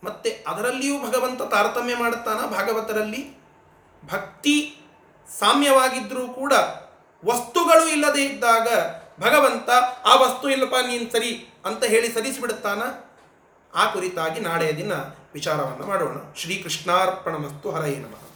ಮತ್ತೆ 0.05 0.45
ಅದರಲ್ಲಿಯೂ 0.49 1.07
ಭಗವಂತ 1.07 1.43
ತಾರತಮ್ಯ 1.43 1.97
ಮಾಡುತ್ತಾನ, 1.97 2.41
ಭಾಗವತರಲ್ಲಿ 2.47 3.23
ಭಕ್ತಿ 4.13 4.57
ಸಾಮ್ಯವಾಗಿದ್ದರೂ 5.39 6.29
ಕೂಡ 6.29 6.53
ವಸ್ತುಗಳು 7.25 7.89
ಇಲ್ಲದೆ 7.89 8.23
ಇದ್ದಾಗ 8.25 8.69
ಭಗವಂತ, 9.21 9.71
ಆ 10.05 10.15
ವಸ್ತು 10.15 10.51
ಇಲ್ಲಪ್ಪ 10.51 10.75
ನೀನು 10.75 11.13
ಸರಿ 11.13 11.31
ಅಂತ 11.67 11.85
ಹೇಳಿ 11.85 12.13
ಸರಿಸಿಬಿಡುತ್ತಾನ? 12.13 12.83
ಆ 13.75 13.93
ಕುರಿತಾಗಿ 13.93 14.41
ನಾಳೆಯ 14.41 14.73
ದಿನ 14.73 14.93
ವಿಚಾರವನ್ನು 15.33 15.87
ಮಾಡೋಣ. 15.87 16.17
ಶ್ರೀಕೃಷ್ಣಾರ್ಪಣಮಸ್ತು 16.37 17.71
ಹರಯೇ 17.71 17.99
ನಮಃ. 17.99 18.32